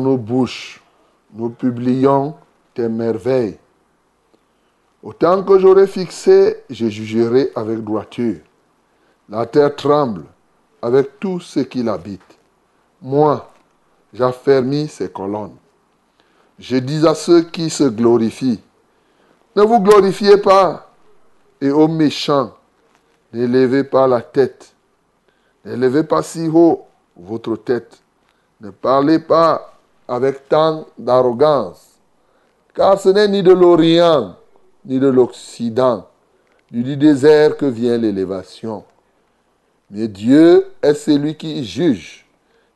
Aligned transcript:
Nos 0.00 0.16
bouches, 0.16 0.82
nous 1.32 1.50
publions 1.50 2.34
tes 2.74 2.88
merveilles. 2.88 3.58
Autant 5.02 5.42
que 5.42 5.58
j'aurai 5.58 5.86
fixé, 5.86 6.64
je 6.70 6.86
jugerai 6.88 7.50
avec 7.54 7.82
droiture. 7.84 8.38
La 9.28 9.46
terre 9.46 9.74
tremble 9.74 10.24
avec 10.82 11.18
tout 11.20 11.40
ce 11.40 11.60
qui 11.60 11.82
l'habite. 11.82 12.38
Moi, 13.02 13.50
j'affermis 14.12 14.88
ses 14.88 15.10
colonnes. 15.10 15.56
Je 16.58 16.76
dis 16.76 17.06
à 17.06 17.14
ceux 17.14 17.42
qui 17.42 17.68
se 17.70 17.84
glorifient, 17.84 18.62
ne 19.54 19.62
vous 19.62 19.80
glorifiez 19.80 20.36
pas, 20.36 20.90
et 21.60 21.70
aux 21.70 21.88
méchants, 21.88 22.54
n'élevez 23.32 23.84
pas 23.84 24.06
la 24.06 24.20
tête. 24.20 24.74
N'élevez 25.64 26.04
pas 26.04 26.22
si 26.22 26.48
haut 26.48 26.86
votre 27.16 27.56
tête. 27.56 27.98
Ne 28.60 28.70
parlez 28.70 29.18
pas 29.18 29.75
avec 30.08 30.48
tant 30.48 30.86
d'arrogance, 30.98 31.98
car 32.74 32.98
ce 33.00 33.08
n'est 33.08 33.28
ni 33.28 33.42
de 33.42 33.52
l'Orient, 33.52 34.36
ni 34.84 34.98
de 34.98 35.08
l'Occident, 35.08 36.06
ni 36.72 36.82
du 36.82 36.96
désert 36.96 37.56
que 37.56 37.66
vient 37.66 37.96
l'élévation. 37.96 38.84
Mais 39.90 40.08
Dieu 40.08 40.66
est 40.82 40.94
celui 40.94 41.36
qui 41.36 41.64
juge. 41.64 42.26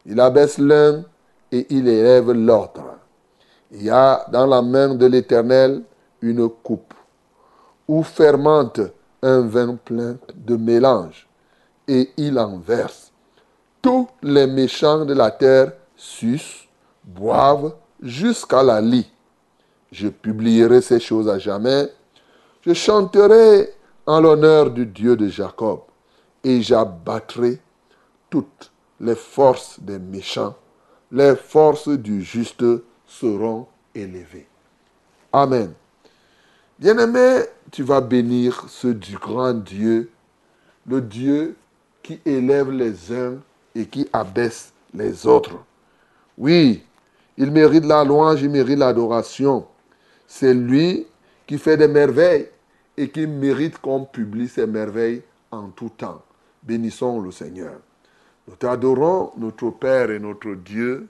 Il 0.06 0.20
abaisse 0.20 0.58
l'un 0.58 1.04
et 1.52 1.66
il 1.70 1.88
élève 1.88 2.30
l'autre. 2.32 2.82
Il 3.72 3.82
y 3.84 3.90
a 3.90 4.24
dans 4.30 4.46
la 4.46 4.62
main 4.62 4.94
de 4.94 5.06
l'Éternel 5.06 5.82
une 6.22 6.48
coupe 6.48 6.94
où 7.86 8.02
fermente 8.02 8.80
un 9.22 9.40
vin 9.42 9.76
plein 9.76 10.16
de 10.34 10.56
mélange 10.56 11.28
et 11.88 12.10
il 12.16 12.38
en 12.38 12.58
verse. 12.58 13.12
Tous 13.82 14.08
les 14.22 14.46
méchants 14.46 15.04
de 15.04 15.14
la 15.14 15.30
terre 15.30 15.72
sucent 15.96 16.59
boivent 17.04 17.74
jusqu'à 18.02 18.62
la 18.62 18.80
lie. 18.80 19.10
Je 19.92 20.08
publierai 20.08 20.80
ces 20.80 21.00
choses 21.00 21.28
à 21.28 21.38
jamais. 21.38 21.88
Je 22.64 22.72
chanterai 22.74 23.70
en 24.06 24.20
l'honneur 24.20 24.70
du 24.70 24.86
Dieu 24.86 25.16
de 25.16 25.28
Jacob 25.28 25.80
et 26.44 26.62
j'abattrai 26.62 27.60
toutes 28.28 28.70
les 29.00 29.14
forces 29.14 29.80
des 29.80 29.98
méchants. 29.98 30.56
Les 31.10 31.34
forces 31.34 31.88
du 31.88 32.22
juste 32.22 32.64
seront 33.06 33.66
élevées. 33.94 34.46
Amen. 35.32 35.72
Bien-aimé, 36.78 37.40
tu 37.70 37.82
vas 37.82 38.00
bénir 38.00 38.64
ce 38.68 38.88
du 38.88 39.16
grand 39.16 39.54
Dieu, 39.54 40.10
le 40.86 41.00
Dieu 41.00 41.56
qui 42.02 42.20
élève 42.24 42.70
les 42.70 43.12
uns 43.12 43.36
et 43.74 43.86
qui 43.86 44.08
abaisse 44.12 44.72
les 44.94 45.26
autres. 45.26 45.56
Oui, 46.38 46.82
il 47.40 47.50
mérite 47.52 47.86
la 47.86 48.04
louange, 48.04 48.42
il 48.42 48.50
mérite 48.50 48.78
l'adoration. 48.78 49.66
C'est 50.26 50.52
lui 50.52 51.06
qui 51.46 51.56
fait 51.56 51.78
des 51.78 51.88
merveilles 51.88 52.46
et 52.98 53.08
qui 53.08 53.26
mérite 53.26 53.78
qu'on 53.78 54.04
publie 54.04 54.46
ses 54.46 54.66
merveilles 54.66 55.22
en 55.50 55.70
tout 55.70 55.88
temps. 55.88 56.22
Bénissons 56.62 57.18
le 57.18 57.30
Seigneur. 57.30 57.80
Nous 58.46 58.56
t'adorons, 58.56 59.32
notre 59.38 59.70
Père 59.70 60.10
et 60.10 60.18
notre 60.18 60.52
Dieu, 60.52 61.08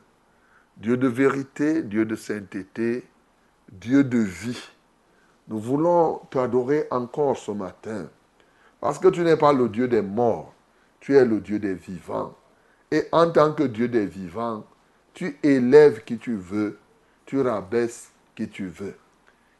Dieu 0.76 0.96
de 0.96 1.08
vérité, 1.08 1.82
Dieu 1.82 2.04
de 2.04 2.14
sainteté, 2.14 3.02
Dieu 3.72 4.04
de 4.04 4.18
vie. 4.18 4.68
Nous 5.48 5.58
voulons 5.58 6.20
t'adorer 6.30 6.86
encore 6.92 7.38
ce 7.38 7.50
matin, 7.50 8.06
parce 8.80 9.00
que 9.00 9.08
tu 9.08 9.22
n'es 9.22 9.36
pas 9.36 9.52
le 9.52 9.68
Dieu 9.68 9.88
des 9.88 10.02
morts, 10.02 10.54
tu 11.00 11.16
es 11.16 11.24
le 11.24 11.40
Dieu 11.40 11.58
des 11.58 11.74
vivants. 11.74 12.36
Et 12.92 13.08
en 13.10 13.28
tant 13.32 13.52
que 13.52 13.64
Dieu 13.64 13.88
des 13.88 14.06
vivants, 14.06 14.64
tu 15.14 15.38
élèves 15.42 16.04
qui 16.04 16.18
tu 16.18 16.36
veux, 16.36 16.78
tu 17.26 17.40
rabaisses 17.40 18.10
qui 18.34 18.48
tu 18.48 18.66
veux. 18.66 18.96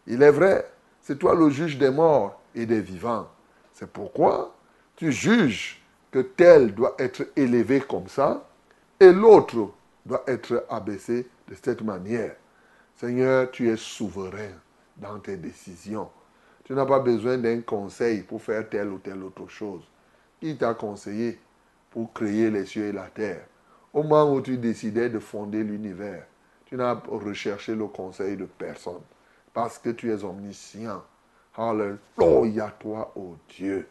Il 0.07 0.23
est 0.23 0.31
vrai, 0.31 0.71
c'est 1.01 1.19
toi 1.19 1.35
le 1.35 1.51
juge 1.51 1.79
des 1.79 1.91
morts 1.91 2.41
et 2.55 2.67
des 2.67 2.81
vivants. 2.81 3.29
C'est 3.73 3.91
pourquoi 3.91 4.55
tu 4.97 5.13
juges 5.13 5.83
que 6.11 6.21
tel 6.21 6.75
doit 6.75 6.95
être 6.99 7.29
élevé 7.37 7.81
comme 7.81 8.09
ça 8.09 8.49
et 8.99 9.13
l'autre 9.13 9.73
doit 10.05 10.25
être 10.27 10.65
abaissé 10.69 11.29
de 11.49 11.55
cette 11.63 11.83
manière. 11.83 12.35
Seigneur, 12.97 13.51
tu 13.51 13.71
es 13.71 13.77
souverain 13.77 14.53
dans 14.97 15.19
tes 15.19 15.37
décisions. 15.37 16.11
Tu 16.65 16.75
n'as 16.75 16.87
pas 16.87 17.01
besoin 17.01 17.39
d'un 17.39 17.63
conseil 17.63 18.23
pour 18.23 18.43
faire 18.43 18.69
telle 18.69 18.89
ou 18.89 18.99
telle 18.99 19.23
autre 19.23 19.49
chose. 19.49 19.83
Qui 20.41 20.57
t'a 20.57 20.75
conseillé 20.75 21.39
pour 21.91 22.13
créer 22.13 22.51
les 22.51 22.67
cieux 22.67 22.87
et 22.87 22.93
la 22.93 23.07
terre 23.07 23.47
au 23.93 24.03
moment 24.03 24.33
où 24.33 24.41
tu 24.41 24.57
décidais 24.57 25.09
de 25.09 25.19
fonder 25.19 25.65
l'univers, 25.65 26.27
tu 26.67 26.77
n'as 26.77 26.95
recherché 26.95 27.75
le 27.75 27.87
conseil 27.87 28.37
de 28.37 28.45
personne 28.45 29.03
parce 29.53 29.79
que 29.79 29.91
tu 29.91 30.13
es 30.13 30.25
omniscient. 30.25 31.03
Alléluia 31.57 32.73
toi, 32.79 33.13
ô 33.17 33.21
oh 33.21 33.37
Dieu. 33.49 33.89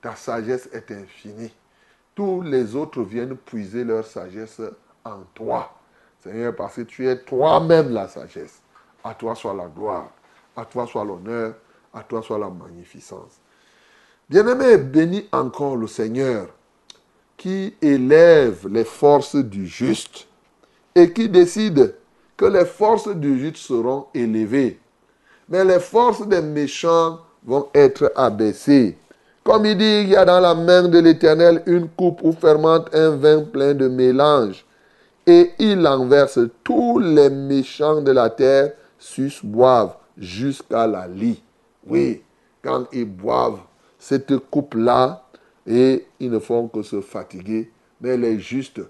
Ta 0.00 0.14
sagesse 0.14 0.68
est 0.72 0.90
infinie. 0.90 1.54
Tous 2.14 2.42
les 2.42 2.76
autres 2.76 3.02
viennent 3.02 3.36
puiser 3.36 3.84
leur 3.84 4.04
sagesse 4.04 4.60
en 5.04 5.20
toi. 5.34 5.74
Seigneur, 6.20 6.54
parce 6.54 6.76
que 6.76 6.80
tu 6.82 7.08
es 7.08 7.18
toi-même 7.18 7.90
la 7.90 8.08
sagesse. 8.08 8.60
À 9.02 9.14
toi 9.14 9.34
soit 9.34 9.54
la 9.54 9.66
gloire, 9.66 10.10
à 10.56 10.64
toi 10.64 10.86
soit 10.86 11.04
l'honneur, 11.04 11.54
à 11.94 12.02
toi 12.02 12.22
soit 12.22 12.38
la 12.38 12.50
magnificence. 12.50 13.40
Bien-aimé, 14.28 14.76
bénis 14.76 15.28
encore 15.32 15.76
le 15.76 15.86
Seigneur 15.86 16.48
qui 17.38 17.72
élève 17.80 18.66
les 18.68 18.84
forces 18.84 19.36
du 19.36 19.66
juste 19.66 20.26
et 20.94 21.12
qui 21.12 21.28
décide 21.28 21.94
que 22.36 22.44
les 22.44 22.64
forces 22.64 23.08
du 23.08 23.38
juste 23.38 23.56
seront 23.56 24.06
élevées, 24.12 24.78
mais 25.48 25.64
les 25.64 25.78
forces 25.78 26.26
des 26.26 26.42
méchants 26.42 27.20
vont 27.44 27.68
être 27.72 28.12
abaissées. 28.16 28.98
Comme 29.44 29.64
il 29.64 29.78
dit, 29.78 30.00
il 30.02 30.08
y 30.10 30.16
a 30.16 30.24
dans 30.24 30.40
la 30.40 30.54
main 30.54 30.88
de 30.88 30.98
l'Éternel 30.98 31.62
une 31.66 31.88
coupe 31.88 32.20
où 32.22 32.32
fermente 32.32 32.94
un 32.94 33.10
vin 33.16 33.42
plein 33.42 33.72
de 33.72 33.88
mélange, 33.88 34.66
et 35.26 35.52
il 35.58 35.86
en 35.86 36.06
verse 36.06 36.40
tous 36.64 36.98
les 36.98 37.30
méchants 37.30 38.02
de 38.02 38.10
la 38.10 38.30
terre, 38.30 38.72
sus 38.98 39.40
boivent 39.42 39.96
jusqu'à 40.16 40.86
la 40.86 41.06
lie. 41.06 41.42
Oui, 41.86 42.22
quand 42.62 42.86
ils 42.92 43.04
boivent 43.04 43.60
cette 43.98 44.36
coupe-là, 44.50 45.27
et 45.68 46.06
ils 46.18 46.30
ne 46.30 46.38
font 46.38 46.66
que 46.66 46.82
se 46.82 47.02
fatiguer, 47.02 47.70
mais 48.00 48.16
les 48.16 48.40
justes 48.40 48.80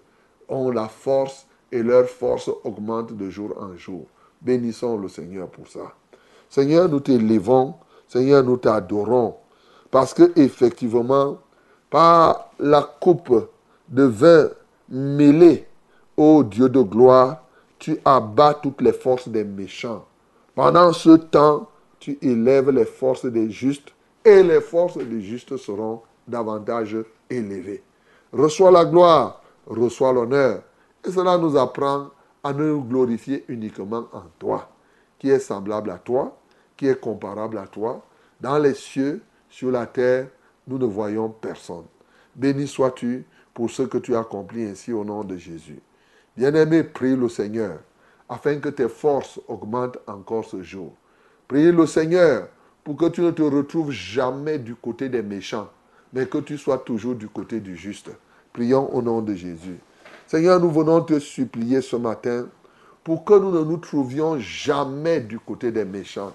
ont 0.49 0.71
la 0.71 0.89
force 0.89 1.47
et 1.73 1.83
leur 1.83 2.07
force 2.07 2.49
augmente 2.63 3.13
de 3.13 3.29
jour 3.29 3.53
en 3.59 3.77
jour. 3.77 4.07
Bénissons 4.41 4.97
le 4.97 5.09
Seigneur 5.09 5.49
pour 5.49 5.67
ça. 5.67 5.93
Seigneur, 6.49 6.89
nous 6.89 7.01
t'élévons, 7.01 7.75
Seigneur, 8.07 8.45
nous 8.45 8.57
t'adorons, 8.57 9.35
parce 9.91 10.15
que 10.15 10.33
effectivement, 10.39 11.39
par 11.91 12.53
la 12.61 12.83
coupe 12.83 13.49
de 13.89 14.05
vin 14.05 14.49
mêlée 14.89 15.67
ô 16.17 16.45
Dieu 16.45 16.69
de 16.69 16.81
gloire, 16.81 17.43
tu 17.79 17.99
abats 18.05 18.55
toutes 18.55 18.83
les 18.83 18.93
forces 18.93 19.29
des 19.29 19.45
méchants. 19.45 20.05
Pendant 20.55 20.93
ce 20.93 21.11
temps, 21.17 21.69
tu 21.99 22.19
élèves 22.23 22.71
les 22.71 22.85
forces 22.85 23.27
des 23.27 23.51
justes 23.51 23.93
et 24.25 24.43
les 24.43 24.61
forces 24.61 24.99
des 24.99 25.21
justes 25.21 25.57
seront 25.57 26.03
davantage 26.29 26.97
élevées. 27.29 27.83
Reçois 28.33 28.71
la 28.71 28.85
gloire, 28.85 29.43
reçois 29.67 30.13
l'honneur. 30.13 30.63
Et 31.05 31.11
cela 31.11 31.39
nous 31.39 31.57
apprend 31.57 32.11
à 32.45 32.53
nous 32.53 32.83
glorifier 32.83 33.45
uniquement 33.49 34.07
en 34.13 34.25
toi, 34.39 34.69
qui 35.19 35.31
est 35.31 35.39
semblable 35.39 35.91
à 35.91 35.99
toi, 35.99 36.37
qui 36.77 36.87
est 36.87 37.01
comparable 37.01 37.59
à 37.59 37.67
toi. 37.67 38.05
Dans 38.41 38.59
les 38.59 38.75
cieux, 38.75 39.23
sur 39.49 39.71
la 39.71 39.87
terre, 39.87 40.29
nous 40.67 40.79
ne 40.79 40.87
voyons 40.87 41.31
personne. 41.31 41.87
Béni 42.35 42.69
sois-tu 42.69 43.25
pour 43.55 43.71
ce 43.71 43.83
que 43.83 43.99
tu 43.99 44.15
as 44.15 44.21
accompli 44.21 44.65
ainsi 44.65 44.93
au 44.93 45.05
nom 45.05 45.25
de 45.25 45.37
Jésus. 45.37 45.81
Bien-aimé, 46.37 46.85
prie 46.85 47.17
le 47.17 47.29
Seigneur 47.29 47.79
afin 48.29 48.59
que 48.59 48.69
tes 48.69 48.89
forces 48.89 49.41
augmentent 49.49 49.99
encore 50.07 50.45
ce 50.45 50.63
jour. 50.63 50.93
Prie 51.49 51.73
le 51.73 51.87
Seigneur 51.87 52.49
pour 52.85 52.97
que 52.97 53.07
tu 53.07 53.23
ne 53.23 53.31
te 53.31 53.43
retrouves 53.43 53.91
jamais 53.91 54.59
du 54.59 54.75
côté 54.75 55.09
des 55.09 55.23
méchants, 55.23 55.69
mais 56.13 56.27
que 56.27 56.39
tu 56.39 56.59
sois 56.59 56.79
toujours 56.79 57.15
du 57.15 57.29
côté 57.29 57.61
du 57.61 57.77
juste. 57.77 58.11
Prions 58.53 58.95
au 58.95 59.03
nom 59.03 59.21
de 59.21 59.35
Jésus. 59.35 59.79
Seigneur, 60.27 60.61
nous 60.61 60.71
venons 60.71 61.01
te 61.01 61.19
supplier 61.19 61.81
ce 61.81 61.97
matin 61.97 62.47
pour 63.05 63.25
que 63.25 63.35
nous 63.35 63.51
ne 63.51 63.65
nous 63.65 63.79
trouvions 63.79 64.39
jamais 64.39 65.21
du 65.21 65.39
côté 65.39 65.73
des 65.73 65.85
méchants. 65.85 66.33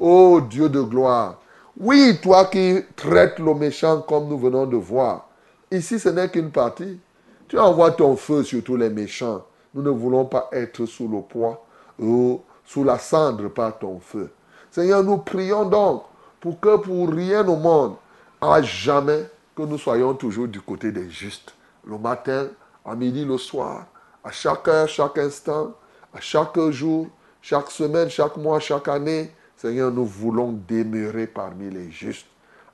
Ô 0.00 0.40
Dieu 0.40 0.68
de 0.68 0.80
gloire, 0.80 1.40
oui, 1.78 2.18
toi 2.20 2.46
qui 2.46 2.80
traites 2.96 3.38
le 3.38 3.54
méchant 3.54 4.00
comme 4.00 4.28
nous 4.28 4.38
venons 4.38 4.66
de 4.66 4.76
voir, 4.76 5.28
ici 5.70 5.98
ce 5.98 6.08
n'est 6.08 6.28
qu'une 6.28 6.50
partie. 6.50 6.98
Tu 7.46 7.58
envoies 7.58 7.92
ton 7.92 8.16
feu 8.16 8.42
sur 8.42 8.62
tous 8.62 8.76
les 8.76 8.90
méchants. 8.90 9.44
Nous 9.74 9.82
ne 9.82 9.90
voulons 9.90 10.24
pas 10.24 10.48
être 10.52 10.86
sous 10.86 11.08
le 11.08 11.20
poids 11.20 11.64
ou 11.98 12.40
sous 12.64 12.84
la 12.84 12.98
cendre 12.98 13.48
par 13.48 13.78
ton 13.78 14.00
feu. 14.00 14.30
Seigneur, 14.70 15.02
nous 15.02 15.18
prions 15.18 15.64
donc 15.64 16.02
pour 16.40 16.60
que 16.60 16.76
pour 16.76 17.08
rien 17.08 17.46
au 17.46 17.56
monde, 17.56 17.94
à 18.40 18.62
jamais, 18.62 19.26
que 19.56 19.62
nous 19.62 19.78
soyons 19.78 20.14
toujours 20.14 20.48
du 20.48 20.60
côté 20.60 20.92
des 20.92 21.10
justes. 21.10 21.54
Le 21.84 21.98
matin, 21.98 22.48
à 22.84 22.94
midi, 22.94 23.24
le 23.24 23.38
soir, 23.38 23.86
à 24.22 24.30
chaque 24.30 24.66
heure, 24.68 24.88
chaque 24.88 25.18
instant, 25.18 25.74
à 26.14 26.20
chaque 26.20 26.58
jour, 26.70 27.08
chaque 27.42 27.70
semaine, 27.70 28.08
chaque 28.08 28.36
mois, 28.36 28.60
chaque 28.60 28.88
année. 28.88 29.32
Seigneur, 29.56 29.90
nous 29.90 30.04
voulons 30.06 30.56
demeurer 30.68 31.26
parmi 31.26 31.70
les 31.70 31.90
justes, 31.90 32.26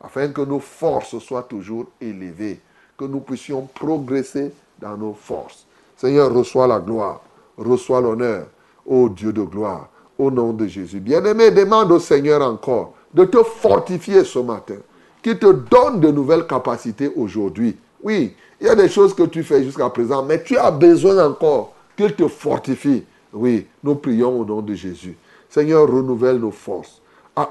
afin 0.02 0.28
que 0.28 0.42
nos 0.42 0.60
forces 0.60 1.18
soient 1.18 1.44
toujours 1.44 1.86
élevées, 2.00 2.60
que 2.98 3.04
nous 3.06 3.20
puissions 3.20 3.62
progresser 3.74 4.52
dans 4.78 4.96
nos 4.96 5.14
forces. 5.14 5.66
Seigneur, 5.96 6.32
reçois 6.32 6.66
la 6.66 6.80
gloire, 6.80 7.20
reçois 7.56 8.00
l'honneur, 8.00 8.46
ô 8.84 9.08
Dieu 9.08 9.32
de 9.32 9.42
gloire 9.42 9.88
au 10.18 10.30
nom 10.30 10.52
de 10.52 10.66
Jésus. 10.66 11.00
Bien-aimé, 11.00 11.50
demande 11.50 11.92
au 11.92 11.98
Seigneur 11.98 12.42
encore 12.42 12.94
de 13.12 13.24
te 13.24 13.42
fortifier 13.42 14.24
ce 14.24 14.38
matin, 14.38 14.76
qu'il 15.24 15.38
te 15.38 15.50
donne 15.50 16.00
de 16.00 16.10
nouvelles 16.10 16.46
capacités 16.46 17.10
aujourd'hui. 17.16 17.74
Oui, 18.02 18.36
il 18.60 18.66
y 18.66 18.70
a 18.70 18.74
des 18.74 18.90
choses 18.90 19.14
que 19.14 19.22
tu 19.22 19.42
fais 19.42 19.64
jusqu'à 19.64 19.88
présent, 19.88 20.22
mais 20.22 20.42
tu 20.42 20.58
as 20.58 20.70
besoin 20.70 21.26
encore 21.26 21.72
qu'il 21.96 22.14
te 22.14 22.28
fortifie. 22.28 23.04
Oui, 23.32 23.66
nous 23.82 23.94
prions 23.94 24.40
au 24.40 24.44
nom 24.44 24.60
de 24.60 24.74
Jésus. 24.74 25.16
Seigneur, 25.48 25.88
renouvelle 25.88 26.36
nos 26.36 26.50
forces. 26.50 27.00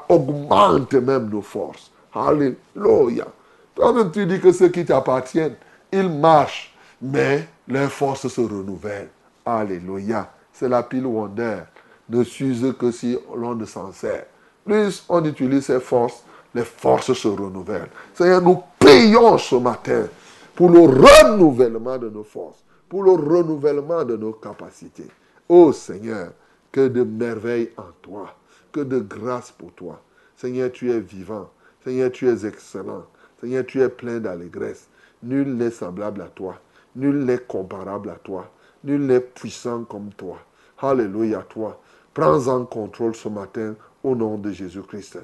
Augmente 0.08 0.94
même 0.94 1.30
nos 1.30 1.42
forces. 1.42 1.92
Alléluia. 2.14 3.26
Toi-même, 3.74 4.12
tu 4.12 4.28
dis 4.28 4.40
que 4.40 4.52
ceux 4.52 4.70
qui 4.70 4.86
t'appartiennent, 4.86 5.56
ils 5.92 6.10
marchent, 6.10 6.76
mais 7.02 7.48
leurs 7.68 7.92
forces 7.92 8.28
se 8.28 8.42
renouvellent. 8.42 9.10
Alléluia. 9.44 10.32
C'est 10.54 10.70
la 10.70 10.84
pile 10.84 11.08
wonder 11.08 11.62
ne 12.08 12.24
s'use 12.24 12.76
que 12.78 12.92
si 12.92 13.18
l'on 13.36 13.56
ne 13.56 13.66
s'en 13.66 13.92
sert? 13.92 14.26
Plus 14.64 15.04
on 15.10 15.26
utilise 15.26 15.66
ses 15.66 15.80
forces, 15.80 16.24
les 16.54 16.64
forces 16.64 17.14
se 17.14 17.28
renouvellent. 17.28 17.90
Seigneur, 18.14 18.42
nous 18.42 18.62
prions 18.80 19.38
ce 19.38 19.56
matin 19.56 20.08
pour 20.56 20.70
le 20.70 20.82
renouvellement 20.82 21.98
de 21.98 22.10
nos 22.10 22.24
forces, 22.24 22.64
pour 22.88 23.04
le 23.04 23.12
renouvellement 23.12 24.04
de 24.04 24.16
nos 24.16 24.34
capacités. 24.34 25.08
Ô 25.50 25.72
Seigneur, 25.72 26.32
que 26.72 26.88
de 26.88 27.04
merveilles 27.04 27.72
en 27.78 27.92
toi, 28.02 28.36
que 28.72 28.82
de 28.82 29.00
grâce 29.00 29.52
pour 29.52 29.72
toi. 29.74 30.02
Seigneur, 30.36 30.72
tu 30.72 30.92
es 30.92 31.00
vivant. 31.00 31.50
Seigneur, 31.84 32.12
tu 32.12 32.28
es 32.28 32.46
excellent. 32.46 33.06
Seigneur, 33.40 33.66
tu 33.66 33.82
es 33.82 33.90
plein 33.90 34.20
d'allégresse. 34.20 34.88
Nul 35.22 35.56
n'est 35.56 35.72
semblable 35.72 36.22
à 36.22 36.28
toi. 36.28 36.56
Nul 36.96 37.24
n'est 37.24 37.40
comparable 37.40 38.10
à 38.10 38.16
toi. 38.16 38.50
Nul 38.84 39.06
n'est 39.06 39.20
puissant 39.20 39.84
comme 39.84 40.10
toi. 40.18 40.38
Alléluia, 40.82 41.46
toi. 41.48 41.80
Prends 42.14 42.48
en 42.48 42.66
contrôle 42.66 43.16
ce 43.16 43.30
matin 43.30 43.76
au 44.04 44.16
nom 44.16 44.38
de 44.38 44.52
Jésus-Christ. 44.52 45.20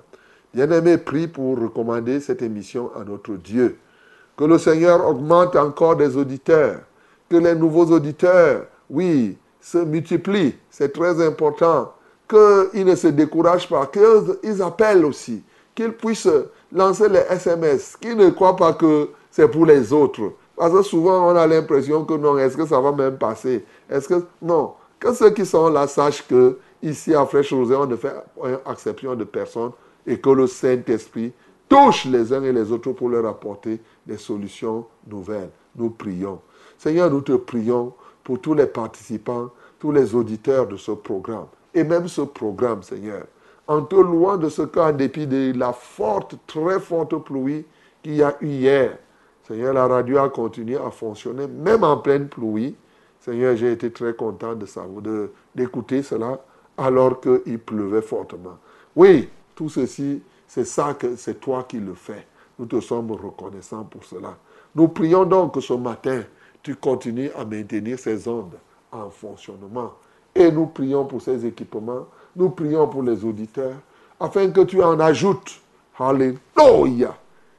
Bien-aimé, 0.51 0.97
prie 0.97 1.27
pour 1.27 1.59
recommander 1.59 2.19
cette 2.19 2.41
émission 2.41 2.89
à 2.99 3.03
notre 3.03 3.33
Dieu. 3.33 3.77
Que 4.35 4.45
le 4.45 4.57
Seigneur 4.57 5.07
augmente 5.07 5.55
encore 5.55 5.95
des 5.95 6.17
auditeurs. 6.17 6.79
Que 7.29 7.37
les 7.37 7.53
nouveaux 7.53 7.85
auditeurs, 7.85 8.65
oui, 8.89 9.37
se 9.61 9.77
multiplient. 9.77 10.55
C'est 10.71 10.91
très 10.91 11.23
important. 11.23 11.93
Qu'ils 12.27 12.85
ne 12.85 12.95
se 12.95 13.07
découragent 13.07 13.69
pas. 13.69 13.85
Qu'ils 13.87 14.61
appellent 14.63 15.05
aussi. 15.05 15.43
Qu'ils 15.75 15.93
puissent 15.93 16.27
lancer 16.71 17.09
les 17.09 17.25
SMS. 17.29 17.95
Qu'ils 17.97 18.17
ne 18.17 18.31
croient 18.31 18.55
pas 18.55 18.73
que 18.73 19.09
c'est 19.29 19.47
pour 19.47 19.67
les 19.67 19.93
autres. 19.93 20.33
Parce 20.57 20.73
que 20.73 20.81
souvent, 20.81 21.31
on 21.31 21.35
a 21.35 21.45
l'impression 21.45 22.05
que 22.05 22.15
non, 22.15 22.39
est-ce 22.39 22.57
que 22.57 22.65
ça 22.65 22.79
va 22.81 22.91
même 22.91 23.17
passer? 23.17 23.63
Est-ce 23.87 24.07
que. 24.07 24.23
Non. 24.41 24.73
Que 24.99 25.13
ceux 25.13 25.29
qui 25.29 25.45
sont 25.45 25.69
là 25.69 25.87
sachent 25.87 26.27
que 26.27 26.57
ici 26.81 27.13
à 27.13 27.25
Fraîche 27.25 27.53
Rosée, 27.53 27.75
on 27.75 27.85
ne 27.85 27.95
fait 27.95 28.13
exception 28.69 29.15
de 29.15 29.23
personne 29.23 29.71
et 30.05 30.19
que 30.19 30.29
le 30.29 30.47
Saint-Esprit 30.47 31.33
touche 31.67 32.05
les 32.05 32.33
uns 32.33 32.43
et 32.43 32.51
les 32.51 32.71
autres 32.71 32.91
pour 32.91 33.09
leur 33.09 33.25
apporter 33.25 33.79
des 34.05 34.17
solutions 34.17 34.85
nouvelles. 35.07 35.51
Nous 35.75 35.91
prions. 35.91 36.39
Seigneur, 36.77 37.11
nous 37.11 37.21
te 37.21 37.33
prions 37.33 37.93
pour 38.23 38.39
tous 38.39 38.53
les 38.53 38.65
participants, 38.65 39.49
tous 39.77 39.91
les 39.91 40.15
auditeurs 40.15 40.67
de 40.67 40.77
ce 40.77 40.91
programme 40.91 41.47
et 41.73 41.83
même 41.83 42.07
ce 42.07 42.21
programme, 42.21 42.83
Seigneur. 42.83 43.25
En 43.67 43.81
te 43.83 43.95
louant 43.95 44.37
de 44.37 44.49
ce 44.49 44.63
qu'en 44.63 44.91
dépit 44.91 45.27
de 45.27 45.53
la 45.55 45.73
forte, 45.73 46.35
très 46.47 46.79
forte 46.79 47.15
pluie 47.23 47.65
qu'il 48.01 48.15
y 48.15 48.23
a 48.23 48.35
eu 48.41 48.47
hier, 48.47 48.97
Seigneur, 49.47 49.73
la 49.73 49.87
radio 49.87 50.19
a 50.19 50.29
continué 50.29 50.77
à 50.77 50.91
fonctionner, 50.91 51.47
même 51.47 51.83
en 51.83 51.97
pleine 51.97 52.27
pluie. 52.27 52.75
Seigneur, 53.19 53.55
j'ai 53.55 53.71
été 53.71 53.91
très 53.91 54.13
content 54.13 54.53
de 54.53 55.31
d'écouter 55.55 56.03
cela 56.03 56.39
alors 56.77 57.19
qu'il 57.19 57.57
pleuvait 57.57 58.03
fortement. 58.03 58.57
Oui, 58.95 59.27
tout 59.59 59.67
ceci, 59.67 60.21
c'est 60.47 60.63
ça 60.63 60.93
que 60.93 61.17
c'est 61.17 61.41
toi 61.41 61.65
qui 61.67 61.81
le 61.81 61.93
fais. 61.93 62.25
Nous 62.57 62.65
te 62.65 62.79
sommes 62.79 63.11
reconnaissants 63.11 63.83
pour 63.83 64.05
cela. 64.05 64.37
Nous 64.73 64.87
prions 64.87 65.25
donc 65.25 65.55
que 65.55 65.59
ce 65.59 65.73
matin, 65.73 66.23
tu 66.63 66.77
continues 66.77 67.29
à 67.37 67.43
maintenir 67.43 67.99
ces 67.99 68.25
ondes 68.29 68.55
en 68.89 69.09
fonctionnement. 69.09 69.95
Et 70.33 70.49
nous 70.49 70.67
prions 70.67 71.03
pour 71.03 71.21
ces 71.21 71.45
équipements, 71.45 72.07
nous 72.37 72.51
prions 72.51 72.87
pour 72.87 73.03
les 73.03 73.25
auditeurs, 73.25 73.75
afin 74.17 74.49
que 74.49 74.61
tu 74.61 74.81
en 74.81 74.97
ajoutes, 74.97 75.59
alléluia, 75.99 77.17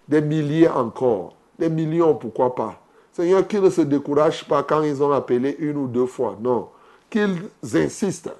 des 0.08 0.22
milliers 0.22 0.68
encore, 0.70 1.34
des 1.58 1.68
millions, 1.68 2.14
pourquoi 2.14 2.54
pas. 2.54 2.80
Seigneur, 3.12 3.46
qu'ils 3.46 3.60
ne 3.60 3.68
se 3.68 3.82
découragent 3.82 4.48
pas 4.48 4.62
quand 4.62 4.80
ils 4.80 5.02
ont 5.02 5.12
appelé 5.12 5.54
une 5.58 5.76
ou 5.76 5.86
deux 5.86 6.06
fois, 6.06 6.34
non, 6.40 6.70
qu'ils 7.10 7.42
insistent 7.74 8.32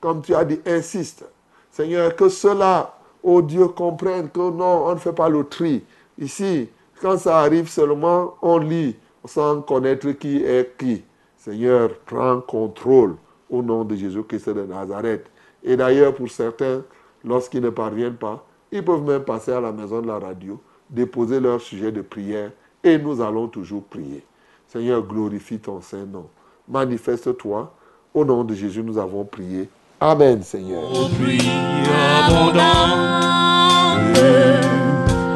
comme 0.00 0.22
tu 0.22 0.36
as 0.36 0.44
dit, 0.44 0.60
insiste. 0.64 1.24
Seigneur, 1.72 2.14
que 2.14 2.28
cela, 2.28 2.97
oh 3.22 3.42
Dieu, 3.42 3.68
comprenne 3.68 4.28
que 4.30 4.50
non, 4.50 4.86
on 4.86 4.94
ne 4.94 4.98
fait 4.98 5.12
pas 5.12 5.28
le 5.28 5.44
tri. 5.44 5.84
Ici, 6.18 6.68
quand 7.00 7.18
ça 7.18 7.40
arrive 7.40 7.68
seulement, 7.68 8.34
on 8.42 8.58
lit 8.58 8.96
sans 9.24 9.60
connaître 9.62 10.10
qui 10.12 10.42
est 10.42 10.76
qui. 10.76 11.04
Seigneur, 11.36 11.90
prends 12.06 12.40
contrôle 12.40 13.16
au 13.48 13.62
nom 13.62 13.84
de 13.84 13.94
Jésus-Christ 13.94 14.50
de 14.50 14.62
Nazareth. 14.62 15.26
Et 15.62 15.76
d'ailleurs, 15.76 16.14
pour 16.14 16.30
certains, 16.30 16.82
lorsqu'ils 17.24 17.62
ne 17.62 17.70
parviennent 17.70 18.16
pas, 18.16 18.44
ils 18.70 18.84
peuvent 18.84 19.02
même 19.02 19.22
passer 19.22 19.52
à 19.52 19.60
la 19.60 19.72
maison 19.72 20.00
de 20.00 20.06
la 20.06 20.18
radio, 20.18 20.60
déposer 20.90 21.40
leur 21.40 21.60
sujet 21.60 21.92
de 21.92 22.02
prière 22.02 22.50
et 22.82 22.98
nous 22.98 23.20
allons 23.20 23.48
toujours 23.48 23.84
prier. 23.84 24.24
Seigneur, 24.66 25.02
glorifie 25.02 25.58
ton 25.58 25.80
Saint-Nom. 25.80 26.28
Manifeste-toi. 26.68 27.72
Au 28.14 28.24
nom 28.24 28.44
de 28.44 28.54
Jésus, 28.54 28.82
nous 28.82 28.98
avons 28.98 29.24
prié. 29.24 29.68
Amen, 30.00 30.42
Seigneur. 30.44 30.80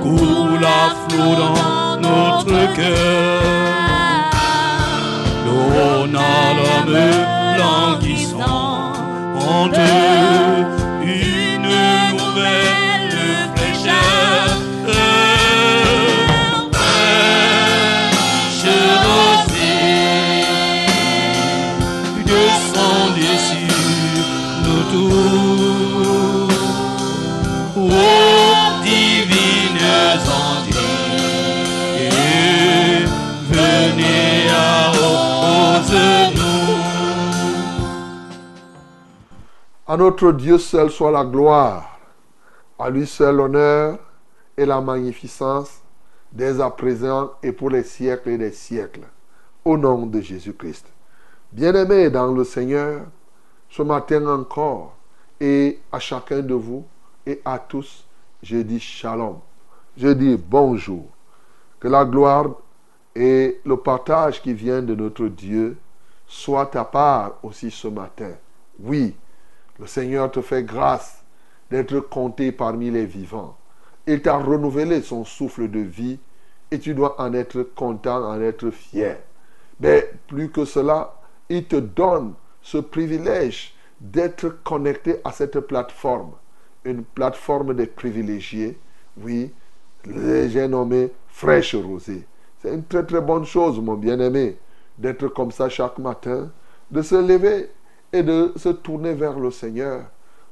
coule 0.03 0.65
à 0.65 0.95
flot 1.09 1.35
dans 1.35 2.01
notre 2.01 2.75
cœur. 2.75 3.43
L'eau 5.45 6.07
n'a 6.07 6.55
l'homme 6.55 6.97
languissant 7.59 8.93
en 9.35 9.69
À 39.93 39.99
notre 39.99 40.33
Dieu 40.33 40.57
seul 40.57 40.91
soit 40.91 41.11
la 41.11 41.23
gloire, 41.23 41.99
à 42.79 42.89
lui 42.89 43.07
seul 43.07 43.37
l'honneur 43.37 43.99
et 44.57 44.65
la 44.65 44.81
magnificence 44.81 45.83
dès 46.33 46.63
à 46.63 46.71
présent 46.71 47.33
et 47.43 47.53
pour 47.53 47.69
les 47.69 47.83
siècles 47.83 48.31
et 48.31 48.39
des 48.39 48.53
siècles. 48.53 49.03
Au 49.63 49.77
nom 49.77 50.07
de 50.07 50.19
Jésus-Christ. 50.19 50.87
Bien-aimés 51.53 52.09
dans 52.09 52.33
le 52.33 52.43
Seigneur, 52.43 53.03
ce 53.69 53.83
matin 53.83 54.27
encore, 54.29 54.97
et 55.39 55.79
à 55.93 55.99
chacun 55.99 56.41
de 56.41 56.55
vous 56.55 56.87
et 57.27 57.43
à 57.45 57.59
tous, 57.59 58.07
je 58.43 58.57
dis 58.57 58.81
shalom. 58.81 59.41
Je 59.99 60.09
dis 60.09 60.39
bonjour. 60.39 61.05
Que 61.79 61.89
la 61.89 62.07
gloire 62.07 62.47
et 63.15 63.61
le 63.67 63.77
partage 63.77 64.41
qui 64.41 64.55
vient 64.55 64.81
de 64.81 64.95
notre 64.95 65.27
Dieu 65.27 65.77
soient 66.27 66.75
à 66.79 66.85
part 66.87 67.33
aussi 67.43 67.71
ce 67.71 67.89
matin. 67.89 68.31
Oui, 68.81 69.15
le 69.79 69.87
Seigneur 69.87 70.31
te 70.31 70.41
fait 70.41 70.63
grâce 70.63 71.23
d'être 71.71 72.01
compté 72.01 72.53
parmi 72.53 72.91
les 72.91 73.07
vivants. 73.07 73.57
Il 74.07 74.21
t'a 74.21 74.37
renouvelé 74.37 75.01
son 75.01 75.25
souffle 75.25 75.71
de 75.71 75.81
vie 75.81 76.19
et 76.71 76.79
tu 76.79 76.95
dois 76.95 77.21
en 77.21 77.33
être 77.35 77.63
content, 77.63 78.25
en 78.25 78.41
être 78.41 78.71
fier. 78.71 79.19
Mais 79.81 80.11
plus 80.27 80.51
que 80.51 80.65
cela, 80.65 81.15
il 81.49 81.65
te 81.65 81.77
donne 81.77 82.35
ce 82.63 82.79
privilège 82.79 83.75
d'être 84.01 84.49
connecté 84.65 85.17
à 85.25 85.33
cette 85.33 85.59
plateforme. 85.61 86.33
Une 86.85 87.05
plateforme 87.05 87.75
des 87.75 87.87
privilégiés. 87.87 88.79
Oui, 89.19 89.53
j'ai 90.05 90.69
nommé 90.69 91.13
Fraîche 91.29 91.75
Rosée. 91.75 92.27
C'est 92.61 92.75
une 92.75 92.85
très 92.85 93.05
très 93.05 93.21
bonne 93.21 93.45
chose, 93.45 93.81
mon 93.81 93.95
bien-aimé, 93.95 94.57
d'être 94.99 95.29
comme 95.29 95.51
ça 95.51 95.69
chaque 95.69 95.99
matin, 95.99 96.51
de 96.91 97.03
se 97.03 97.15
lever 97.15 97.71
et 98.13 98.23
de 98.23 98.53
se 98.57 98.69
tourner 98.69 99.15
vers 99.15 99.39
le 99.39 99.51
Seigneur. 99.51 100.05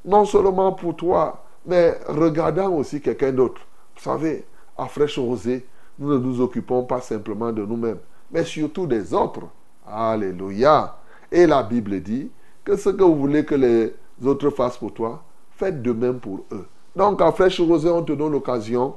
Non 0.04 0.24
seulement 0.24 0.72
pour 0.72 0.96
toi, 0.96 1.44
mais 1.66 1.98
regardant 2.08 2.70
aussi 2.70 3.00
quelqu'un 3.00 3.32
d'autre. 3.32 3.60
Vous 3.96 4.02
savez, 4.02 4.44
à 4.76 4.86
fraîche 4.86 5.18
rosée, 5.18 5.66
nous 5.98 6.12
ne 6.14 6.18
nous 6.18 6.40
occupons 6.40 6.84
pas 6.84 7.00
simplement 7.00 7.52
de 7.52 7.64
nous-mêmes, 7.64 7.98
mais 8.30 8.44
surtout 8.44 8.86
des 8.86 9.12
autres. 9.12 9.42
Alléluia. 9.86 10.96
Et 11.30 11.46
la 11.46 11.62
Bible 11.62 12.00
dit 12.00 12.30
que 12.64 12.76
ce 12.76 12.88
que 12.90 13.02
vous 13.02 13.16
voulez 13.16 13.44
que 13.44 13.54
les 13.54 13.92
autres 14.24 14.50
fassent 14.50 14.78
pour 14.78 14.94
toi, 14.94 15.22
faites 15.50 15.82
de 15.82 15.92
même 15.92 16.18
pour 16.18 16.44
eux. 16.52 16.66
Donc, 16.96 17.20
à 17.20 17.30
fraîche 17.32 17.60
rosée, 17.60 17.90
on 17.90 18.02
te 18.02 18.12
donne 18.12 18.32
l'occasion 18.32 18.94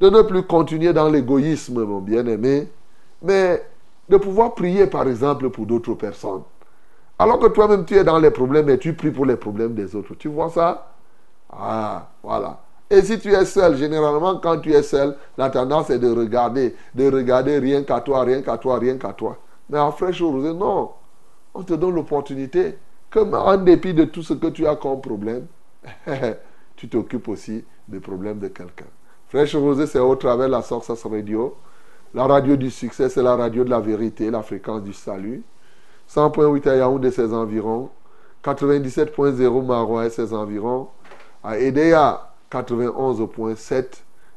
de 0.00 0.08
ne 0.08 0.22
plus 0.22 0.42
continuer 0.42 0.92
dans 0.92 1.08
l'égoïsme, 1.08 1.84
mon 1.84 2.00
bien-aimé, 2.00 2.68
mais 3.22 3.62
de 4.08 4.16
pouvoir 4.16 4.54
prier, 4.54 4.86
par 4.86 5.06
exemple, 5.06 5.50
pour 5.50 5.66
d'autres 5.66 5.94
personnes. 5.94 6.42
Alors 7.20 7.38
que 7.38 7.48
toi-même, 7.48 7.84
tu 7.84 7.96
es 7.96 8.02
dans 8.02 8.18
les 8.18 8.30
problèmes 8.30 8.70
et 8.70 8.78
tu 8.78 8.94
pries 8.94 9.10
pour 9.10 9.26
les 9.26 9.36
problèmes 9.36 9.74
des 9.74 9.94
autres. 9.94 10.14
Tu 10.14 10.28
vois 10.28 10.48
ça? 10.48 10.94
Ah, 11.52 12.08
voilà. 12.22 12.62
Et 12.88 13.02
si 13.02 13.18
tu 13.18 13.30
es 13.30 13.44
seul, 13.44 13.76
généralement, 13.76 14.38
quand 14.38 14.58
tu 14.58 14.72
es 14.72 14.82
seul, 14.82 15.18
la 15.36 15.50
tendance 15.50 15.90
est 15.90 15.98
de 15.98 16.10
regarder, 16.10 16.74
de 16.94 17.12
regarder 17.12 17.58
rien 17.58 17.82
qu'à 17.82 18.00
toi, 18.00 18.22
rien 18.22 18.40
qu'à 18.40 18.56
toi, 18.56 18.78
rien 18.78 18.96
qu'à 18.96 19.12
toi. 19.12 19.36
Mais 19.68 19.78
en 19.78 19.92
fraîche 19.92 20.22
rosée, 20.22 20.54
non. 20.54 20.92
On 21.52 21.62
te 21.62 21.74
donne 21.74 21.94
l'opportunité 21.94 22.78
que, 23.10 23.18
en 23.18 23.58
dépit 23.58 23.92
de 23.92 24.04
tout 24.04 24.22
ce 24.22 24.32
que 24.32 24.46
tu 24.46 24.66
as 24.66 24.76
comme 24.76 25.02
problème, 25.02 25.44
tu 26.76 26.88
t'occupes 26.88 27.28
aussi 27.28 27.62
des 27.86 28.00
problèmes 28.00 28.38
de 28.38 28.48
quelqu'un. 28.48 28.86
Fraîche 29.28 29.54
rosée, 29.54 29.86
c'est 29.86 29.98
au 29.98 30.16
travers 30.16 30.46
de 30.46 30.52
la 30.52 30.62
Source 30.62 30.90
Radio. 31.04 31.54
La 32.14 32.26
radio 32.26 32.56
du 32.56 32.70
succès, 32.70 33.10
c'est 33.10 33.22
la 33.22 33.36
radio 33.36 33.62
de 33.62 33.68
la 33.68 33.80
vérité, 33.80 34.30
la 34.30 34.40
fréquence 34.40 34.82
du 34.82 34.94
salut. 34.94 35.42
100.8 36.12 36.68
à 36.68 36.76
Yaoundé 36.76 37.08
et 37.08 37.10
ses 37.12 37.32
environs, 37.32 37.88
97.0 38.42 39.64
Marois 39.64 40.06
et 40.06 40.10
ses 40.10 40.32
environs, 40.34 40.88
à 41.44 41.56
Edea 41.58 42.32
91.7 42.50 43.84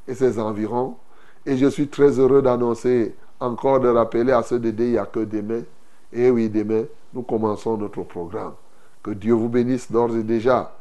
et 0.07 0.13
ses 0.13 0.39
environs. 0.39 0.97
Et 1.45 1.57
je 1.57 1.65
suis 1.65 1.87
très 1.87 2.19
heureux 2.19 2.43
d'annoncer, 2.43 3.15
encore 3.39 3.79
de 3.79 3.87
rappeler 3.87 4.31
à 4.31 4.43
ceux 4.43 4.59
d'aider, 4.59 4.85
il 4.85 4.91
n'y 4.91 4.97
a 4.99 5.05
que 5.05 5.21
demain. 5.21 5.63
Et 6.11 6.29
oui, 6.29 6.47
demain, 6.47 6.83
nous 7.11 7.23
commençons 7.23 7.75
notre 7.75 8.03
programme. 8.03 8.53
Que 9.01 9.11
Dieu 9.11 9.33
vous 9.33 9.49
bénisse 9.49 9.91
d'ores 9.91 10.15
et 10.15 10.23
déjà. 10.23 10.77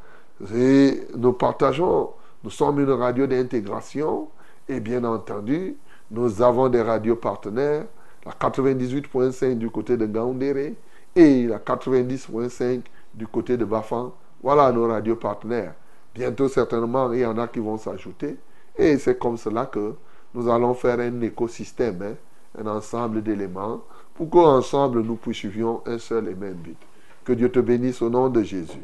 Et 0.54 1.06
nous 1.16 1.32
partageons, 1.32 2.10
nous 2.44 2.50
sommes 2.50 2.80
une 2.80 2.90
radio 2.90 3.26
d'intégration 3.26 4.28
et 4.68 4.78
bien 4.78 5.04
entendu, 5.04 5.76
nous 6.10 6.42
avons 6.42 6.68
des 6.68 6.82
radios 6.82 7.16
partenaires 7.16 7.86
la 8.24 8.32
98.5 8.32 9.58
du 9.58 9.70
côté 9.70 9.96
de 9.96 10.06
Gaoundéré 10.06 10.74
et 11.14 11.46
la 11.46 11.58
90.5 11.58 12.82
du 13.14 13.26
côté 13.26 13.56
de 13.56 13.64
Bafan. 13.64 14.12
Voilà 14.42 14.72
nos 14.72 14.88
radios 14.88 15.16
partenaires. 15.16 15.74
Bientôt, 16.14 16.48
certainement, 16.48 17.12
il 17.12 17.20
y 17.20 17.26
en 17.26 17.38
a 17.38 17.48
qui 17.48 17.60
vont 17.60 17.78
s'ajouter. 17.78 18.36
Et 18.76 18.98
c'est 18.98 19.18
comme 19.18 19.36
cela 19.36 19.66
que 19.66 19.94
nous 20.34 20.48
allons 20.50 20.74
faire 20.74 20.98
un 21.00 21.20
écosystème, 21.20 22.02
hein, 22.02 22.14
un 22.58 22.66
ensemble 22.66 23.22
d'éléments, 23.22 23.82
pour 24.14 24.30
qu'ensemble 24.30 25.02
nous 25.02 25.16
poursuivions 25.16 25.82
un 25.86 25.98
seul 25.98 26.28
et 26.28 26.34
même 26.34 26.54
but. 26.54 26.76
Que 27.24 27.32
Dieu 27.32 27.50
te 27.50 27.60
bénisse 27.60 28.02
au 28.02 28.10
nom 28.10 28.28
de 28.28 28.42
Jésus. 28.42 28.82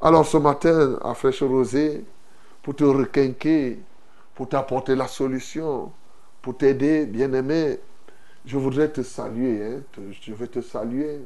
Alors 0.00 0.26
ce 0.26 0.36
matin, 0.36 0.98
à 1.02 1.14
Fraîche 1.14 1.42
Rosée, 1.42 2.04
pour 2.62 2.74
te 2.74 2.84
requinquer, 2.84 3.78
pour 4.34 4.48
t'apporter 4.48 4.94
la 4.94 5.06
solution, 5.06 5.92
pour 6.40 6.56
t'aider, 6.56 7.06
bien-aimé, 7.06 7.78
je 8.44 8.56
voudrais 8.56 8.88
te 8.88 9.02
saluer, 9.02 9.64
hein, 9.64 9.80
je 10.20 10.32
vais 10.32 10.46
te 10.46 10.60
saluer, 10.60 11.20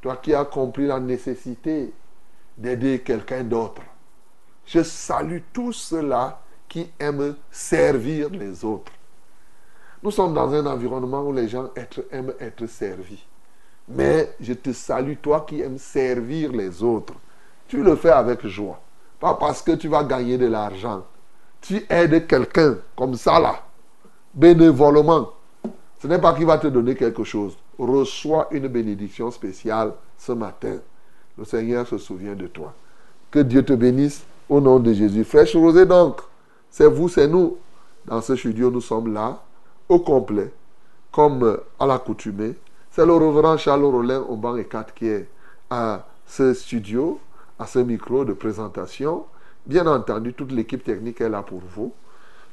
toi 0.00 0.16
qui 0.16 0.34
as 0.34 0.44
compris 0.44 0.86
la 0.86 1.00
nécessité 1.00 1.92
d'aider 2.56 3.00
quelqu'un 3.00 3.44
d'autre. 3.44 3.82
Je 4.66 4.82
salue 4.82 5.38
tous 5.52 5.72
ceux-là 5.72 6.40
qui 6.68 6.90
aiment 6.98 7.34
servir 7.50 8.30
les 8.30 8.64
autres. 8.64 8.92
Nous 10.02 10.10
sommes 10.10 10.34
dans 10.34 10.52
un 10.52 10.66
environnement 10.66 11.22
où 11.22 11.32
les 11.32 11.48
gens 11.48 11.70
aiment 12.10 12.34
être 12.40 12.66
servis. 12.66 13.24
Mais 13.88 14.34
je 14.40 14.52
te 14.52 14.72
salue, 14.72 15.14
toi 15.20 15.44
qui 15.46 15.60
aimes 15.60 15.78
servir 15.78 16.52
les 16.52 16.82
autres. 16.82 17.14
Tu 17.68 17.82
le 17.82 17.96
fais 17.96 18.10
avec 18.10 18.46
joie. 18.46 18.80
Pas 19.20 19.34
parce 19.34 19.62
que 19.62 19.72
tu 19.72 19.88
vas 19.88 20.02
gagner 20.04 20.38
de 20.38 20.46
l'argent. 20.46 21.04
Tu 21.60 21.84
aides 21.88 22.26
quelqu'un 22.26 22.78
comme 22.96 23.14
ça 23.14 23.38
là, 23.38 23.62
bénévolement. 24.34 25.30
Ce 26.02 26.08
n'est 26.08 26.18
pas 26.18 26.34
qu'il 26.34 26.46
va 26.46 26.58
te 26.58 26.66
donner 26.66 26.96
quelque 26.96 27.22
chose. 27.22 27.56
Reçois 27.78 28.48
une 28.50 28.66
bénédiction 28.66 29.30
spéciale 29.30 29.92
ce 30.18 30.32
matin. 30.32 30.78
Le 31.38 31.44
Seigneur 31.44 31.86
se 31.86 31.96
souvient 31.96 32.34
de 32.34 32.48
toi. 32.48 32.74
Que 33.30 33.38
Dieu 33.38 33.64
te 33.64 33.72
bénisse 33.72 34.24
au 34.48 34.60
nom 34.60 34.80
de 34.80 34.92
Jésus. 34.92 35.22
Fraîche 35.22 35.54
rosée 35.54 35.86
donc. 35.86 36.20
C'est 36.70 36.88
vous, 36.88 37.08
c'est 37.08 37.28
nous. 37.28 37.56
Dans 38.04 38.20
ce 38.20 38.34
studio, 38.34 38.68
nous 38.68 38.80
sommes 38.80 39.14
là, 39.14 39.44
au 39.88 40.00
complet, 40.00 40.52
comme 41.12 41.58
à 41.78 41.86
l'accoutumée. 41.86 42.56
C'est 42.90 43.06
le 43.06 43.12
reverend 43.12 43.56
Charles 43.56 43.84
Rollin 43.84 44.22
au 44.22 44.34
banc 44.34 44.56
et 44.56 44.64
4 44.64 44.94
qui 44.94 45.06
est 45.06 45.28
à 45.70 46.04
ce 46.26 46.52
studio, 46.52 47.20
à 47.60 47.66
ce 47.68 47.78
micro 47.78 48.24
de 48.24 48.32
présentation. 48.32 49.24
Bien 49.66 49.86
entendu, 49.86 50.34
toute 50.34 50.50
l'équipe 50.50 50.82
technique 50.82 51.20
est 51.20 51.28
là 51.28 51.42
pour 51.42 51.60
vous. 51.60 51.92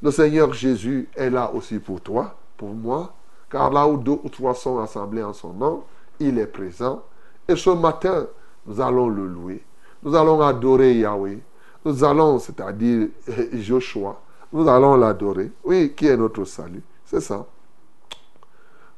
Le 0.04 0.12
Seigneur 0.12 0.54
Jésus 0.54 1.10
est 1.16 1.32
là 1.32 1.52
aussi 1.52 1.80
pour 1.80 2.00
toi, 2.00 2.38
pour 2.56 2.76
moi, 2.76 3.16
car 3.50 3.72
là 3.72 3.88
où 3.88 3.98
deux 3.98 4.20
ou 4.24 4.30
trois 4.30 4.54
sont 4.54 4.80
assemblés 4.80 5.24
en 5.24 5.34
son 5.34 5.54
nom, 5.54 5.84
il 6.20 6.38
est 6.38 6.48
présent. 6.48 7.02
Et 7.48 7.56
ce 7.56 7.70
matin, 7.72 8.28
nous 8.66 8.80
allons 8.80 9.10
le 9.10 9.26
louer. 9.26 9.64
Nous 10.04 10.16
allons 10.16 10.42
adorer 10.42 10.94
Yahweh. 11.00 11.40
Nous 11.84 12.04
allons, 12.04 12.40
c'est-à-dire 12.40 13.08
Joshua, 13.54 14.20
nous 14.52 14.68
allons 14.68 14.96
l'adorer. 14.96 15.52
Oui, 15.64 15.94
qui 15.96 16.08
est 16.08 16.18
notre 16.18 16.46
salut. 16.46 16.84
C'est 17.06 17.22
ça. 17.22 17.46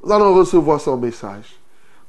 Nous 0.03 0.11
allons 0.11 0.33
recevoir 0.33 0.81
son 0.81 0.97
message. 0.97 1.59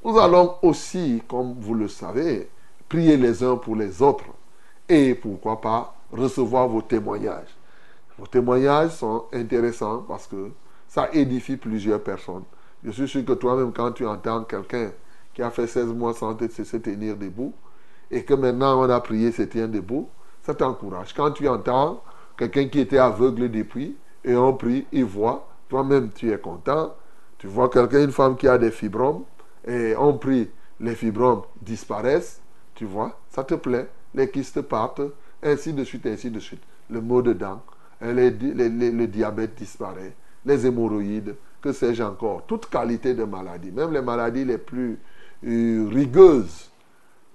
Nous 0.04 0.18
allons 0.18 0.56
aussi, 0.62 1.22
comme 1.28 1.54
vous 1.60 1.74
le 1.74 1.88
savez, 1.88 2.48
prier 2.88 3.16
les 3.16 3.42
uns 3.44 3.56
pour 3.56 3.76
les 3.76 4.02
autres. 4.02 4.24
Et 4.88 5.14
pourquoi 5.14 5.60
pas 5.60 5.94
recevoir 6.12 6.68
vos 6.68 6.82
témoignages. 6.82 7.54
Vos 8.18 8.26
témoignages 8.26 8.90
sont 8.90 9.24
intéressants 9.32 10.04
parce 10.06 10.26
que 10.26 10.50
ça 10.92 11.08
édifie 11.14 11.56
plusieurs 11.56 12.02
personnes. 12.02 12.42
Je 12.84 12.90
suis 12.90 13.08
sûr 13.08 13.24
que 13.24 13.32
toi-même, 13.32 13.72
quand 13.72 13.92
tu 13.92 14.06
entends 14.06 14.44
quelqu'un 14.44 14.90
qui 15.32 15.40
a 15.40 15.50
fait 15.50 15.66
16 15.66 15.86
mois 15.86 16.12
sans 16.12 16.36
se 16.38 16.76
tenir 16.76 17.16
debout, 17.16 17.54
et 18.10 18.22
que 18.24 18.34
maintenant 18.34 18.78
on 18.78 18.90
a 18.90 19.00
prié, 19.00 19.32
se 19.32 19.40
tient 19.40 19.68
debout, 19.68 20.10
ça 20.42 20.54
t'encourage. 20.54 21.14
Quand 21.14 21.30
tu 21.30 21.48
entends 21.48 22.02
quelqu'un 22.36 22.68
qui 22.68 22.80
était 22.80 22.98
aveugle 22.98 23.50
depuis, 23.50 23.96
et 24.22 24.36
on 24.36 24.52
prie, 24.52 24.86
il 24.92 25.06
voit, 25.06 25.48
toi-même 25.70 26.10
tu 26.14 26.30
es 26.30 26.36
content. 26.36 26.94
Tu 27.38 27.46
vois 27.46 27.70
quelqu'un, 27.70 28.04
une 28.04 28.12
femme 28.12 28.36
qui 28.36 28.46
a 28.46 28.58
des 28.58 28.70
fibromes, 28.70 29.24
et 29.66 29.94
on 29.96 30.18
prie, 30.18 30.50
les 30.78 30.94
fibromes 30.94 31.40
disparaissent, 31.62 32.42
tu 32.74 32.84
vois, 32.84 33.18
ça 33.30 33.44
te 33.44 33.54
plaît, 33.54 33.88
les 34.14 34.28
kystes 34.28 34.60
partent, 34.60 35.00
ainsi 35.42 35.72
de 35.72 35.84
suite, 35.84 36.04
ainsi 36.04 36.30
de 36.30 36.38
suite. 36.38 36.62
Le 36.90 37.00
mot 37.00 37.22
dedans, 37.22 37.62
le 38.02 39.06
diabète 39.06 39.54
disparaît, 39.54 40.14
les 40.44 40.66
hémorroïdes, 40.66 41.36
que 41.60 41.72
sais-je 41.72 42.02
encore, 42.02 42.44
toute 42.46 42.68
qualité 42.68 43.14
de 43.14 43.24
maladie, 43.24 43.70
même 43.70 43.92
les 43.92 44.02
maladies 44.02 44.44
les 44.44 44.58
plus 44.58 44.98
euh, 45.46 45.88
rigueuses. 45.90 46.70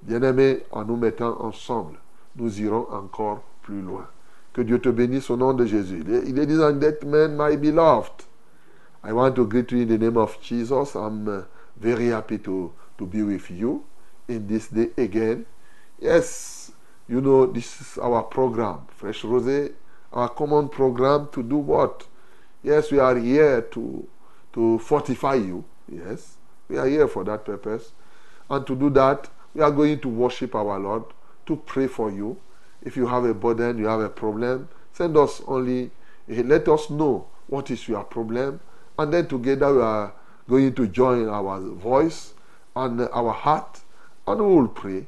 Bien-aimés, 0.04 0.64
en 0.72 0.86
nous 0.86 0.96
mettant 0.96 1.42
ensemble, 1.42 1.98
nous 2.36 2.62
irons 2.62 2.88
encore 2.92 3.42
plus 3.64 3.82
loin. 3.82 4.08
Que 4.54 4.62
Dieu 4.62 4.80
te 4.80 4.90
bénisse 4.90 5.30
au 5.30 5.38
nom 5.38 5.54
de 5.54 5.66
Jésus. 5.66 6.04
Il 6.26 6.40
est 6.40 6.46
dit 6.46 6.60
en 6.60 6.78
that 6.80 7.06
man, 7.06 7.36
my 7.38 7.58
beloved. 7.58 8.24
I 9.04 9.12
want 9.12 9.34
to 9.34 9.46
greet 9.46 9.72
you 9.72 9.82
in 9.82 9.88
the 9.88 9.98
name 9.98 10.18
of 10.18 10.38
Jesus. 10.42 10.96
I'm 10.96 11.28
uh, 11.28 11.42
very 11.80 12.08
happy 12.08 12.40
to, 12.40 12.72
to 12.98 13.06
be 13.06 13.24
with 13.24 13.50
you 13.52 13.84
in 14.28 14.48
this 14.48 14.68
day 14.68 14.90
again. 14.98 15.46
Yes, 16.00 16.72
you 17.08 17.22
know, 17.22 17.46
this 17.46 17.80
is 17.82 17.98
our 17.98 18.24
program, 18.24 18.88
Fresh 18.90 19.24
Rosé, 19.24 19.74
our 20.12 20.30
common 20.30 20.70
program 20.70 21.30
to 21.32 21.44
do 21.44 21.58
what? 21.58 22.06
Yes, 22.64 22.92
we 22.92 23.00
are 23.00 23.18
here 23.18 23.62
to, 23.62 24.08
to 24.54 24.80
fortify 24.80 25.36
you. 25.36 25.64
Yes, 25.90 26.38
we 26.68 26.78
are 26.78 26.88
here 26.88 27.08
for 27.08 27.24
that 27.24 27.46
purpose. 27.46 27.92
And 28.50 28.66
to 28.68 28.76
do 28.76 28.90
that, 28.92 29.30
we 29.54 29.62
are 29.62 29.72
going 29.72 30.00
to 30.00 30.10
worship 30.10 30.56
our 30.56 30.80
Lord, 30.80 31.04
to 31.46 31.56
pray 31.56 31.88
for 31.88 32.12
you. 32.12 32.38
If 32.82 32.96
you 32.96 33.08
have 33.08 33.26
a 33.26 33.34
burden, 33.34 33.78
you 33.78 33.88
have 33.88 34.02
a 34.02 34.10
problem, 34.10 34.70
send 34.94 35.18
us 35.18 35.42
only, 35.48 35.92
eh, 36.30 36.42
let 36.46 36.68
us 36.68 36.90
know 36.90 37.28
what 37.48 37.72
is 37.72 37.88
your 37.88 38.04
problem. 38.04 38.60
And 39.00 39.14
then 39.14 39.28
together 39.28 39.74
we 39.74 39.82
are 39.82 40.14
going 40.48 40.74
to 40.76 40.88
join 40.88 41.28
our 41.28 41.60
voice 41.60 42.34
and 42.76 43.02
our 43.02 43.32
heart 43.32 43.82
and 44.28 44.42
we 44.42 44.56
will 44.56 44.68
pray. 44.68 45.08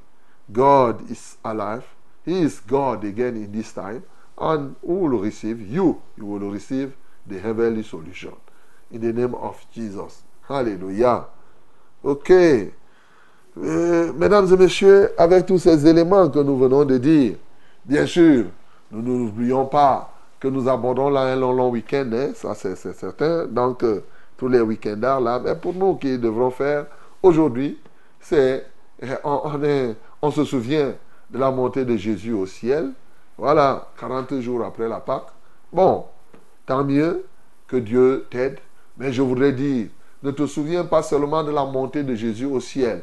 God 0.52 1.10
is 1.12 1.38
alive. 1.44 1.86
He 2.26 2.42
is 2.42 2.60
God 2.60 3.04
again 3.04 3.36
in 3.36 3.52
this 3.52 3.74
time. 3.74 4.04
And 4.38 4.76
we 4.82 4.96
will 4.96 5.20
receive, 5.20 5.60
you, 5.62 6.02
you 6.18 6.26
will 6.26 6.50
receive 6.50 6.96
the 7.30 7.40
heavenly 7.40 7.84
solution. 7.84 8.34
In 8.92 9.00
the 9.02 9.14
name 9.14 9.36
of 9.36 9.66
Jesus. 9.74 10.24
Hallelujah. 10.48 11.28
Ok. 12.04 12.32
Euh, 12.32 14.14
mesdames 14.14 14.48
et 14.54 14.58
messieurs, 14.58 15.12
avec 15.18 15.46
tous 15.46 15.60
ces 15.60 15.86
éléments 15.88 16.30
que 16.30 16.40
nous 16.40 16.58
venons 16.58 16.86
de 16.86 16.98
dire, 16.98 17.36
bien 17.86 18.06
sûr, 18.06 18.46
nous 18.92 19.02
n'oublions 19.02 19.66
pas 19.66 20.12
que 20.40 20.48
nous 20.48 20.68
abordons 20.70 21.10
là 21.10 21.22
un 21.22 21.36
long, 21.36 21.52
long 21.54 21.70
week-end, 21.70 22.10
hein, 22.14 22.32
ça 22.34 22.56
c'est 22.56 22.76
certain. 22.76 23.46
Donc, 23.46 23.84
euh, 23.84 24.02
tous 24.38 24.48
les 24.48 24.62
week-enders 24.62 25.20
là, 25.20 25.40
mais 25.44 25.56
pour 25.56 25.74
nous 25.74 25.96
qui 25.96 26.18
devrons 26.18 26.50
faire 26.50 26.86
aujourd'hui, 27.22 27.78
c'est 28.22 28.66
euh, 29.04 29.94
on, 30.22 30.32
se 30.32 30.44
souvient 30.46 30.94
de 31.30 31.38
la 31.38 31.52
montée 31.52 31.86
de 31.86 31.96
Jésus 31.98 32.34
au 32.34 32.46
ciel. 32.46 32.92
Voilà, 33.38 33.90
40 34.00 34.40
jours 34.40 34.64
après 34.64 34.88
la 34.88 35.00
Pâque. 35.00 35.28
Bon, 35.72 36.06
tant 36.70 36.84
mieux 36.84 37.26
que 37.68 37.78
Dieu 37.78 38.28
t'aide. 38.30 38.60
Mais 39.00 39.12
je 39.12 39.24
voudrais 39.24 39.54
dire, 39.54 39.88
ne 40.22 40.30
te 40.30 40.46
souviens 40.46 40.86
pas 40.86 41.02
seulement 41.02 41.44
de 41.44 41.50
la 41.50 41.66
montée 41.66 42.04
de 42.04 42.14
Jésus 42.14 42.46
au 42.46 42.60
ciel. 42.60 43.02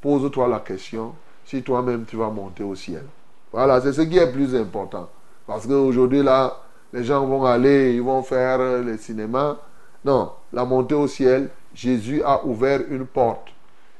Pose-toi 0.00 0.46
la 0.46 0.60
question 0.60 1.14
si 1.44 1.62
toi-même 1.62 2.04
tu 2.04 2.16
vas 2.16 2.30
monter 2.30 2.62
au 2.62 2.76
ciel. 2.76 3.02
Voilà, 3.50 3.80
c'est 3.80 3.92
ce 3.92 4.02
qui 4.02 4.18
est 4.18 4.30
plus 4.30 4.54
important. 4.54 5.08
Parce 5.48 5.66
qu'aujourd'hui, 5.66 6.22
là, 6.22 6.58
les 6.92 7.02
gens 7.02 7.26
vont 7.26 7.44
aller, 7.44 7.94
ils 7.94 8.02
vont 8.02 8.22
faire 8.22 8.58
le 8.58 8.96
cinéma. 8.96 9.56
Non, 10.04 10.30
la 10.52 10.64
montée 10.64 10.94
au 10.94 11.08
ciel, 11.08 11.48
Jésus 11.74 12.22
a 12.22 12.44
ouvert 12.46 12.82
une 12.88 13.04
porte. 13.04 13.48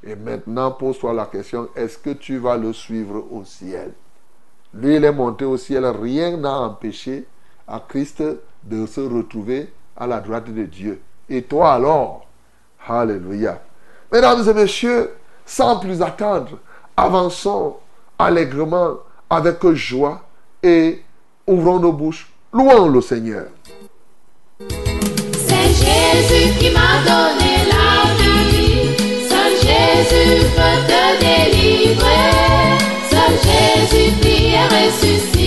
Et 0.05 0.15
maintenant, 0.15 0.71
pose-toi 0.71 1.13
la 1.13 1.27
question, 1.27 1.69
est-ce 1.75 1.99
que 1.99 2.11
tu 2.11 2.39
vas 2.39 2.57
le 2.57 2.73
suivre 2.73 3.25
au 3.33 3.45
ciel? 3.45 3.95
Lui, 4.73 4.95
il 4.95 5.05
est 5.05 5.13
monté 5.13 5.45
au 5.45 5.57
ciel, 5.57 5.85
rien 5.87 6.37
n'a 6.37 6.61
empêché 6.61 7.27
à 7.67 7.81
Christ 7.81 8.23
de 8.65 8.87
se 8.87 9.01
retrouver 9.01 9.73
à 9.97 10.07
la 10.07 10.21
droite 10.21 10.53
de 10.53 10.65
Dieu. 10.65 11.01
Et 11.29 11.43
toi 11.43 11.75
alors 11.75 12.27
Alléluia. 12.87 13.61
Mesdames 14.11 14.49
et 14.49 14.55
messieurs, 14.55 15.11
sans 15.45 15.79
plus 15.79 16.01
attendre, 16.01 16.59
avançons 16.97 17.77
allègrement, 18.19 18.95
avec 19.29 19.65
joie, 19.73 20.23
et 20.63 21.03
ouvrons 21.47 21.79
nos 21.79 21.93
bouches, 21.93 22.33
louons 22.53 22.89
le 22.89 23.01
Seigneur. 23.01 23.47
C'est 24.59 25.69
Jésus 25.69 26.59
qui 26.59 26.71
te 30.87 31.21
délivrer, 31.21 32.79
seul 33.11 33.35
Jésus 33.43 34.13
qui 34.21 34.55
est 34.55 34.67
ressuscité, 34.67 35.38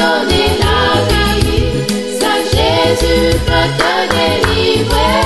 donné 0.00 0.44
la 0.64 0.80
vie, 1.08 1.66
seul 2.20 2.42
Jésus 2.54 3.26
peut 3.48 3.70
te 3.80 3.92
délivrer, 4.14 5.20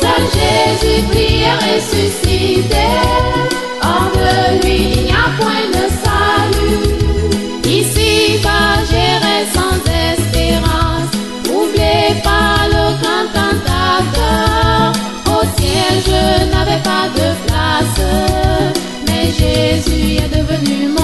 seul 0.00 0.24
Jésus 0.38 1.00
qui 1.12 1.28
est 1.42 1.58
ressuscité, 1.66 2.88
hors 3.82 4.10
de 4.20 4.64
lui 4.64 4.78
il 4.96 5.02
n'y 5.04 5.10
a 5.12 5.26
point 5.38 5.66
de 5.76 5.84
salut. 6.04 6.86
Ici 7.78 8.12
bas 8.42 8.76
j'irai 8.88 9.38
sans 9.54 9.78
espérance, 10.10 11.10
oublié 11.48 12.04
par 12.22 12.58
le 12.74 12.84
grand 13.00 13.26
tentateur. 13.38 14.92
Au 15.26 15.42
ciel 15.56 15.94
je 16.08 16.22
n'avais 16.52 16.82
pas 16.90 17.06
de 17.18 17.28
place, 17.46 18.00
mais 19.06 19.24
Jésus 19.40 20.06
est 20.24 20.30
devenu 20.36 20.76
mon 20.88 21.03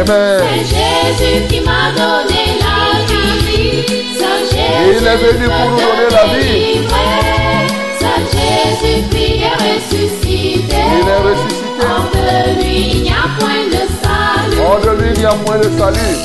Amen. 0.00 0.40
C'est 0.48 0.64
Jésus 0.64 1.46
qui 1.48 1.60
m'a 1.60 1.92
donné 1.92 2.42
la 2.58 3.04
vie. 3.04 3.84
Seul 4.18 4.42
Jésus 4.50 4.98
Il 4.98 5.06
est 5.06 5.16
venu 5.16 5.44
pour 5.46 5.66
nous 5.70 5.76
donner 5.76 6.08
la 6.10 6.24
vie. 6.32 6.88
Seul 8.00 8.22
Jésus 8.32 9.00
qui 9.10 9.26
est 9.42 9.56
ressuscité. 9.60 10.80
Il 11.00 11.06
est 11.08 11.22
ressuscité. 11.28 11.60
Hors 11.82 12.08
de 12.12 12.62
lui, 12.62 12.76
il 12.92 13.02
n'y 13.02 13.10
a 13.10 13.26
point 13.38 13.64
de 13.68 13.82
salut. 14.02 14.60
Hors 14.66 14.80
de 14.80 14.92
lui, 15.02 15.10
il 15.14 15.20
y 15.20 15.24
a 15.26 15.34
moins 15.46 15.58
de 15.58 15.68
salut. 15.78 16.16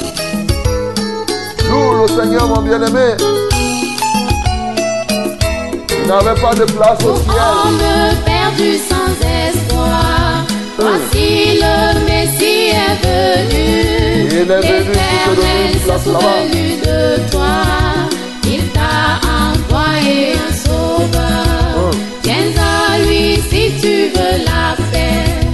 Loue 1.69 1.91
le 2.01 2.07
Seigneur, 2.07 2.47
mon 2.47 2.61
bien-aimé. 2.61 3.09
Il 5.89 6.07
n'avait 6.07 6.39
pas 6.39 6.53
de 6.53 6.65
place 6.65 7.03
au 7.03 7.15
ciel. 7.15 7.41
Homme 7.65 8.15
perdu 8.23 8.77
sans 8.77 9.11
espoir, 9.49 10.45
voici 10.77 11.59
le 11.61 12.05
Messie 12.05 12.69
est 12.69 12.97
venu. 13.05 14.27
Il 14.27 14.33
est 14.35 14.43
venu 14.43 14.61
pour 15.25 15.33
te 15.33 15.35
donner 15.35 15.63
L'Éternel 15.63 15.73
une 15.73 15.79
place 15.81 16.03
s'est 16.03 16.09
là-bas. 16.11 16.19
souvenu 16.19 16.65
de 16.85 17.31
toi. 17.31 17.55
Il 18.47 18.63
t'a 18.69 19.19
envoyé 19.45 20.33
un 20.33 20.53
sauveur. 20.53 21.77
Hum. 21.77 21.91
Viens 22.23 22.53
à 22.59 22.99
lui 22.99 23.35
si 23.49 23.71
tu 23.81 23.95
veux 24.15 24.37
la 24.45 24.75
paix. 24.91 25.44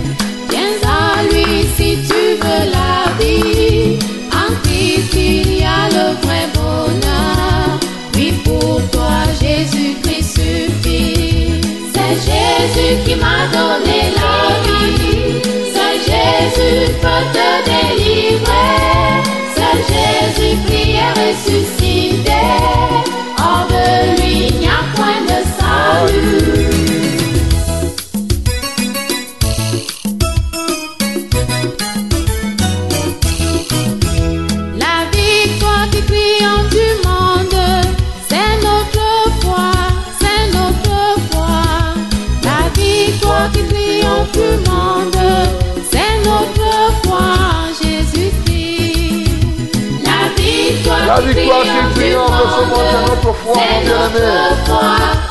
C'est 54.14 55.31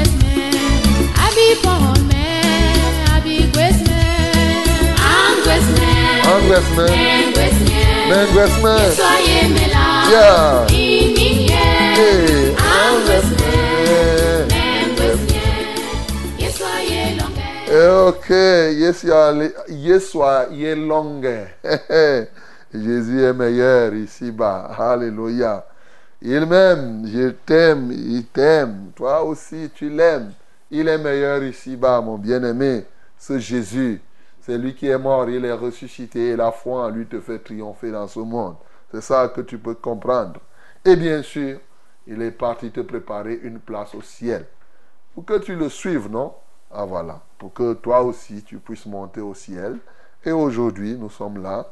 abi 1.51 1.61
pohol 1.63 1.99
men, 2.07 2.95
abi 3.15 3.37
gwes 3.53 3.77
men. 3.87 4.95
Angwes 5.15 5.65
men, 5.75 6.23
Anglesman. 6.33 6.89
engwes 6.89 7.57
men, 7.67 8.09
Menguesman. 8.09 8.79
Yesu 8.79 9.03
ayemela, 9.03 9.85
Yeah. 10.11 10.67
ininye. 10.71 11.65
Hey. 11.97 12.55
Angwes 12.55 13.27
men, 13.39 14.47
Anglesman. 14.47 14.51
engwes 14.51 15.19
men, 15.31 15.67
Yesu 16.39 16.63
ayelonge. 16.77 17.47
Ok, 18.07 18.29
Yesua 19.69 20.47
Yelonge. 20.51 21.47
Jésus 22.73 23.23
est 23.25 23.33
meilleur 23.33 23.93
ici-bas. 23.93 24.71
Alléluia. 24.79 25.65
Il 26.21 26.45
m'aime, 26.45 27.05
je 27.13 27.29
t'aime, 27.45 27.91
il 27.91 28.23
t'aime. 28.27 28.91
Toi 28.95 29.23
aussi, 29.23 29.69
tu 29.75 29.89
l'aimes. 29.89 30.31
Il 30.73 30.87
est 30.87 30.97
meilleur 30.97 31.43
ici-bas, 31.43 31.99
mon 31.99 32.17
bien-aimé. 32.17 32.85
Ce 33.17 33.37
Jésus, 33.37 34.01
c'est 34.39 34.57
lui 34.57 34.73
qui 34.73 34.87
est 34.87 34.97
mort, 34.97 35.29
il 35.29 35.43
est 35.43 35.51
ressuscité 35.51 36.29
et 36.29 36.35
la 36.37 36.53
foi 36.53 36.85
en 36.85 36.89
lui 36.89 37.05
te 37.05 37.19
fait 37.19 37.39
triompher 37.39 37.91
dans 37.91 38.07
ce 38.07 38.19
monde. 38.19 38.55
C'est 38.89 39.01
ça 39.01 39.27
que 39.27 39.41
tu 39.41 39.57
peux 39.57 39.75
comprendre. 39.75 40.39
Et 40.85 40.95
bien 40.95 41.21
sûr, 41.23 41.59
il 42.07 42.21
est 42.21 42.31
parti 42.31 42.71
te 42.71 42.79
préparer 42.79 43.39
une 43.43 43.59
place 43.59 43.93
au 43.93 44.01
ciel. 44.01 44.45
Pour 45.13 45.25
que 45.25 45.39
tu 45.39 45.57
le 45.57 45.67
suives, 45.67 46.09
non? 46.09 46.33
Ah 46.71 46.85
voilà, 46.85 47.19
pour 47.37 47.51
que 47.51 47.73
toi 47.73 48.01
aussi 48.01 48.41
tu 48.41 48.57
puisses 48.57 48.85
monter 48.85 49.19
au 49.19 49.33
ciel. 49.33 49.77
Et 50.23 50.31
aujourd'hui, 50.31 50.95
nous 50.97 51.09
sommes 51.09 51.43
là. 51.43 51.69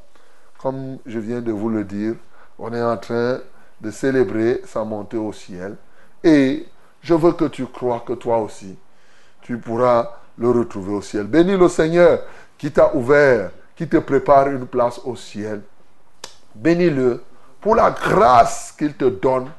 Comme 0.62 0.97
je 1.05 1.19
viens 1.19 1.39
de 1.39 1.53
vous 1.53 1.69
le 1.69 1.85
dire, 1.85 2.15
on 2.57 2.73
est 2.73 2.83
en 2.83 2.97
train 2.97 3.39
de 3.79 3.91
célébrer 3.91 4.62
sa 4.65 4.83
montée 4.83 5.15
au 5.15 5.31
ciel. 5.31 5.77
Et 6.21 6.67
je 7.01 7.13
veux 7.13 7.31
que 7.31 7.45
tu 7.45 7.65
crois 7.65 8.03
que 8.05 8.12
toi 8.12 8.39
aussi, 8.39 8.77
tu 9.49 9.57
pourras 9.57 10.12
le 10.38 10.51
retrouver 10.51 10.93
au 10.93 11.01
ciel. 11.01 11.23
Bénis 11.23 11.57
le 11.57 11.67
Seigneur 11.67 12.19
qui 12.55 12.71
t'a 12.71 12.93
ouvert, 12.93 13.49
qui 13.75 13.88
te 13.88 13.97
prépare 13.97 14.49
une 14.49 14.67
place 14.67 15.01
au 15.03 15.15
ciel. 15.15 15.63
Bénis-le 16.53 17.23
pour 17.59 17.73
la 17.73 17.89
grâce 17.89 18.71
qu'il 18.77 18.93
te 18.93 19.05
donne 19.05 19.49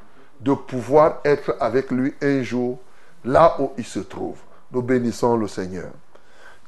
de 0.41 0.55
pouvoir 0.55 1.19
être 1.25 1.57
avec 1.59 1.91
lui 1.91 2.15
un 2.23 2.41
jour 2.45 2.79
là 3.25 3.57
où 3.59 3.73
il 3.77 3.85
se 3.85 3.99
trouve. 3.99 4.37
Nous 4.71 4.81
bénissons 4.81 5.37
le 5.37 5.49
Seigneur. 5.49 5.91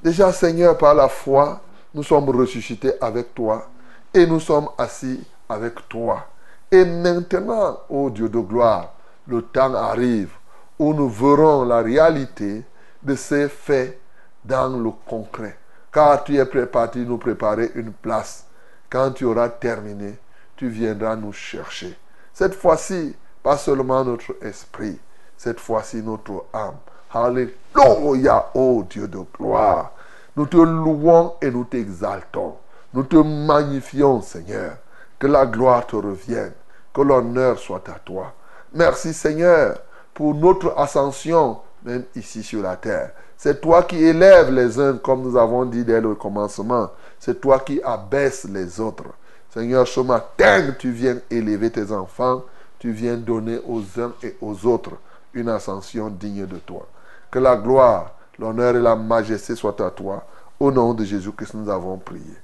Déjà, 0.03 0.33
Seigneur, 0.33 0.77
par 0.77 0.97
la 0.97 1.09
foi, 1.09 1.61
nous 1.95 2.03
sommes 2.03 2.29
ressuscités 2.29 2.95
avec 3.01 3.33
toi 3.33 3.69
et 4.13 4.27
nous 4.27 4.41
sommes 4.41 4.67
assis 4.77 5.23
avec 5.49 5.89
toi. 5.89 6.27
Et 6.73 6.85
maintenant, 6.85 7.83
ô 7.89 8.11
Dieu 8.11 8.29
de 8.29 8.41
gloire, 8.41 8.95
le 9.29 9.43
temps 9.43 9.75
arrive 9.77 10.33
où 10.77 10.93
nous 10.93 11.09
verrons 11.09 11.65
la 11.65 11.83
réalité 11.83 12.65
de 13.03 13.15
ces 13.15 13.49
faits 13.49 13.99
dans 14.45 14.69
le 14.69 14.91
concret. 15.07 15.59
Car 15.93 16.25
tu 16.25 16.37
es 16.37 16.45
préparé 16.47 17.01
nous 17.01 17.19
préparer 17.19 17.71
une 17.75 17.93
place. 17.93 18.47
Quand 18.89 19.11
tu 19.13 19.25
auras 19.25 19.49
terminé, 19.49 20.19
tu 20.57 20.69
viendras 20.69 21.17
nous 21.17 21.33
chercher. 21.33 21.99
Cette 22.33 22.55
fois-ci, 22.55 23.15
pas 23.43 23.57
seulement 23.57 24.05
notre 24.05 24.37
esprit, 24.43 24.99
cette 25.37 25.61
fois-ci 25.61 26.03
notre 26.03 26.45
âme. 26.53 26.77
Alléluia, 27.13 28.51
ô 28.55 28.85
Dieu 28.89 29.07
de 29.07 29.19
gloire. 29.37 29.93
Nous 30.35 30.47
te 30.47 30.57
louons 30.57 31.35
et 31.43 31.51
nous 31.51 31.65
t'exaltons. 31.65 32.57
Nous 32.95 33.03
te 33.03 33.17
magnifions, 33.17 34.23
Seigneur. 34.23 34.77
Que 35.19 35.27
la 35.27 35.47
gloire 35.47 35.87
te 35.87 35.97
revienne. 35.97 36.53
Que 36.95 37.03
l'honneur 37.03 37.59
soit 37.59 37.87
à 37.89 37.99
toi. 37.99 38.33
Merci, 38.73 39.13
Seigneur, 39.13 39.79
pour 40.15 40.35
notre 40.35 40.79
ascension, 40.79 41.61
même 41.85 42.05
ici 42.15 42.43
sur 42.43 42.63
la 42.63 42.77
terre. 42.77 43.13
C'est 43.37 43.61
toi 43.61 43.83
qui 43.83 43.97
élèves 43.97 44.53
les 44.53 44.79
uns, 44.79 44.99
comme 44.99 45.23
nous 45.23 45.37
avons 45.37 45.65
dit 45.65 45.85
dès 45.85 46.01
le 46.01 46.15
commencement. 46.15 46.91
C'est 47.19 47.41
toi 47.41 47.59
qui 47.59 47.81
abaisses 47.83 48.45
les 48.45 48.81
autres. 48.81 49.11
Seigneur, 49.53 49.87
ce 49.87 50.01
matin, 50.01 50.75
tu 50.79 50.91
viens 50.91 51.17
élever 51.31 51.71
tes 51.71 51.93
enfants. 51.93 52.43
Tu 52.79 52.93
viens 52.93 53.17
donner 53.17 53.61
aux 53.67 53.81
uns 54.01 54.13
et 54.23 54.37
aux 54.41 54.67
autres 54.67 54.93
une 55.35 55.49
ascension 55.49 56.09
digne 56.09 56.47
de 56.47 56.57
toi. 56.57 56.87
Que 57.31 57.39
la 57.39 57.57
gloire, 57.57 58.13
l'honneur 58.39 58.77
et 58.77 58.81
la 58.81 58.97
majesté 58.97 59.55
soient 59.55 59.81
à 59.85 59.91
toi. 59.91 60.25
Au 60.59 60.71
nom 60.71 60.95
de 60.95 61.05
Jésus-Christ, 61.05 61.55
nous 61.55 61.71
avons 61.71 61.99
prié. 61.99 62.37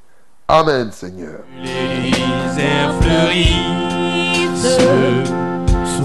Amen, 0.48 0.90
Seigneur. 0.92 1.40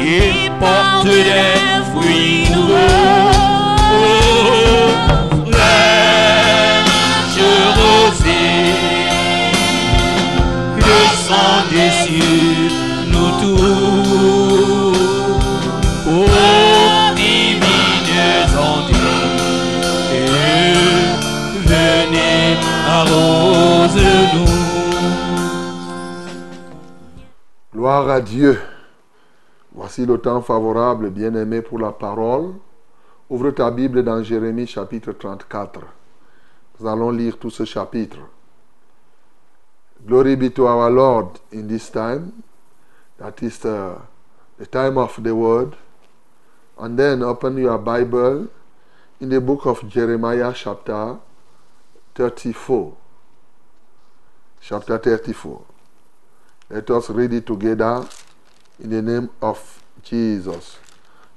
et 0.00 0.50
portent 0.60 1.06
des 1.06 1.57
Gloire 27.98 28.16
à 28.16 28.20
Dieu. 28.20 28.60
Voici 29.72 30.06
le 30.06 30.18
temps 30.18 30.40
favorable, 30.40 31.10
bien-aimé, 31.10 31.62
pour 31.62 31.80
la 31.80 31.90
parole. 31.90 32.54
Ouvre 33.28 33.50
ta 33.50 33.72
Bible 33.72 34.04
dans 34.04 34.22
Jérémie 34.22 34.68
chapitre 34.68 35.10
34. 35.10 35.80
Nous 36.78 36.86
allons 36.86 37.10
lire 37.10 37.36
tout 37.38 37.50
ce 37.50 37.64
chapitre. 37.64 38.18
Glory 40.06 40.36
be 40.36 40.48
to 40.54 40.68
our 40.68 40.88
Lord 40.88 41.40
in 41.52 41.66
this 41.66 41.90
time. 41.90 42.30
That 43.18 43.42
is 43.42 43.58
the, 43.62 43.96
the 44.60 44.66
time 44.66 44.96
of 44.96 45.20
the 45.20 45.34
word. 45.34 45.74
And 46.78 46.96
then 46.96 47.24
open 47.24 47.58
your 47.58 47.78
Bible 47.78 48.46
in 49.20 49.28
the 49.28 49.40
book 49.40 49.66
of 49.66 49.88
Jeremiah, 49.88 50.52
chapter 50.54 51.16
34. 52.14 52.92
Chapter 54.60 54.98
34. 54.98 55.77
Let 56.70 56.90
us 56.90 57.08
read 57.08 57.32
it 57.32 57.46
together 57.46 58.04
in 58.78 58.90
the 58.90 59.00
name 59.00 59.30
of 59.40 59.58
Jesus. 60.02 60.76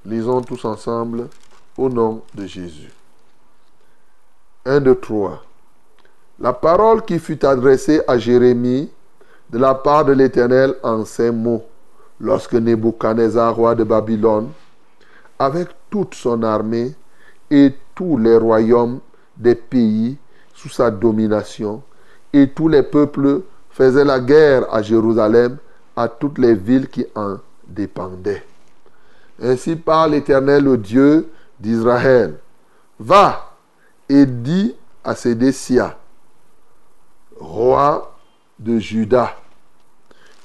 Lisons 0.04 0.42
tous 0.42 0.66
ensemble 0.66 1.30
au 1.78 1.88
nom 1.88 2.22
de 2.36 2.46
Jésus. 2.46 2.92
1, 4.66 4.82
2, 4.82 4.94
3. 4.94 5.42
La 6.38 6.52
parole 6.52 7.06
qui 7.06 7.18
fut 7.18 7.46
adressée 7.46 8.02
à 8.10 8.18
Jérémie 8.18 8.92
de 9.50 9.58
la 9.58 9.74
part 9.74 10.04
de 10.04 10.12
l'Éternel 10.12 10.76
en 10.84 11.06
ces 11.06 11.32
mots, 11.32 11.64
lorsque 12.20 12.56
Nebuchadnezzar, 12.56 13.56
roi 13.56 13.74
de 13.74 13.86
Babylone, 13.86 14.50
avec 15.40 15.70
toute 15.90 16.14
son 16.14 16.44
armée 16.44 16.94
et 17.50 17.74
tous 17.96 18.18
les 18.18 18.36
royaumes 18.36 19.00
des 19.38 19.56
pays 19.56 20.18
sous 20.54 20.68
sa 20.68 20.92
domination, 20.92 21.84
et 22.34 22.50
tous 22.50 22.68
les 22.68 22.84
peuples 22.84 23.44
faisaient 23.72 24.06
la 24.06 24.20
guerre 24.20 24.74
à 24.74 24.82
Jérusalem, 24.82 25.58
à 25.96 26.08
toutes 26.08 26.38
les 26.38 26.54
villes 26.54 26.88
qui 26.88 27.06
en 27.16 27.38
dépendaient. 27.68 28.44
Ainsi 29.42 29.76
parle 29.76 30.12
l'Éternel, 30.12 30.64
le 30.64 30.78
Dieu 30.78 31.30
d'Israël. 31.60 32.36
Va 33.00 33.52
et 34.08 34.26
dis 34.26 34.76
à 35.04 35.16
Sédécia, 35.16 35.98
roi 37.40 38.16
de 38.60 38.78
Juda, 38.78 39.36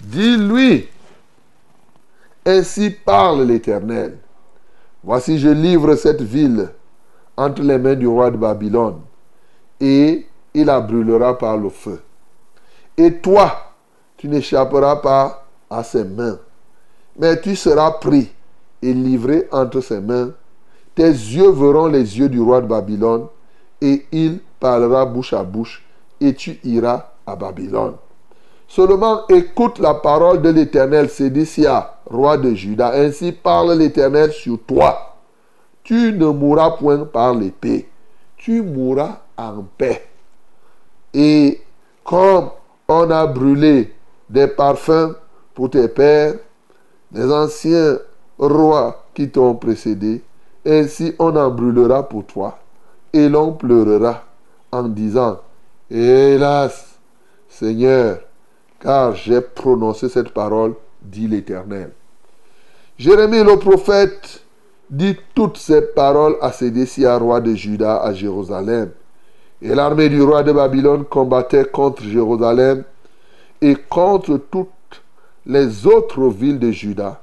dis-lui, 0.00 0.88
ainsi 2.46 2.90
parle 2.90 3.42
l'Éternel. 3.42 4.18
Voici, 5.02 5.38
je 5.38 5.48
livre 5.48 5.94
cette 5.96 6.22
ville 6.22 6.70
entre 7.36 7.62
les 7.62 7.76
mains 7.76 7.94
du 7.94 8.06
roi 8.06 8.30
de 8.30 8.36
Babylone, 8.36 9.00
et 9.80 10.26
il 10.54 10.64
la 10.64 10.80
brûlera 10.80 11.36
par 11.36 11.58
le 11.58 11.68
feu. 11.68 12.00
Et 12.96 13.14
toi, 13.18 13.72
tu 14.16 14.28
n'échapperas 14.28 14.96
pas 14.96 15.46
à 15.68 15.82
ses 15.82 16.04
mains, 16.04 16.38
mais 17.18 17.40
tu 17.40 17.54
seras 17.56 17.92
pris 17.92 18.30
et 18.82 18.92
livré 18.92 19.48
entre 19.52 19.80
ses 19.80 20.00
mains. 20.00 20.30
Tes 20.94 21.08
yeux 21.08 21.50
verront 21.50 21.86
les 21.86 22.18
yeux 22.18 22.28
du 22.28 22.40
roi 22.40 22.62
de 22.62 22.66
Babylone, 22.66 23.26
et 23.80 24.06
il 24.12 24.40
parlera 24.58 25.04
bouche 25.04 25.34
à 25.34 25.42
bouche, 25.42 25.84
et 26.20 26.34
tu 26.34 26.58
iras 26.64 27.10
à 27.26 27.36
Babylone. 27.36 27.94
Seulement 28.68 29.26
écoute 29.28 29.78
la 29.78 29.94
parole 29.94 30.42
de 30.42 30.48
l'Éternel, 30.48 31.08
Sédécia, 31.08 31.98
roi 32.06 32.36
de 32.36 32.54
Juda. 32.54 32.92
Ainsi 32.94 33.32
parle 33.32 33.74
l'Éternel 33.74 34.32
sur 34.32 34.58
toi. 34.66 35.16
Tu 35.84 36.12
ne 36.12 36.26
mourras 36.26 36.72
point 36.72 37.04
par 37.04 37.34
l'épée, 37.34 37.88
tu 38.36 38.62
mourras 38.62 39.20
en 39.36 39.64
paix. 39.76 40.08
Et 41.14 41.60
comme 42.02 42.50
on 42.88 43.10
a 43.10 43.26
brûlé 43.26 43.92
des 44.28 44.46
parfums 44.46 45.14
pour 45.54 45.70
tes 45.70 45.88
pères, 45.88 46.34
les 47.12 47.30
anciens 47.32 47.98
rois 48.38 49.04
qui 49.14 49.30
t'ont 49.30 49.54
précédé, 49.54 50.22
ainsi 50.64 51.14
on 51.18 51.34
en 51.36 51.50
brûlera 51.50 52.08
pour 52.08 52.24
toi, 52.26 52.58
et 53.12 53.28
l'on 53.28 53.52
pleurera 53.52 54.24
en 54.72 54.84
disant, 54.84 55.40
Hélas, 55.90 56.98
Seigneur, 57.48 58.18
car 58.80 59.14
j'ai 59.14 59.40
prononcé 59.40 60.08
cette 60.08 60.30
parole, 60.30 60.74
dit 61.00 61.28
l'Éternel. 61.28 61.92
Jérémie 62.98 63.42
le 63.42 63.58
prophète 63.58 64.42
dit 64.90 65.16
toutes 65.34 65.58
ces 65.58 65.82
paroles 65.82 66.36
à 66.40 66.52
Sédécia, 66.52 67.16
roi 67.18 67.40
de 67.40 67.54
Juda, 67.54 68.02
à 68.02 68.12
Jérusalem. 68.12 68.90
Et 69.66 69.74
l'armée 69.74 70.08
du 70.08 70.22
roi 70.22 70.44
de 70.44 70.52
Babylone 70.52 71.04
combattait 71.04 71.64
contre 71.64 72.04
Jérusalem 72.04 72.84
et 73.60 73.74
contre 73.74 74.36
toutes 74.36 74.70
les 75.44 75.88
autres 75.88 76.28
villes 76.28 76.60
de 76.60 76.70
Juda, 76.70 77.20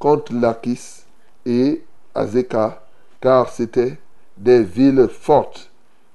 contre 0.00 0.34
Lachis 0.34 1.04
et 1.46 1.84
Azekah, 2.12 2.82
car 3.20 3.48
c'étaient 3.48 3.96
des 4.36 4.64
villes 4.64 5.06
fortes 5.08 5.70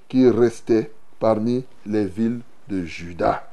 qui 0.06 0.28
restaient 0.28 0.90
parmi 1.18 1.64
les 1.86 2.04
villes 2.04 2.40
de 2.68 2.84
Juda. 2.84 3.48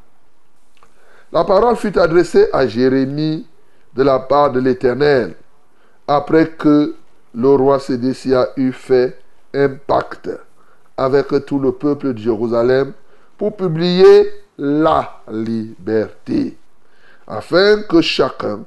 La 1.32 1.46
parole 1.46 1.78
fut 1.78 1.98
adressée 1.98 2.50
à 2.52 2.68
Jérémie 2.68 3.48
de 3.96 4.04
la 4.04 4.20
part 4.20 4.52
de 4.52 4.60
l'Éternel, 4.60 5.34
après 6.06 6.50
que 6.50 6.94
le 7.34 7.50
roi 7.56 7.80
Sédécia 7.80 8.50
eut 8.58 8.74
fait 8.74 9.18
un 9.54 9.70
pacte 9.70 10.30
avec 10.98 11.28
tout 11.46 11.60
le 11.60 11.72
peuple 11.72 12.14
de 12.14 12.18
Jérusalem 12.18 12.94
pour 13.38 13.56
publier 13.56 14.32
la 14.58 15.22
liberté, 15.32 16.58
afin 17.28 17.84
que 17.84 18.02
chacun 18.02 18.62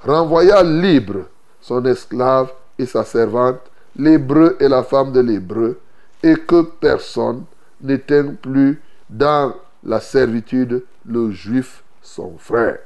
renvoyât 0.00 0.64
libre 0.64 1.26
son 1.60 1.84
esclave 1.84 2.52
et 2.78 2.86
sa 2.86 3.04
servante, 3.04 3.60
l'hébreu 3.96 4.56
et 4.58 4.68
la 4.68 4.82
femme 4.82 5.12
de 5.12 5.20
l'hébreu, 5.20 5.78
et 6.22 6.34
que 6.34 6.62
personne 6.62 7.44
n'éteigne 7.80 8.34
plus 8.34 8.82
dans 9.08 9.54
la 9.84 10.00
servitude 10.00 10.82
le 11.06 11.30
juif 11.30 11.82
son 12.02 12.36
frère. 12.38 12.78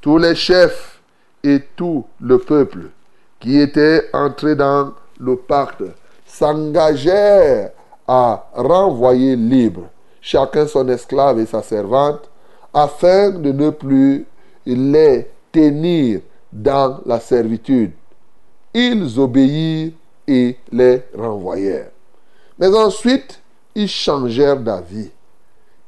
Tous 0.00 0.18
les 0.18 0.34
chefs 0.34 1.00
et 1.42 1.62
tout 1.76 2.06
le 2.20 2.38
peuple 2.38 2.90
qui 3.38 3.60
étaient 3.60 4.08
entrés 4.12 4.56
dans 4.56 4.94
le 5.18 5.36
pacte 5.36 5.84
s'engagèrent 6.26 7.70
à 8.12 8.50
renvoyer 8.54 9.36
libre 9.36 9.82
chacun 10.20 10.66
son 10.66 10.88
esclave 10.88 11.38
et 11.38 11.46
sa 11.46 11.62
servante, 11.62 12.28
afin 12.74 13.30
de 13.30 13.52
ne 13.52 13.70
plus 13.70 14.26
les 14.66 15.30
tenir 15.52 16.20
dans 16.52 17.00
la 17.06 17.20
servitude. 17.20 17.92
Ils 18.74 19.18
obéirent 19.18 19.92
et 20.26 20.56
les 20.72 21.02
renvoyèrent. 21.16 21.92
Mais 22.58 22.74
ensuite, 22.74 23.40
ils 23.76 23.88
changèrent 23.88 24.58
d'avis. 24.58 25.10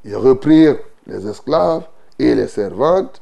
Ils 0.05 0.15
reprirent 0.15 0.79
les 1.05 1.27
esclaves 1.27 1.83
et 2.17 2.33
les 2.35 2.47
servantes 2.47 3.21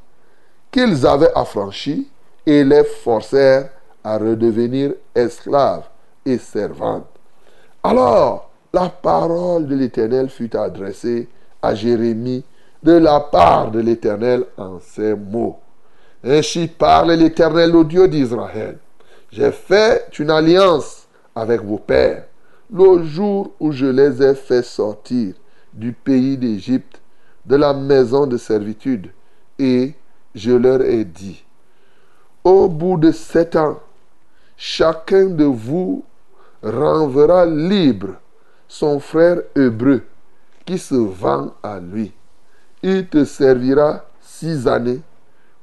qu'ils 0.69 1.07
avaient 1.07 1.33
affranchis 1.33 2.07
et 2.45 2.63
les 2.63 2.83
forcèrent 2.83 3.71
à 4.03 4.19
redevenir 4.19 4.93
esclaves 5.15 5.85
et 6.23 6.37
servantes. 6.37 7.07
Alors, 7.83 8.50
la 8.73 8.89
parole 8.89 9.67
de 9.67 9.75
l'Éternel 9.75 10.29
fut 10.29 10.55
adressée 10.55 11.27
à 11.61 11.75
Jérémie 11.75 12.43
de 12.83 12.93
la 12.93 13.19
part 13.19 13.71
de 13.71 13.79
l'Éternel 13.79 14.45
en 14.57 14.79
ces 14.79 15.13
mots. 15.13 15.59
Ainsi 16.23 16.67
parle 16.67 17.13
l'Éternel, 17.13 17.71
le 17.71 17.83
Dieu 17.83 18.07
d'Israël. 18.07 18.77
J'ai 19.31 19.51
fait 19.51 20.07
une 20.19 20.29
alliance 20.29 21.07
avec 21.35 21.61
vos 21.61 21.77
pères 21.77 22.25
le 22.73 23.03
jour 23.03 23.51
où 23.59 23.71
je 23.71 23.85
les 23.85 24.23
ai 24.23 24.33
fait 24.33 24.63
sortir 24.63 25.33
du 25.73 25.91
pays 25.91 26.37
d'Égypte, 26.37 27.01
de 27.45 27.55
la 27.55 27.73
maison 27.73 28.27
de 28.27 28.37
servitude, 28.37 29.11
et 29.59 29.93
je 30.35 30.51
leur 30.51 30.81
ai 30.81 31.03
dit, 31.03 31.43
au 32.43 32.67
bout 32.67 32.97
de 32.97 33.11
sept 33.11 33.55
ans, 33.55 33.79
chacun 34.57 35.25
de 35.25 35.43
vous 35.43 36.03
renverra 36.63 37.45
libre 37.45 38.15
son 38.71 39.01
frère 39.01 39.41
hébreu 39.53 40.01
qui 40.65 40.77
se 40.77 40.95
vend 40.95 41.53
à 41.61 41.81
lui. 41.81 42.13
Il 42.81 43.05
te 43.05 43.25
servira 43.25 44.05
six 44.21 44.65
années, 44.65 45.01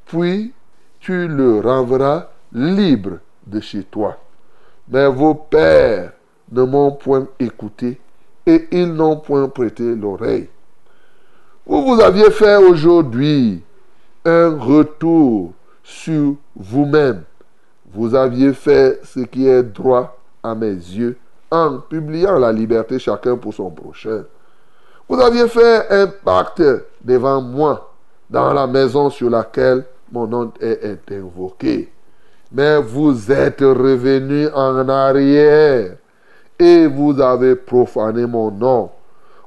puis 0.05 0.53
tu 1.01 1.27
le 1.27 1.61
renverras 1.61 2.29
libre 2.53 3.21
de 3.47 3.61
chez 3.61 3.83
toi. 3.85 4.19
Mais 4.91 5.09
vos 5.09 5.35
pères 5.35 6.13
ne 6.53 6.63
m'ont 6.65 6.93
point 6.93 7.27
écouté 7.41 7.99
et 8.45 8.69
ils 8.73 8.93
n'ont 8.93 9.17
point 9.17 9.49
prêté 9.49 9.95
l'oreille. 9.95 10.51
Vous 11.65 11.83
vous 11.87 12.03
aviez 12.03 12.31
fait 12.31 12.57
aujourd'hui 12.57 13.63
un 14.27 14.55
retour 14.59 15.55
sur 15.83 16.35
vous-même. 16.55 17.23
Vous 17.91 18.15
aviez 18.15 18.53
fait 18.53 19.01
ce 19.03 19.21
qui 19.21 19.47
est 19.47 19.63
droit 19.63 20.19
à 20.43 20.55
mes 20.55 20.75
yeux 20.75 21.17
en 21.51 21.79
publiant 21.79 22.39
la 22.39 22.53
liberté 22.53 22.99
chacun 22.99 23.37
pour 23.37 23.55
son 23.55 23.71
prochain. 23.71 24.25
Vous 25.09 25.21
aviez 25.21 25.49
fait 25.49 25.87
un 25.91 26.07
pacte 26.07 26.63
devant 27.03 27.41
moi 27.41 27.93
dans 28.29 28.53
la 28.53 28.67
maison 28.67 29.09
sur 29.09 29.31
laquelle 29.31 29.85
mon 30.13 30.27
nom 30.27 30.53
est 30.61 31.01
invoqué. 31.11 31.93
Mais 32.53 32.81
vous 32.81 33.31
êtes 33.31 33.61
revenu 33.61 34.49
en 34.55 34.89
arrière 34.89 35.97
et 36.59 36.87
vous 36.87 37.21
avez 37.21 37.57
profané 37.57 38.27
mon 38.27 38.51
nom. 38.51 38.91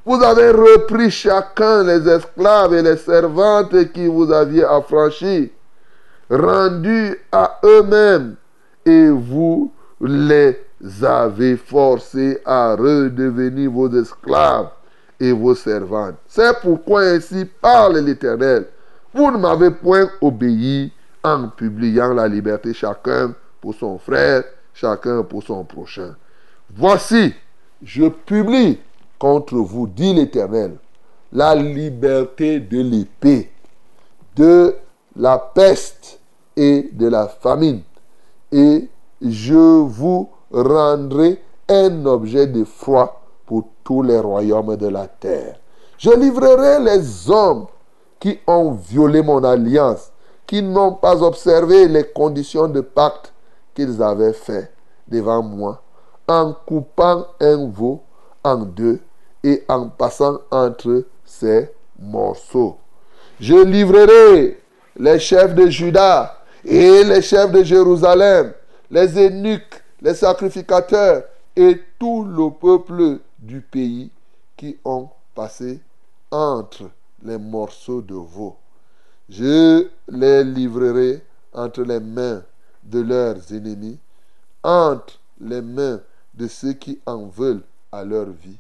Vous 0.06 0.22
avez 0.24 0.50
repris 0.50 1.12
chacun 1.12 1.84
les 1.84 2.08
esclaves 2.08 2.74
et 2.74 2.82
les 2.82 2.98
servantes 2.98 3.92
qui 3.92 4.08
vous 4.08 4.32
aviez 4.32 4.64
affranchis, 4.64 5.52
rendus 6.30 7.20
à 7.32 7.60
eux-mêmes, 7.64 8.36
et 8.84 9.10
vous 9.10 9.72
les 10.00 10.60
avez 11.02 11.58
forcés 11.58 12.40
à 12.46 12.76
redevenir 12.76 13.72
vos 13.72 13.90
esclaves 13.90 14.70
et 15.20 15.32
vos 15.32 15.56
servantes. 15.56 16.16
C'est 16.28 16.60
pourquoi 16.62 17.02
ainsi 17.02 17.46
parle 17.46 18.00
l'Éternel. 18.00 18.68
Vous 19.14 19.30
ne 19.30 19.38
m'avez 19.38 19.72
point 19.72 20.10
obéi 20.22 20.92
en 21.24 21.50
publiant 21.50 22.14
la 22.14 22.28
liberté 22.28 22.74
chacun 22.74 23.36
pour 23.60 23.76
son 23.76 24.00
frère, 24.00 24.44
chacun 24.74 25.24
pour 25.24 25.44
son 25.44 25.64
prochain. 25.64 26.16
Voici, 26.76 27.34
je 27.84 28.08
publie 28.08 28.80
contre 29.20 29.58
vous, 29.58 29.86
dit 29.86 30.14
l'Éternel, 30.14 30.78
la 31.32 31.54
liberté 31.54 32.60
de 32.60 32.82
l'épée, 32.82 33.52
de 34.36 34.76
la 35.16 35.38
peste 35.38 36.20
et 36.56 36.90
de 36.92 37.08
la 37.08 37.28
famine. 37.28 37.82
Et 38.52 38.90
je 39.22 39.54
vous 39.54 40.30
rendrai 40.52 41.42
un 41.70 42.06
objet 42.06 42.48
de 42.48 42.64
foi 42.64 43.22
pour 43.46 43.68
tous 43.84 44.04
les 44.04 44.20
royaumes 44.20 44.76
de 44.76 44.88
la 44.88 45.08
terre. 45.08 45.60
Je 45.98 46.10
livrerai 46.10 46.80
les 46.84 47.30
hommes 47.30 47.68
qui 48.20 48.40
ont 48.48 48.72
violé 48.72 49.22
mon 49.22 49.44
alliance, 49.44 50.12
qui 50.46 50.62
n'ont 50.62 50.94
pas 50.94 51.22
observé 51.24 51.88
les 51.88 52.04
conditions 52.04 52.68
de 52.68 52.82
pacte 52.82 53.34
qu'ils 53.74 54.02
avaient 54.02 54.34
fait 54.34 54.72
devant 55.08 55.42
moi, 55.42 55.82
en 56.28 56.54
coupant 56.66 57.26
un 57.40 57.68
veau 57.70 58.02
en 58.44 58.58
deux 58.58 59.00
et 59.44 59.64
en 59.68 59.90
passant 59.90 60.40
entre 60.52 61.06
ces 61.26 61.70
morceaux. 62.00 62.78
Je 63.40 63.56
livrerai 63.56 64.60
les 64.98 65.20
chefs 65.20 65.56
de 65.56 65.68
Juda 65.68 66.38
et 66.64 67.04
les 67.04 67.22
chefs 67.22 67.52
de 67.52 67.64
Jérusalem, 67.64 68.54
les 68.90 69.18
eunuques, 69.18 69.81
les 70.02 70.16
sacrificateurs 70.16 71.24
et 71.56 71.82
tout 72.00 72.24
le 72.24 72.50
peuple 72.50 73.20
du 73.40 73.62
pays 73.62 74.10
qui 74.58 74.78
ont 74.84 75.10
passé 75.36 75.80
entre 76.32 76.90
les 77.24 77.38
morceaux 77.38 78.02
de 78.02 78.16
veau. 78.16 78.56
Je 79.30 79.88
les 80.10 80.44
livrerai 80.44 81.24
entre 81.54 81.84
les 81.84 82.00
mains 82.00 82.44
de 82.84 83.00
leurs 83.02 83.54
ennemis, 83.54 84.00
entre 84.64 85.20
les 85.40 85.62
mains 85.62 86.02
de 86.34 86.48
ceux 86.48 86.74
qui 86.74 87.00
en 87.06 87.26
veulent 87.28 87.64
à 87.92 88.04
leur 88.04 88.30
vie, 88.30 88.58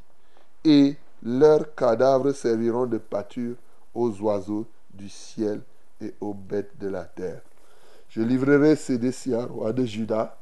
et 0.64 0.96
leurs 1.24 1.74
cadavres 1.76 2.32
serviront 2.34 2.86
de 2.86 2.98
pâture 2.98 3.56
aux 3.94 4.12
oiseaux 4.22 4.66
du 4.94 5.10
ciel 5.10 5.62
et 6.02 6.14
aux 6.20 6.34
bêtes 6.34 6.78
de 6.80 6.88
la 6.88 7.04
terre. 7.04 7.42
Je 8.10 8.22
livrerai 8.22 8.76
Sédécia, 8.76 9.46
roi 9.46 9.72
de 9.72 9.86
Juda, 9.86 10.38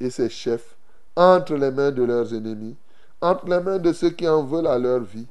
et 0.00 0.10
ses 0.10 0.28
chefs 0.28 0.76
entre 1.14 1.54
les 1.54 1.70
mains 1.70 1.90
de 1.90 2.02
leurs 2.02 2.32
ennemis, 2.34 2.76
entre 3.20 3.46
les 3.48 3.60
mains 3.60 3.78
de 3.78 3.92
ceux 3.92 4.10
qui 4.10 4.26
en 4.26 4.42
veulent 4.42 4.66
à 4.66 4.78
leur 4.78 5.00
vie, 5.00 5.26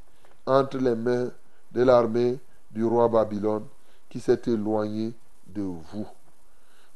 entre 0.46 0.78
les 0.78 0.96
mains 0.96 1.32
de 1.72 1.84
l'armée 1.84 2.40
du 2.72 2.86
roi 2.86 3.08
Babylone 3.08 3.66
qui 4.10 4.20
s'est 4.20 4.42
éloigné 4.48 5.14
de 5.48 5.62
vous. 5.62 6.08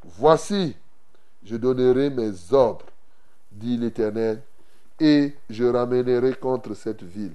Voici, 0.02 0.76
je 1.44 1.56
donnerai 1.56 2.10
mes 2.10 2.32
ordres, 2.52 2.86
dit 3.50 3.76
l'Éternel, 3.76 4.42
et 5.00 5.34
je 5.50 5.64
ramènerai 5.64 6.34
contre 6.34 6.74
cette 6.74 7.02
ville. 7.02 7.34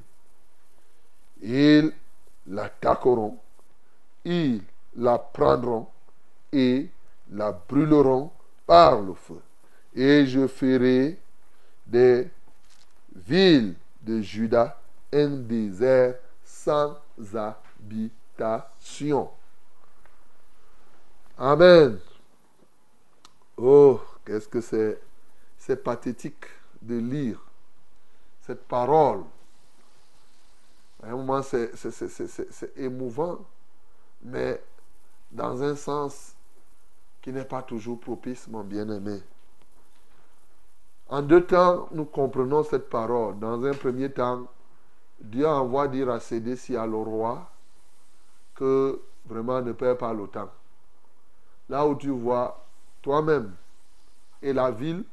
Ils 1.41 1.91
l'attaqueront, 2.47 3.37
ils 4.25 4.61
la 4.95 5.17
prendront 5.17 5.87
et 6.51 6.89
la 7.31 7.51
brûleront 7.51 8.31
par 8.65 9.01
le 9.01 9.13
feu. 9.13 9.39
Et 9.95 10.25
je 10.25 10.47
ferai 10.47 11.19
des 11.85 12.29
villes 13.15 13.75
de 14.01 14.21
Juda 14.21 14.79
un 15.11 15.29
désert 15.29 16.15
sans 16.43 16.97
habitation. 17.33 19.29
Amen. 21.37 21.99
Oh, 23.57 24.01
qu'est-ce 24.25 24.47
que 24.47 24.61
c'est, 24.61 25.01
c'est 25.57 25.83
pathétique 25.83 26.45
de 26.81 26.97
lire 26.97 27.43
cette 28.49 28.67
parole. 28.67 29.23
À 31.03 31.09
un 31.09 31.11
moment, 31.11 31.41
c'est, 31.43 31.71
émouvant, 32.75 33.39
mais 34.23 34.61
dans 35.31 35.61
un 35.61 35.75
sens 35.75 36.35
qui 37.21 37.31
n'est 37.31 37.45
pas 37.45 37.61
toujours 37.61 37.99
propice, 37.99 38.47
mon 38.47 38.63
bien-aimé. 38.63 39.21
En 41.11 41.23
deux 41.23 41.43
temps, 41.43 41.89
nous 41.91 42.05
comprenons 42.05 42.63
cette 42.63 42.87
parole. 42.87 43.39
Dans 43.39 43.65
un 43.65 43.73
premier 43.73 44.11
temps, 44.11 44.45
Dieu 45.19 45.47
envoie 45.47 45.87
dire 45.87 46.09
à 46.11 46.19
Sédécia, 46.19 46.85
le 46.85 46.97
roi, 46.97 47.49
que 48.53 49.01
vraiment 49.25 49.59
ne 49.61 49.71
perds 49.71 49.97
pas 49.97 50.13
le 50.13 50.27
temps. 50.27 50.51
Là 51.67 51.87
où 51.87 51.95
tu 51.95 52.09
vois 52.09 52.63
toi-même 53.01 53.55
et 54.43 54.53
la 54.53 54.69
ville 54.69 55.03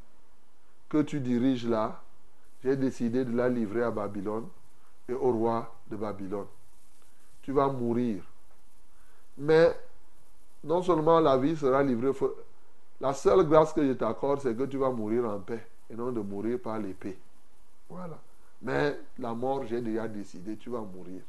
que 0.90 1.00
tu 1.00 1.18
diriges 1.20 1.66
là, 1.66 2.02
j'ai 2.62 2.76
décidé 2.76 3.24
de 3.24 3.34
la 3.34 3.48
livrer 3.48 3.82
à 3.82 3.90
Babylone 3.90 4.48
et 5.08 5.14
au 5.14 5.32
roi 5.32 5.74
de 5.88 5.96
Babylone. 5.96 6.46
Tu 7.40 7.52
vas 7.52 7.68
mourir. 7.68 8.22
Mais 9.38 9.74
non 10.62 10.82
seulement 10.82 11.20
la 11.20 11.38
vie 11.38 11.56
sera 11.56 11.82
livrée, 11.82 12.12
la 13.00 13.14
seule 13.14 13.48
grâce 13.48 13.72
que 13.72 13.86
je 13.86 13.92
t'accorde, 13.92 14.40
c'est 14.40 14.54
que 14.54 14.64
tu 14.64 14.76
vas 14.76 14.90
mourir 14.90 15.24
en 15.24 15.38
paix 15.38 15.66
et 15.90 15.94
non 15.94 16.12
de 16.12 16.20
mourir 16.20 16.58
par 16.60 16.78
l'épée. 16.78 17.18
Voilà. 17.88 18.18
Mais 18.62 18.98
la 19.18 19.34
mort, 19.34 19.64
j'ai 19.66 19.80
déjà 19.80 20.08
décidé, 20.08 20.56
tu 20.56 20.70
vas 20.70 20.80
mourir. 20.80 21.20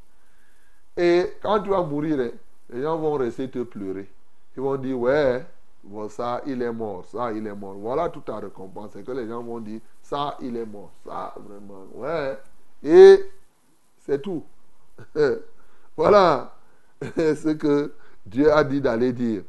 Et 0.96 1.34
quand 1.42 1.62
tu 1.62 1.70
vas 1.70 1.84
mourir, 1.84 2.20
hein, 2.20 2.32
les 2.70 2.82
gens 2.82 2.98
vont 2.98 3.14
rester 3.14 3.50
te 3.50 3.64
pleurer. 3.64 4.10
Ils 4.56 4.62
vont 4.62 4.76
dire, 4.78 4.98
ouais, 4.98 5.46
bon, 5.84 6.10
ça, 6.10 6.42
il 6.48 6.62
est 6.62 6.72
mort, 6.72 7.06
ça, 7.06 7.32
il 7.32 7.46
est 7.46 7.54
mort. 7.56 7.76
Voilà 7.76 8.10
toute 8.10 8.26
ta 8.26 8.38
récompense. 8.38 8.92
C'est 8.94 9.04
que 9.04 9.12
les 9.12 9.28
gens 9.28 9.44
vont 9.44 9.60
dire, 9.60 9.82
ça, 10.02 10.38
il 10.42 10.56
est 10.56 10.66
mort, 10.66 10.92
ça, 11.06 11.36
vraiment, 11.38 11.86
ouais. 11.94 12.38
Et 12.84 13.30
c'est 14.00 14.22
tout. 14.22 14.44
voilà 15.96 16.56
ce 17.16 17.54
que 17.54 17.94
Dieu 18.26 18.52
a 18.52 18.64
dit 18.64 18.82
d'aller 18.82 19.14
dire. 19.14 19.44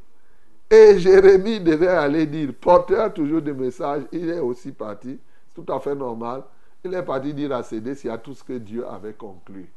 Et 0.71 0.99
Jérémie 0.99 1.61
devait 1.61 1.89
aller 1.89 2.27
dire, 2.27 2.53
porteur 2.61 3.13
toujours 3.15 3.41
de 3.41 3.53
messages, 3.53 4.03
il 4.13 4.29
est 4.29 4.41
aussi 4.41 4.73
parti, 4.73 5.19
c'est 5.47 5.65
tout 5.65 5.73
à 5.73 5.81
fait 5.81 5.95
normal. 5.95 6.43
Il 6.85 6.93
est 6.95 7.03
parti 7.03 7.33
dire 7.33 7.53
à 7.53 7.63
Sédécia 7.63 8.19
tout 8.19 8.35
ce 8.35 8.45
que 8.45 8.53
Dieu 8.53 8.87
avait 8.87 9.15
conclu. 9.15 9.71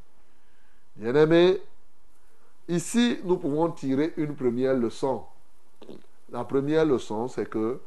Bien-aimé, 0.96 1.62
ici 2.68 3.20
nous 3.24 3.38
pouvons 3.38 3.72
tirer 3.72 4.14
une 4.18 4.36
première 4.36 4.76
leçon. 4.76 5.24
La 6.30 6.44
première 6.44 6.86
leçon, 6.86 7.28
c'est 7.28 7.50
que, 7.50 7.80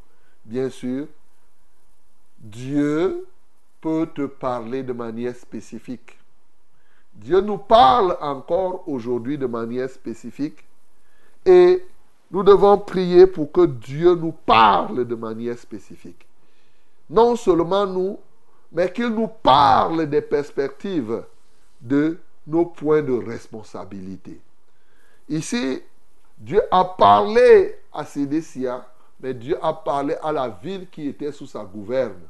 bien 0.45 0.69
sûr, 0.69 1.07
Dieu 2.39 3.27
peut 3.81 4.09
te 4.15 4.27
parler 4.27 4.83
de 4.83 4.93
manière 4.93 5.37
spécifique. 5.37 6.19
Dieu 7.15 7.41
nous 7.41 7.59
parle 7.59 8.17
encore 8.21 8.89
aujourd'hui 8.89 9.39
de 9.39 9.47
manière 9.47 9.89
spécifique 9.89 10.65
et 11.47 11.85
nous 12.31 12.43
devons 12.43 12.79
prier 12.79 13.27
pour 13.27 13.53
que 13.53 13.67
Dieu 13.67 14.15
nous 14.15 14.33
parle 14.33 15.07
de 15.07 15.15
manière 15.15 15.59
spécifique. 15.59 16.27
Non 17.11 17.37
seulement 17.37 17.87
nous, 17.87 18.19
mais 18.73 18.93
qu'il 18.93 19.09
nous 19.09 19.29
parle 19.29 20.07
des 20.07 20.23
perspectives 20.23 21.25
de 21.81 22.19
nos 22.47 22.67
points 22.67 23.03
de 23.03 23.13
responsabilité. 23.13 24.41
Ici, 25.29 25.81
Dieu 26.37 26.61
a 26.71 26.85
parlé 26.85 27.77
à 27.93 28.05
Sédécia, 28.05 28.87
mais 29.21 29.33
Dieu 29.33 29.57
a 29.63 29.73
parlé 29.73 30.17
à 30.23 30.33
la 30.33 30.49
ville 30.49 30.89
qui 30.91 31.09
était 31.09 31.33
sous 31.33 31.47
sa 31.47 31.65
gouverne. 31.65 32.21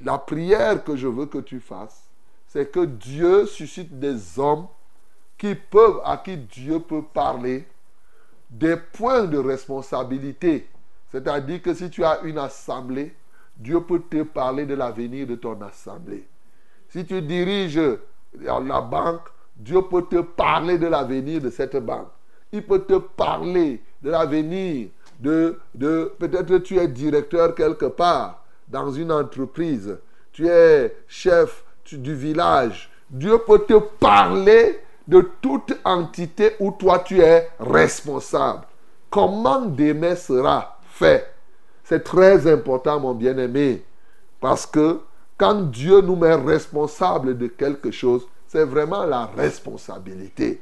La 0.00 0.18
prière 0.18 0.84
que 0.84 0.96
je 0.96 1.08
veux 1.08 1.26
que 1.26 1.38
tu 1.38 1.58
fasses, 1.58 2.08
c'est 2.46 2.70
que 2.70 2.84
Dieu 2.84 3.46
suscite 3.46 3.98
des 3.98 4.38
hommes 4.38 4.68
qui 5.36 5.54
peuvent, 5.54 6.00
à 6.04 6.16
qui 6.16 6.36
Dieu 6.36 6.80
peut 6.80 7.02
parler 7.02 7.66
des 8.50 8.76
points 8.76 9.24
de 9.24 9.38
responsabilité. 9.38 10.68
C'est-à-dire 11.10 11.62
que 11.62 11.74
si 11.74 11.90
tu 11.90 12.04
as 12.04 12.20
une 12.22 12.38
assemblée, 12.38 13.14
Dieu 13.56 13.80
peut 13.80 14.02
te 14.08 14.22
parler 14.22 14.66
de 14.66 14.74
l'avenir 14.74 15.26
de 15.26 15.34
ton 15.34 15.60
assemblée. 15.62 16.26
Si 16.88 17.04
tu 17.04 17.20
diriges 17.22 17.80
la 18.40 18.80
banque, 18.80 19.28
Dieu 19.56 19.82
peut 19.82 20.04
te 20.08 20.20
parler 20.20 20.78
de 20.78 20.86
l'avenir 20.86 21.40
de 21.40 21.50
cette 21.50 21.76
banque. 21.76 22.08
Il 22.52 22.64
peut 22.64 22.80
te 22.80 22.98
parler 22.98 23.82
de 24.02 24.10
l'avenir 24.10 24.88
de, 25.18 25.58
de 25.74 26.12
peut-être 26.18 26.58
tu 26.58 26.78
es 26.78 26.86
directeur 26.88 27.54
quelque 27.54 27.86
part 27.86 28.44
dans 28.68 28.90
une 28.90 29.10
entreprise. 29.10 29.98
Tu 30.32 30.46
es 30.48 30.94
chef 31.08 31.64
du 31.90 32.14
village 32.14 32.90
Dieu 33.10 33.38
peut 33.46 33.60
te 33.60 33.78
parler 33.78 34.78
de 35.08 35.22
toute 35.40 35.74
entité 35.84 36.52
où 36.60 36.70
toi 36.70 36.98
tu 36.98 37.20
es 37.20 37.48
responsable. 37.58 38.64
Comment 39.10 39.62
demain 39.62 40.14
sera 40.14 40.78
fait? 40.90 41.34
C'est 41.82 42.04
très 42.04 42.46
important, 42.46 43.00
mon 43.00 43.14
bien-aimé, 43.14 43.82
parce 44.38 44.66
que 44.66 45.00
quand 45.38 45.70
Dieu 45.70 46.02
nous 46.02 46.16
met 46.16 46.34
responsable 46.34 47.38
de 47.38 47.46
quelque 47.46 47.90
chose, 47.90 48.26
c'est 48.46 48.64
vraiment 48.64 49.06
la 49.06 49.26
responsabilité. 49.26 50.60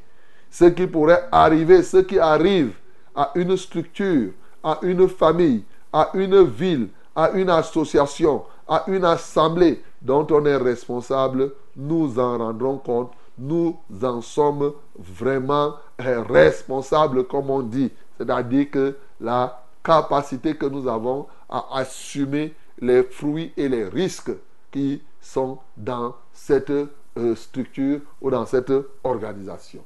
Ce 0.48 0.66
qui 0.66 0.86
pourrait 0.86 1.28
arriver, 1.32 1.82
ce 1.82 1.98
qui 1.98 2.18
arrive 2.18 2.72
à 3.16 3.32
une 3.34 3.56
structure, 3.56 4.30
à 4.62 4.78
une 4.82 5.08
famille, 5.08 5.64
à 5.92 6.10
une 6.14 6.44
ville, 6.44 6.88
à 7.16 7.30
une 7.30 7.50
association, 7.50 8.44
à 8.68 8.84
une 8.86 9.04
assemblée 9.04 9.82
dont 10.00 10.26
on 10.30 10.46
est 10.46 10.56
responsable, 10.56 11.52
nous 11.76 12.18
en 12.18 12.38
rendrons 12.38 12.78
compte, 12.78 13.12
nous 13.38 13.76
en 14.02 14.20
sommes 14.20 14.72
vraiment 14.98 15.76
euh, 16.00 16.22
responsables, 16.22 17.24
comme 17.24 17.50
on 17.50 17.60
dit. 17.60 17.92
C'est-à-dire 18.18 18.70
que 18.70 18.96
la 19.20 19.62
capacité 19.82 20.56
que 20.56 20.66
nous 20.66 20.88
avons 20.88 21.26
à 21.48 21.78
assumer 21.78 22.54
les 22.80 23.02
fruits 23.02 23.52
et 23.56 23.68
les 23.68 23.84
risques 23.84 24.32
qui 24.70 25.02
sont 25.20 25.58
dans 25.76 26.14
cette 26.32 26.70
euh, 26.70 27.34
structure 27.34 28.00
ou 28.20 28.30
dans 28.30 28.46
cette 28.46 28.72
organisation. 29.04 29.82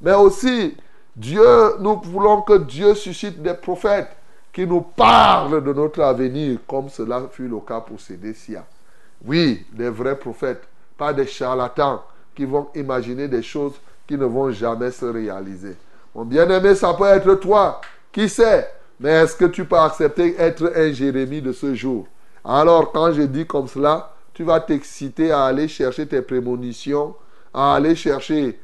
Mais 0.00 0.14
aussi, 0.14 0.76
Dieu, 1.14 1.78
nous 1.80 2.00
voulons 2.02 2.42
que 2.42 2.58
Dieu 2.58 2.94
suscite 2.94 3.42
des 3.42 3.54
prophètes 3.54 4.16
qui 4.52 4.66
nous 4.66 4.80
parlent 4.80 5.62
de 5.62 5.72
notre 5.72 6.02
avenir, 6.02 6.58
comme 6.66 6.88
cela 6.88 7.28
fut 7.30 7.48
le 7.48 7.60
cas 7.60 7.80
pour 7.80 8.00
Sédécia. 8.00 8.64
Oui, 9.24 9.64
des 9.72 9.88
vrais 9.88 10.18
prophètes, 10.18 10.62
pas 10.98 11.12
des 11.12 11.26
charlatans 11.26 12.02
qui 12.34 12.44
vont 12.44 12.68
imaginer 12.74 13.28
des 13.28 13.42
choses 13.42 13.74
qui 14.06 14.16
ne 14.16 14.24
vont 14.24 14.50
jamais 14.50 14.90
se 14.90 15.04
réaliser. 15.04 15.76
Mon 16.14 16.24
bien-aimé, 16.24 16.74
ça 16.74 16.92
peut 16.94 17.04
être 17.04 17.34
toi. 17.34 17.80
Qui 18.10 18.28
sait? 18.28 18.68
Mais 19.00 19.10
est-ce 19.10 19.36
que 19.36 19.46
tu 19.46 19.64
peux 19.64 19.78
accepter 19.78 20.34
être 20.38 20.72
un 20.76 20.92
Jérémie 20.92 21.42
de 21.42 21.52
ce 21.52 21.74
jour? 21.74 22.06
Alors, 22.44 22.92
quand 22.92 23.12
je 23.12 23.22
dis 23.22 23.46
comme 23.46 23.66
cela, 23.66 24.14
tu 24.34 24.44
vas 24.44 24.60
t'exciter 24.60 25.32
à 25.32 25.44
aller 25.44 25.68
chercher 25.68 26.06
tes 26.06 26.22
prémonitions, 26.22 27.14
à 27.52 27.74
aller 27.74 27.94
chercher 27.94 28.58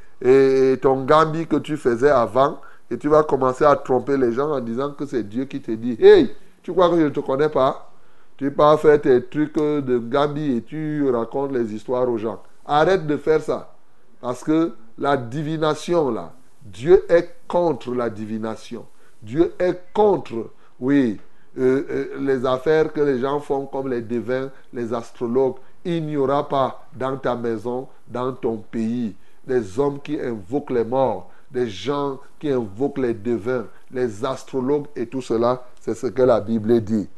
ton 0.81 1.05
gambi 1.05 1.47
que 1.47 1.57
tu 1.57 1.77
faisais 1.77 2.11
avant, 2.11 2.61
et 2.91 2.99
tu 2.99 3.09
vas 3.09 3.23
commencer 3.23 3.65
à 3.65 3.77
tromper 3.77 4.17
les 4.17 4.33
gens 4.33 4.51
en 4.51 4.61
disant 4.61 4.93
que 4.93 5.07
c'est 5.07 5.23
Dieu 5.23 5.45
qui 5.45 5.61
te 5.61 5.71
dit 5.71 5.97
Hey, 6.01 6.35
tu 6.63 6.73
crois 6.73 6.89
que 6.89 6.97
je 6.97 7.03
ne 7.03 7.11
te 7.11 7.21
connais 7.21 7.49
pas? 7.49 7.93
Tu 8.37 8.51
pas 8.51 8.77
faire 8.77 9.01
tes 9.01 9.25
trucs 9.25 9.57
de 9.57 9.99
gambi 9.99 10.57
et 10.57 10.63
tu 10.63 11.09
racontes 11.11 11.53
les 11.53 11.75
histoires 11.75 12.09
aux 12.09 12.19
gens. 12.19 12.41
Arrête 12.69 13.07
de 13.07 13.17
faire 13.17 13.41
ça. 13.41 13.75
Parce 14.21 14.45
que 14.45 14.75
la 14.99 15.17
divination, 15.17 16.11
là, 16.11 16.33
Dieu 16.63 17.05
est 17.09 17.35
contre 17.49 17.95
la 17.95 18.11
divination. 18.11 18.87
Dieu 19.23 19.55
est 19.59 19.81
contre, 19.95 20.51
oui, 20.79 21.19
euh, 21.59 21.85
euh, 21.91 22.07
les 22.21 22.45
affaires 22.45 22.93
que 22.93 23.01
les 23.01 23.19
gens 23.19 23.41
font 23.41 23.67
comme 23.67 23.89
les 23.89 24.03
devins, 24.03 24.51
les 24.73 24.93
astrologues. 24.93 25.57
Il 25.85 26.05
n'y 26.05 26.17
aura 26.17 26.49
pas 26.49 26.87
dans 26.95 27.17
ta 27.17 27.35
maison, 27.35 27.89
dans 28.07 28.33
ton 28.33 28.59
pays, 28.59 29.17
des 29.47 29.79
hommes 29.79 30.01
qui 30.01 30.21
invoquent 30.21 30.71
les 30.71 30.85
morts, 30.85 31.31
des 31.51 31.69
gens 31.69 32.21
qui 32.39 32.51
invoquent 32.51 32.99
les 32.99 33.15
devins, 33.15 33.67
les 33.91 34.25
astrologues 34.25 34.87
et 34.95 35.07
tout 35.07 35.23
cela. 35.23 35.65
C'est 35.81 35.95
ce 35.95 36.09
que 36.09 36.23
la 36.23 36.41
Bible 36.41 36.81
dit. 36.83 37.09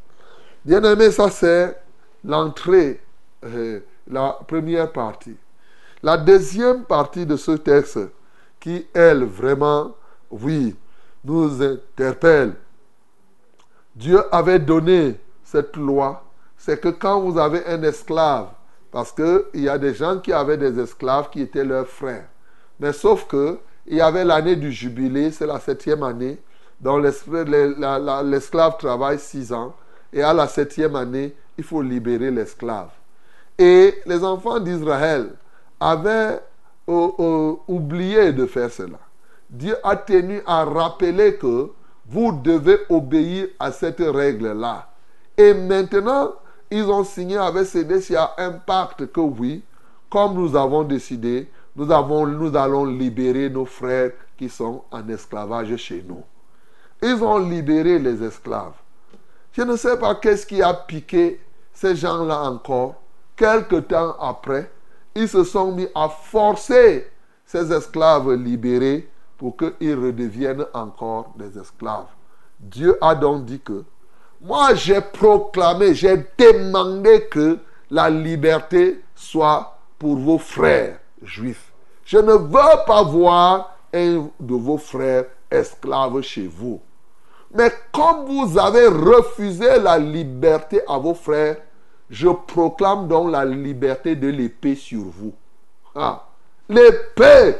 Bien 0.65 0.83
aimé, 0.85 1.11
ça 1.11 1.29
c'est 1.31 1.77
l'entrée, 2.25 3.01
euh, 3.45 3.81
la 4.11 4.39
première 4.47 4.93
partie. 4.93 5.37
La 6.03 6.17
deuxième 6.17 6.85
partie 6.85 7.27
de 7.27 7.37
ce 7.37 7.53
texte, 7.53 7.99
qui 8.59 8.87
elle 8.93 9.25
vraiment, 9.25 9.95
oui, 10.31 10.77
nous 11.25 11.63
interpelle. 11.63 12.55
Dieu 13.95 14.23
avait 14.33 14.59
donné 14.59 15.19
cette 15.45 15.77
loi, 15.77 16.25
c'est 16.57 16.81
que 16.81 16.89
quand 16.89 17.21
vous 17.21 17.39
avez 17.39 17.67
un 17.67 17.83
esclave, 17.83 18.49
parce 18.91 19.13
qu'il 19.13 19.45
y 19.55 19.69
a 19.69 19.79
des 19.79 19.95
gens 19.95 20.19
qui 20.19 20.33
avaient 20.33 20.57
des 20.57 20.79
esclaves 20.79 21.31
qui 21.31 21.43
étaient 21.43 21.65
leurs 21.65 21.87
frères, 21.87 22.29
mais 22.79 22.93
sauf 22.93 23.27
que 23.27 23.59
il 23.87 23.97
y 23.97 24.01
avait 24.01 24.25
l'année 24.25 24.57
du 24.57 24.71
jubilé, 24.71 25.31
c'est 25.33 25.47
la 25.47 25.59
septième 25.59 26.03
année, 26.03 26.39
dont 26.81 26.99
l'esclave 26.99 28.77
travaille 28.79 29.19
six 29.19 29.53
ans, 29.53 29.75
et 30.13 30.23
à 30.23 30.33
la 30.33 30.47
septième 30.47 30.97
année, 30.97 31.35
il 31.59 31.65
faut 31.65 31.83
libérer 31.83 32.31
l'esclave. 32.31 32.91
Et 33.61 34.01
les 34.07 34.25
enfants 34.25 34.59
d'Israël 34.59 35.35
avaient 35.79 36.41
euh, 36.89 37.09
euh, 37.19 37.55
oublié 37.69 38.33
de 38.33 38.47
faire 38.47 38.71
cela. 38.73 38.99
Dieu 39.51 39.77
a 39.85 39.97
tenu 39.97 40.41
à 40.47 40.65
rappeler 40.65 41.37
que 41.37 41.71
vous 42.09 42.33
devez 42.33 42.79
obéir 42.89 43.49
à 43.59 43.71
cette 43.71 44.01
règle-là. 44.01 44.89
Et 45.37 45.53
maintenant, 45.53 46.33
ils 46.71 46.85
ont 46.85 47.05
signé 47.05 47.37
avec 47.37 47.67
Sédécia 47.67 48.31
un 48.39 48.53
pacte 48.53 49.13
que 49.13 49.21
oui, 49.21 49.63
comme 50.09 50.37
nous 50.37 50.57
avons 50.57 50.83
décidé, 50.83 51.51
nous, 51.77 51.93
avons, 51.93 52.27
nous 52.27 52.57
allons 52.57 52.87
libérer 52.87 53.51
nos 53.51 53.67
frères 53.67 54.13
qui 54.39 54.49
sont 54.49 54.85
en 54.91 55.07
esclavage 55.11 55.77
chez 55.77 56.03
nous. 56.09 56.23
Ils 57.03 57.23
ont 57.23 57.39
libéré 57.39 57.99
les 57.99 58.23
esclaves. 58.23 58.73
Je 59.53 59.61
ne 59.61 59.77
sais 59.77 59.99
pas 59.99 60.15
qu'est-ce 60.15 60.47
qui 60.47 60.63
a 60.63 60.73
piqué 60.73 61.39
ces 61.75 61.95
gens-là 61.95 62.41
encore. 62.45 62.95
Quelque 63.41 63.77
temps 63.77 64.17
après, 64.21 64.71
ils 65.15 65.27
se 65.27 65.45
sont 65.45 65.73
mis 65.73 65.89
à 65.95 66.11
forcer 66.11 67.11
ces 67.47 67.73
esclaves 67.73 68.35
libérés 68.35 69.09
pour 69.39 69.57
qu'ils 69.57 69.95
redeviennent 69.95 70.67
encore 70.75 71.33
des 71.37 71.59
esclaves. 71.59 72.11
Dieu 72.59 72.99
a 73.01 73.15
donc 73.15 73.47
dit 73.47 73.61
que 73.61 73.83
moi 74.43 74.75
j'ai 74.75 75.01
proclamé, 75.01 75.95
j'ai 75.95 76.19
demandé 76.39 77.29
que 77.31 77.59
la 77.91 78.11
liberté 78.11 79.01
soit 79.15 79.79
pour 79.99 80.17
vos 80.19 80.37
frères 80.37 80.99
juifs. 81.23 81.73
Je 82.05 82.19
ne 82.19 82.33
veux 82.33 82.85
pas 82.87 83.03
voir 83.05 83.75
un 83.95 84.29
de 84.39 84.55
vos 84.55 84.77
frères 84.77 85.25
esclaves 85.51 86.21
chez 86.21 86.47
vous. 86.47 86.79
Mais 87.55 87.73
comme 87.91 88.27
vous 88.27 88.59
avez 88.59 88.87
refusé 88.87 89.79
la 89.81 89.97
liberté 89.97 90.83
à 90.87 90.99
vos 90.99 91.15
frères, 91.15 91.57
je 92.11 92.29
proclame 92.29 93.07
donc 93.07 93.31
la 93.31 93.45
liberté 93.45 94.17
de 94.17 94.29
l'épée 94.29 94.75
sur 94.75 95.03
vous. 95.05 95.33
Ah, 95.95 96.27
l'épée 96.69 97.57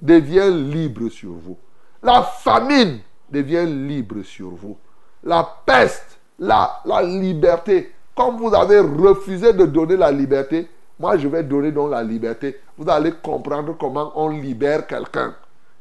devient 0.00 0.50
libre 0.50 1.08
sur 1.08 1.32
vous. 1.32 1.56
La 2.02 2.22
famine 2.22 3.00
devient 3.28 3.66
libre 3.66 4.22
sur 4.22 4.50
vous. 4.50 4.76
La 5.24 5.42
peste, 5.66 6.18
la, 6.38 6.80
la 6.84 7.02
liberté. 7.02 7.92
Comme 8.14 8.36
vous 8.36 8.54
avez 8.54 8.78
refusé 8.78 9.52
de 9.52 9.64
donner 9.66 9.96
la 9.96 10.12
liberté, 10.12 10.68
moi 10.98 11.16
je 11.16 11.26
vais 11.26 11.42
donner 11.42 11.72
donc 11.72 11.90
la 11.90 12.02
liberté. 12.02 12.60
Vous 12.76 12.88
allez 12.88 13.12
comprendre 13.20 13.76
comment 13.78 14.12
on 14.14 14.28
libère 14.28 14.86
quelqu'un. 14.86 15.34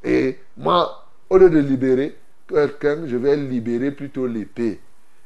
Et 0.04 0.40
moi, 0.58 1.06
au 1.30 1.38
lieu 1.38 1.50
de 1.52 1.60
libérer 1.60 2.18
quelqu'un, 2.48 3.06
je 3.06 3.18
vais 3.18 3.36
libérer 3.36 3.92
plutôt 3.92 4.26
l'épée. 4.26 4.80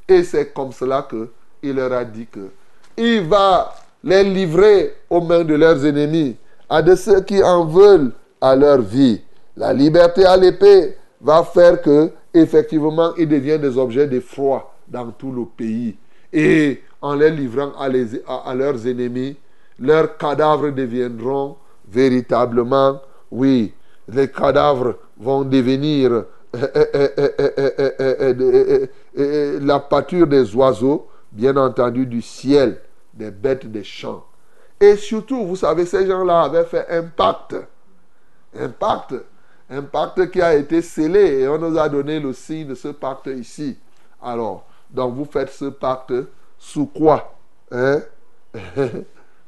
Et 0.08 0.24
c'est 0.24 0.54
comme 0.54 0.74
cela 0.74 1.08
qu'il 1.10 1.76
leur 1.76 1.94
a 1.94 2.04
dit 2.04 2.28
que 2.28 2.52
il 2.98 3.22
va 3.22 3.74
les 4.04 4.24
livrer 4.24 4.94
aux 5.10 5.22
mains 5.22 5.44
de 5.44 5.56
leurs 5.56 5.86
ennemis, 5.86 6.36
à 6.70 6.82
de 6.82 6.96
ceux 6.96 7.22
qui 7.22 7.44
en 7.44 7.66
veulent 7.66 8.12
à 8.40 8.56
leur 8.56 8.82
vie. 8.82 9.22
La 9.56 9.74
liberté 9.74 10.26
à 10.26 10.38
l'épée 10.38 10.98
va 11.20 11.44
faire 11.44 11.82
que, 11.82 12.12
effectivement, 12.34 13.14
ils 13.18 13.28
deviennent 13.28 13.62
des 13.62 13.78
objets 13.78 14.08
d'effroi 14.08 14.74
dans 14.88 15.12
tout 15.12 15.32
le 15.32 15.46
pays. 15.46 15.96
Et 16.34 16.82
en 17.02 17.16
les 17.16 17.32
livrant 17.32 17.72
à, 17.80 17.90
leurs 18.56 18.88
ennemis, 18.88 19.36
leurs 19.80 20.18
cadavres 20.18 20.70
deviendront 20.70 21.58
véritablement, 21.90 23.02
oui, 23.32 23.74
les 24.08 24.30
cadavres 24.30 24.96
vont 25.18 25.44
devenir 25.44 26.26
la 29.16 29.80
pâture 29.80 30.28
des 30.28 30.56
oiseaux, 30.56 31.08
bien 31.32 31.56
entendu 31.58 32.06
du 32.06 32.22
ciel, 32.22 32.82
des 33.14 33.32
bêtes 33.32 33.70
des 33.72 33.84
champs. 33.84 34.26
Et 34.80 34.96
surtout, 34.96 35.46
vous 35.46 35.56
savez, 35.56 35.86
ces 35.86 36.08
gens-là 36.08 36.44
avaient 36.44 36.66
fait 36.66 36.88
un 36.90 37.04
pacte 37.04 37.56
un 38.58 38.70
pacte. 38.70 39.16
Un 39.70 39.84
pacte 39.84 40.32
qui 40.32 40.42
a 40.42 40.56
été 40.56 40.82
scellé 40.82 41.40
et 41.40 41.48
on 41.48 41.58
nous 41.58 41.78
a 41.78 41.88
donné 41.88 42.20
le 42.20 42.34
signe 42.34 42.68
de 42.68 42.76
ce 42.76 42.90
pacte 42.90 43.28
ici. 43.28 43.78
Alors, 44.22 44.66
donc 44.90 45.16
vous 45.16 45.26
faites 45.26 45.50
ce 45.52 45.66
pacte 45.66 46.14
sous 46.58 46.88
quoi 46.88 47.36
hein? 47.72 48.02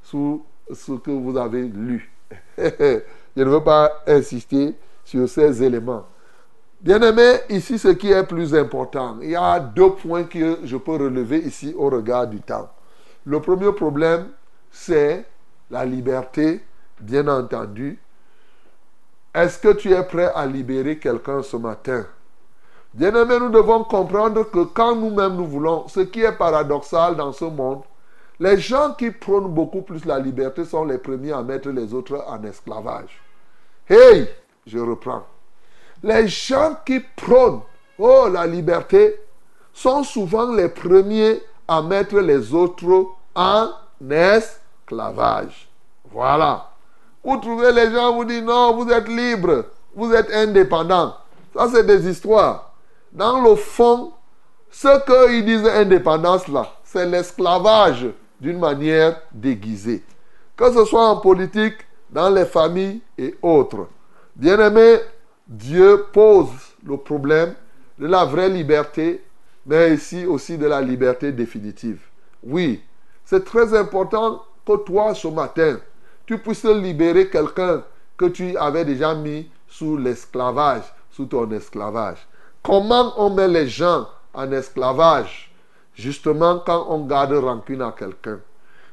Sous 0.01 0.45
ce 0.73 0.93
que 0.93 1.11
vous 1.11 1.37
avez 1.37 1.63
lu. 1.63 2.11
Je 2.57 3.01
ne 3.35 3.49
veux 3.49 3.63
pas 3.63 4.03
insister 4.07 4.75
sur 5.03 5.27
ces 5.27 5.61
éléments. 5.61 6.05
Bien 6.83 7.01
aimé, 7.01 7.37
ici 7.47 7.79
ce 7.79 7.87
qui 7.87 8.11
est 8.11 8.25
plus 8.25 8.53
important, 8.53 9.15
il 9.21 9.29
y 9.29 9.35
a 9.37 9.57
deux 9.57 9.91
points 9.91 10.25
que 10.25 10.59
je 10.65 10.75
peux 10.75 10.97
relever 10.97 11.37
ici 11.37 11.73
au 11.77 11.89
regard 11.89 12.27
du 12.27 12.41
temps. 12.41 12.69
Le 13.25 13.39
premier 13.39 13.71
problème, 13.71 14.27
c'est 14.69 15.25
la 15.71 15.85
liberté 15.85 16.61
bien 16.99 17.25
entendu, 17.29 17.97
est-ce 19.33 19.59
que 19.59 19.73
tu 19.73 19.93
es 19.93 20.03
prêt 20.03 20.29
à 20.35 20.45
libérer 20.45 20.99
quelqu'un 20.99 21.41
ce 21.41 21.55
matin? 21.55 22.05
Bien-aimés, 22.93 23.39
nous 23.39 23.49
devons 23.49 23.85
comprendre 23.85 24.43
que 24.51 24.65
quand 24.65 24.93
nous-mêmes 24.93 25.37
nous 25.37 25.47
voulons, 25.47 25.87
ce 25.87 26.01
qui 26.01 26.21
est 26.21 26.37
paradoxal 26.37 27.15
dans 27.15 27.31
ce 27.31 27.45
monde, 27.45 27.83
les 28.41 28.57
gens 28.57 28.93
qui 28.93 29.09
prônent 29.09 29.53
beaucoup 29.53 29.83
plus 29.83 30.03
la 30.03 30.19
liberté 30.19 30.65
sont 30.65 30.83
les 30.83 30.97
premiers 30.97 31.31
à 31.31 31.41
mettre 31.43 31.69
les 31.69 31.93
autres 31.93 32.25
en 32.27 32.43
esclavage. 32.43 33.21
Hey, 33.89 34.27
je 34.67 34.79
reprends. 34.79 35.23
Les 36.03 36.27
gens 36.27 36.75
qui 36.85 36.99
prônent, 36.99 37.61
oh, 37.97 38.27
la 38.31 38.45
liberté, 38.45 39.15
sont 39.73 40.03
souvent 40.03 40.53
les 40.53 40.69
premiers 40.69 41.41
à 41.67 41.81
mettre 41.81 42.19
les 42.19 42.53
autres 42.53 43.07
en 43.33 43.69
esclavage. 44.09 45.69
Voilà. 46.11 46.69
Vous 47.23 47.37
trouvez 47.37 47.71
les 47.71 47.91
gens 47.91 48.13
vous 48.13 48.25
disent 48.25 48.43
non, 48.43 48.75
vous 48.75 48.91
êtes 48.91 49.07
libre, 49.07 49.65
vous 49.95 50.13
êtes 50.13 50.31
indépendant. 50.31 51.15
Ça, 51.55 51.69
c'est 51.71 51.85
des 51.85 52.09
histoires. 52.09 52.73
Dans 53.11 53.41
le 53.41 53.55
fond, 53.55 54.11
ce 54.69 55.27
qu'ils 55.29 55.45
disent 55.45 55.67
indépendance 55.67 56.47
là, 56.47 56.67
c'est 56.83 57.05
l'esclavage 57.05 58.07
d'une 58.41 58.59
manière 58.59 59.21
déguisée. 59.31 60.03
Que 60.57 60.71
ce 60.71 60.83
soit 60.85 61.07
en 61.07 61.17
politique, 61.17 61.77
dans 62.09 62.29
les 62.29 62.45
familles 62.45 63.01
et 63.17 63.35
autres. 63.41 63.87
Bien 64.35 64.59
aimé, 64.59 64.97
Dieu 65.47 66.05
pose 66.13 66.49
le 66.85 66.97
problème 66.97 67.53
de 67.99 68.07
la 68.07 68.25
vraie 68.25 68.49
liberté, 68.49 69.23
mais 69.65 69.93
ici 69.93 70.25
aussi 70.25 70.57
de 70.57 70.65
la 70.65 70.81
liberté 70.81 71.31
définitive. 71.31 71.99
Oui, 72.43 72.81
c'est 73.25 73.43
très 73.43 73.77
important 73.77 74.43
que 74.65 74.77
toi, 74.77 75.13
ce 75.13 75.27
matin, 75.27 75.79
tu 76.25 76.37
puisses 76.37 76.63
libérer 76.63 77.29
quelqu'un 77.29 77.83
que 78.17 78.25
tu 78.25 78.55
avais 78.57 78.85
déjà 78.85 79.13
mis 79.13 79.49
sous 79.67 79.97
l'esclavage, 79.97 80.83
sous 81.11 81.25
ton 81.25 81.49
esclavage. 81.51 82.25
Comment 82.61 83.13
on 83.17 83.29
met 83.31 83.47
les 83.47 83.67
gens 83.67 84.07
en 84.33 84.51
esclavage? 84.51 85.51
Justement 85.93 86.59
quand 86.65 86.85
on 86.89 87.05
garde 87.05 87.33
rancune 87.33 87.81
à 87.81 87.91
quelqu'un. 87.91 88.39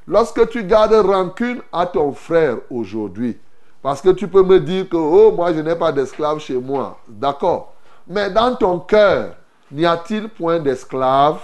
Lorsque 0.07 0.49
tu 0.49 0.65
gardes 0.65 0.93
rancune 0.93 1.63
à 1.73 1.87
ton 1.87 2.13
frère 2.13 2.59
aujourd'hui, 2.71 3.39
parce 3.83 4.03
que 4.03 4.11
tu 4.11 4.29
peux 4.29 4.43
me 4.43 4.61
dire 4.61 4.89
que, 4.89 4.97
oh, 4.97 5.33
moi 5.33 5.53
je 5.53 5.61
n'ai 5.61 5.77
pas 5.77 5.93
d'esclave 5.93 6.39
chez 6.39 6.59
moi. 6.59 6.99
D'accord. 7.09 7.75
Mais 8.07 8.31
dans 8.31 8.55
ton 8.57 8.81
cœur, 8.81 9.37
n'y 9.71 9.87
a-t-il 9.87 10.29
point 10.29 10.59
d'esclave 10.59 11.41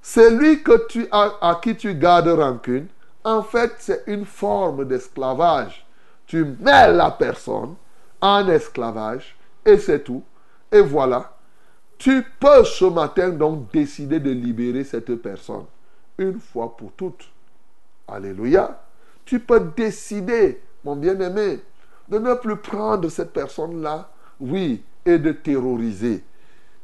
Celui 0.00 0.62
que 0.62 0.86
tu 0.86 1.08
à 1.10 1.58
qui 1.62 1.76
tu 1.76 1.94
gardes 1.94 2.28
rancune, 2.28 2.88
en 3.24 3.42
fait, 3.42 3.72
c'est 3.78 4.04
une 4.06 4.24
forme 4.24 4.84
d'esclavage. 4.84 5.86
Tu 6.26 6.44
mets 6.44 6.92
la 6.92 7.10
personne 7.10 7.74
en 8.20 8.48
esclavage 8.48 9.36
et 9.64 9.78
c'est 9.78 10.04
tout. 10.04 10.22
Et 10.70 10.80
voilà. 10.80 11.32
Tu 11.98 12.24
peux 12.38 12.64
ce 12.64 12.84
matin 12.84 13.30
donc 13.30 13.72
décider 13.72 14.20
de 14.20 14.30
libérer 14.30 14.84
cette 14.84 15.14
personne 15.16 15.64
une 16.16 16.38
fois 16.38 16.76
pour 16.76 16.92
toutes. 16.92 17.28
Alléluia. 18.06 18.80
Tu 19.24 19.40
peux 19.40 19.60
décider, 19.76 20.62
mon 20.84 20.96
bien-aimé, 20.96 21.60
de 22.08 22.18
ne 22.18 22.34
plus 22.34 22.56
prendre 22.56 23.08
cette 23.08 23.32
personne-là, 23.32 24.10
oui, 24.40 24.82
et 25.04 25.18
de 25.18 25.32
terroriser. 25.32 26.24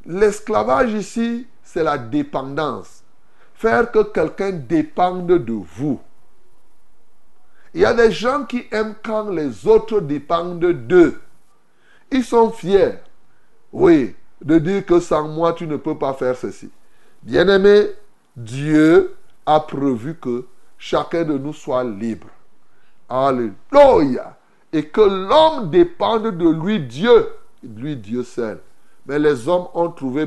L'esclavage 0.06 0.92
ici, 0.92 1.46
c'est 1.62 1.82
la 1.82 1.98
dépendance. 1.98 3.02
Faire 3.54 3.90
que 3.90 4.02
quelqu'un 4.02 4.52
dépende 4.52 5.26
de 5.26 5.52
vous. 5.52 6.00
Il 7.72 7.80
y 7.80 7.84
a 7.84 7.94
des 7.94 8.12
gens 8.12 8.44
qui 8.44 8.66
aiment 8.70 8.94
quand 9.02 9.30
les 9.30 9.66
autres 9.66 10.00
dépendent 10.00 10.60
d'eux. 10.60 11.20
Ils 12.10 12.24
sont 12.24 12.50
fiers, 12.50 12.98
oui, 13.72 14.14
de 14.40 14.58
dire 14.58 14.84
que 14.86 15.00
sans 15.00 15.26
moi, 15.26 15.52
tu 15.54 15.66
ne 15.66 15.76
peux 15.76 15.98
pas 15.98 16.12
faire 16.14 16.36
ceci. 16.36 16.70
Bien-aimé, 17.22 17.90
Dieu 18.36 19.16
a 19.46 19.60
prévu 19.60 20.14
que 20.14 20.46
chacun 20.78 21.24
de 21.24 21.38
nous 21.38 21.52
soit 21.52 21.82
libre. 21.82 22.28
Alléluia. 23.14 24.36
Et 24.72 24.88
que 24.88 25.00
l'homme 25.00 25.70
dépende 25.70 26.36
de 26.36 26.48
lui, 26.48 26.80
Dieu, 26.80 27.28
lui, 27.62 27.96
Dieu 27.96 28.24
seul. 28.24 28.58
Mais 29.06 29.20
les 29.20 29.48
hommes 29.48 29.68
ont 29.72 29.90
trouvé 29.90 30.26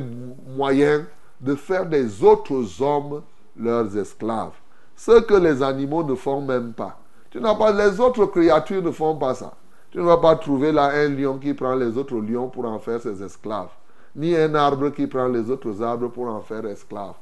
moyen 0.55 1.05
de 1.41 1.55
faire 1.55 1.85
des 1.85 2.23
autres 2.23 2.81
hommes 2.81 3.23
leurs 3.57 3.97
esclaves. 3.97 4.53
Ce 4.95 5.19
que 5.19 5.33
les 5.33 5.61
animaux 5.61 6.03
ne 6.03 6.15
font 6.15 6.39
même 6.39 6.71
pas. 6.71 6.97
Tu 7.29 7.41
n'as 7.41 7.55
pas, 7.55 7.73
les 7.73 7.99
autres 7.99 8.25
créatures 8.27 8.81
ne 8.81 8.91
font 8.91 9.17
pas 9.17 9.33
ça. 9.33 9.53
Tu 9.91 9.97
ne 9.97 10.03
vas 10.03 10.17
pas 10.17 10.37
trouver 10.37 10.71
là 10.71 10.91
un 10.93 11.09
lion 11.09 11.37
qui 11.39 11.53
prend 11.53 11.75
les 11.75 11.97
autres 11.97 12.17
lions 12.17 12.47
pour 12.47 12.65
en 12.65 12.79
faire 12.79 13.01
ses 13.01 13.21
esclaves. 13.21 13.71
Ni 14.15 14.33
un 14.33 14.55
arbre 14.55 14.91
qui 14.91 15.07
prend 15.07 15.27
les 15.27 15.51
autres 15.51 15.81
arbres 15.83 16.07
pour 16.07 16.27
en 16.27 16.39
faire 16.39 16.65
esclaves. 16.65 17.15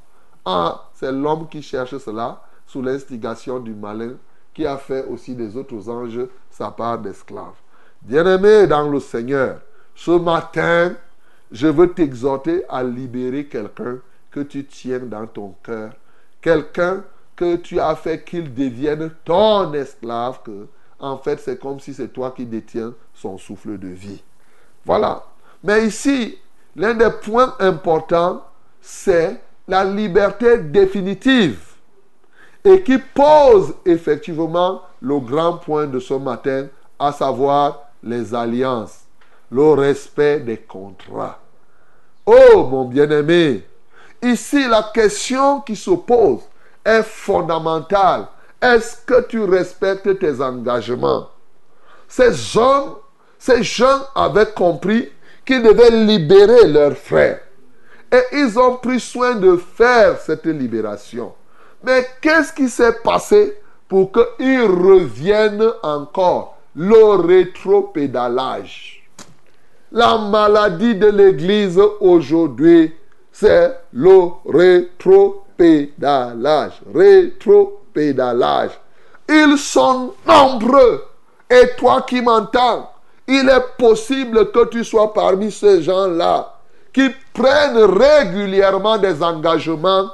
Ah, 0.44 0.84
c'est 0.94 1.10
l'homme 1.10 1.48
qui 1.48 1.60
cherche 1.60 1.98
cela 1.98 2.40
sous 2.66 2.82
l'instigation 2.82 3.58
du 3.58 3.74
malin 3.74 4.12
qui 4.56 4.64
a 4.64 4.78
fait 4.78 5.04
aussi 5.04 5.34
des 5.34 5.54
autres 5.54 5.86
anges 5.90 6.26
sa 6.50 6.70
part 6.70 6.98
d'esclaves. 6.98 7.60
Bien-aimé 8.00 8.66
dans 8.66 8.88
le 8.88 9.00
Seigneur, 9.00 9.60
ce 9.94 10.12
matin, 10.12 10.94
je 11.52 11.66
veux 11.66 11.92
t'exhorter 11.92 12.62
à 12.66 12.82
libérer 12.82 13.44
quelqu'un 13.44 13.98
que 14.30 14.40
tu 14.40 14.64
tiens 14.64 15.00
dans 15.00 15.26
ton 15.26 15.54
cœur. 15.62 15.92
Quelqu'un 16.40 17.04
que 17.36 17.56
tu 17.56 17.78
as 17.78 17.94
fait 17.96 18.24
qu'il 18.24 18.54
devienne 18.54 19.10
ton 19.26 19.74
esclave, 19.74 20.40
que 20.42 20.68
en 20.98 21.18
fait 21.18 21.38
c'est 21.38 21.60
comme 21.60 21.78
si 21.78 21.92
c'est 21.92 22.08
toi 22.08 22.30
qui 22.34 22.46
détiens 22.46 22.94
son 23.12 23.36
souffle 23.36 23.78
de 23.78 23.88
vie. 23.88 24.24
Voilà. 24.86 25.22
Mais 25.62 25.86
ici, 25.86 26.38
l'un 26.74 26.94
des 26.94 27.10
points 27.22 27.54
importants, 27.58 28.42
c'est 28.80 29.38
la 29.68 29.84
liberté 29.84 30.56
définitive 30.56 31.65
et 32.66 32.82
qui 32.82 32.98
pose 32.98 33.74
effectivement 33.84 34.82
le 35.00 35.20
grand 35.20 35.58
point 35.58 35.86
de 35.86 36.00
ce 36.00 36.14
matin, 36.14 36.66
à 36.98 37.12
savoir 37.12 37.82
les 38.02 38.34
alliances, 38.34 39.04
le 39.52 39.70
respect 39.70 40.40
des 40.40 40.56
contrats. 40.56 41.38
Oh 42.26 42.66
mon 42.68 42.86
bien-aimé, 42.86 43.64
ici 44.20 44.66
la 44.68 44.90
question 44.92 45.60
qui 45.60 45.76
se 45.76 45.92
pose 45.92 46.40
est 46.84 47.04
fondamentale. 47.04 48.26
Est-ce 48.60 48.96
que 49.06 49.24
tu 49.28 49.44
respectes 49.44 50.18
tes 50.18 50.40
engagements? 50.40 51.28
Ces 52.08 52.56
hommes, 52.56 52.96
ces 53.38 53.62
gens 53.62 54.00
avaient 54.12 54.52
compris 54.52 55.08
qu'ils 55.44 55.62
devaient 55.62 56.04
libérer 56.04 56.66
leurs 56.66 56.96
frères. 56.96 57.42
Et 58.10 58.22
ils 58.32 58.58
ont 58.58 58.76
pris 58.78 58.98
soin 58.98 59.36
de 59.36 59.56
faire 59.56 60.18
cette 60.18 60.46
libération. 60.46 61.32
Mais 61.86 62.06
qu'est-ce 62.20 62.52
qui 62.52 62.68
s'est 62.68 63.00
passé 63.04 63.56
pour 63.88 64.10
qu'ils 64.10 64.64
reviennent 64.64 65.70
encore? 65.84 66.56
Le 66.74 67.24
rétropédalage. 67.24 69.08
La 69.92 70.18
maladie 70.18 70.96
de 70.96 71.06
l'Église 71.06 71.80
aujourd'hui, 72.00 72.92
c'est 73.30 73.72
le 73.92 74.30
rétropédalage. 74.44 76.80
Rétropédalage. 76.92 78.72
Ils 79.28 79.56
sont 79.56 80.12
nombreux. 80.26 81.04
Et 81.48 81.68
toi 81.78 82.02
qui 82.02 82.20
m'entends, 82.20 82.90
il 83.28 83.48
est 83.48 83.76
possible 83.78 84.50
que 84.50 84.64
tu 84.66 84.82
sois 84.84 85.14
parmi 85.14 85.52
ces 85.52 85.82
gens-là 85.82 86.52
qui 86.92 87.08
prennent 87.32 87.78
régulièrement 87.78 88.98
des 88.98 89.22
engagements, 89.22 90.10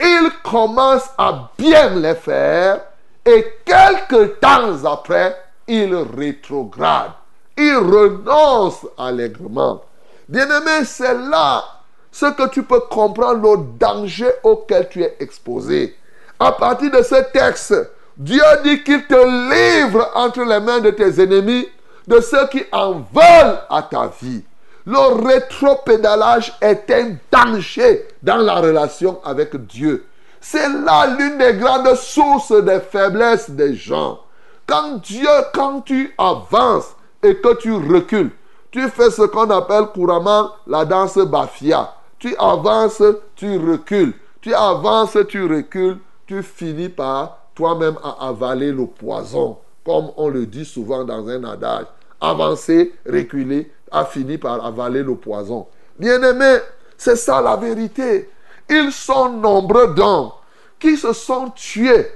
ils 0.00 0.30
commencent 0.42 1.10
à 1.16 1.50
bien 1.58 1.90
les 1.90 2.14
faire 2.14 2.80
et 3.24 3.46
quelques 3.64 4.40
temps 4.40 4.84
après, 4.84 5.36
ils 5.66 5.94
rétrogradent. 5.94 7.12
Ils 7.56 7.76
renoncent 7.76 8.86
allègrement. 8.98 9.82
Bien-aimé, 10.28 10.84
c'est 10.84 11.14
là 11.14 11.64
ce 12.10 12.26
que 12.26 12.48
tu 12.48 12.62
peux 12.62 12.80
comprendre, 12.80 13.56
le 13.56 13.78
danger 13.78 14.30
auquel 14.42 14.88
tu 14.88 15.02
es 15.02 15.16
exposé. 15.20 15.96
À 16.38 16.52
partir 16.52 16.90
de 16.90 17.02
ce 17.02 17.22
texte, 17.32 17.74
Dieu 18.16 18.42
dit 18.62 18.82
qu'il 18.84 19.04
te 19.06 19.14
livre 19.14 20.10
entre 20.14 20.42
les 20.42 20.60
mains 20.60 20.80
de 20.80 20.90
tes 20.90 21.20
ennemis, 21.20 21.68
de 22.06 22.20
ceux 22.20 22.46
qui 22.48 22.64
en 22.70 22.92
veulent 22.92 23.58
à 23.68 23.82
ta 23.82 24.10
vie. 24.20 24.44
Le 24.86 25.24
rétropédalage 25.26 26.52
est 26.60 26.90
un 26.90 27.16
danger 27.30 28.06
dans 28.22 28.36
la 28.36 28.56
relation 28.56 29.20
avec 29.24 29.56
Dieu. 29.66 30.06
C'est 30.40 30.68
là 30.68 31.06
l'une 31.06 31.38
des 31.38 31.54
grandes 31.54 31.94
sources 31.94 32.52
des 32.52 32.80
faiblesses 32.80 33.50
des 33.50 33.74
gens. 33.74 34.20
Quand 34.66 34.96
Dieu, 35.02 35.28
quand 35.54 35.80
tu 35.82 36.14
avances 36.18 36.94
et 37.22 37.36
que 37.36 37.54
tu 37.56 37.72
recules, 37.72 38.30
tu 38.70 38.88
fais 38.88 39.10
ce 39.10 39.22
qu'on 39.22 39.48
appelle 39.50 39.86
couramment 39.94 40.50
la 40.66 40.84
danse 40.84 41.18
bafia. 41.18 41.94
Tu 42.18 42.34
avances, 42.38 43.02
tu 43.36 43.56
recules. 43.56 44.12
Tu 44.40 44.52
avances, 44.52 45.16
tu 45.28 45.44
recules. 45.46 45.98
Tu 46.26 46.42
finis 46.42 46.88
par 46.88 47.38
toi-même 47.54 47.96
à 48.02 48.28
avaler 48.28 48.72
le 48.72 48.86
poison 48.86 49.58
comme 49.84 50.10
on 50.16 50.28
le 50.28 50.46
dit 50.46 50.64
souvent 50.64 51.04
dans 51.04 51.28
un 51.28 51.44
adage. 51.44 51.86
Avancer, 52.20 52.94
reculer, 53.06 53.70
a 53.94 54.04
fini 54.04 54.36
par 54.36 54.64
avaler 54.64 55.02
le 55.02 55.14
poison. 55.14 55.66
Bien-aimés, 55.98 56.58
c'est 56.98 57.16
ça 57.16 57.40
la 57.40 57.56
vérité. 57.56 58.28
Ils 58.68 58.92
sont 58.92 59.30
nombreux 59.30 59.94
d'hommes 59.94 60.32
qui 60.78 60.96
se 60.96 61.12
sont 61.12 61.50
tués 61.50 62.10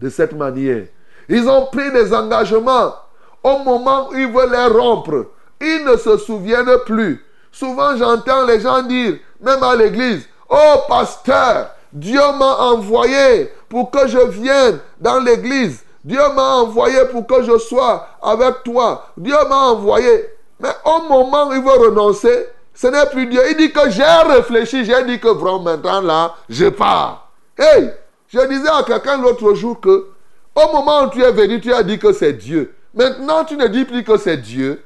de 0.00 0.08
cette 0.08 0.32
manière. 0.32 0.86
Ils 1.28 1.48
ont 1.48 1.66
pris 1.66 1.90
des 1.92 2.12
engagements. 2.12 2.94
Au 3.42 3.58
moment 3.58 4.08
où 4.08 4.14
ils 4.16 4.30
veulent 4.30 4.50
les 4.50 4.66
rompre, 4.66 5.26
ils 5.60 5.84
ne 5.84 5.96
se 5.96 6.16
souviennent 6.16 6.78
plus. 6.86 7.24
Souvent, 7.52 7.96
j'entends 7.96 8.44
les 8.44 8.60
gens 8.60 8.82
dire, 8.82 9.18
même 9.40 9.62
à 9.62 9.76
l'église, 9.76 10.26
Oh 10.48 10.80
pasteur, 10.88 11.70
Dieu 11.92 12.20
m'a 12.38 12.56
envoyé 12.56 13.52
pour 13.68 13.90
que 13.90 14.08
je 14.08 14.18
vienne 14.18 14.80
dans 15.00 15.20
l'église. 15.20 15.84
Dieu 16.04 16.20
m'a 16.34 16.56
envoyé 16.56 17.04
pour 17.12 17.26
que 17.26 17.42
je 17.42 17.58
sois 17.58 18.08
avec 18.20 18.62
toi. 18.64 19.06
Dieu 19.16 19.36
m'a 19.48 19.68
envoyé. 19.68 20.33
Mais 20.60 20.70
au 20.84 21.02
moment 21.08 21.48
où 21.48 21.52
il 21.52 21.62
veut 21.62 21.88
renoncer, 21.88 22.48
ce 22.74 22.86
n'est 22.88 23.06
plus 23.06 23.26
Dieu. 23.26 23.40
Il 23.50 23.56
dit 23.56 23.72
que 23.72 23.90
j'ai 23.90 24.04
réfléchi, 24.04 24.84
j'ai 24.84 25.04
dit 25.04 25.20
que 25.20 25.28
vraiment 25.28 25.60
maintenant 25.60 26.00
là, 26.00 26.34
je 26.48 26.66
pars. 26.66 27.30
Hey, 27.58 27.92
je 28.28 28.40
disais 28.48 28.68
à 28.68 28.82
quelqu'un 28.82 29.20
l'autre 29.20 29.54
jour 29.54 29.80
que 29.80 30.08
au 30.56 30.72
moment 30.72 31.04
où 31.04 31.10
tu 31.10 31.22
es 31.22 31.32
venu, 31.32 31.60
tu 31.60 31.72
as 31.72 31.82
dit 31.82 31.98
que 31.98 32.12
c'est 32.12 32.32
Dieu. 32.32 32.74
Maintenant, 32.94 33.44
tu 33.44 33.56
ne 33.56 33.66
dis 33.66 33.84
plus 33.84 34.04
que 34.04 34.16
c'est 34.16 34.36
Dieu. 34.36 34.82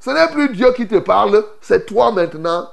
Ce 0.00 0.10
n'est 0.10 0.28
plus 0.32 0.48
Dieu 0.48 0.72
qui 0.72 0.88
te 0.88 0.98
parle, 0.98 1.44
c'est 1.60 1.86
toi 1.86 2.10
maintenant. 2.10 2.68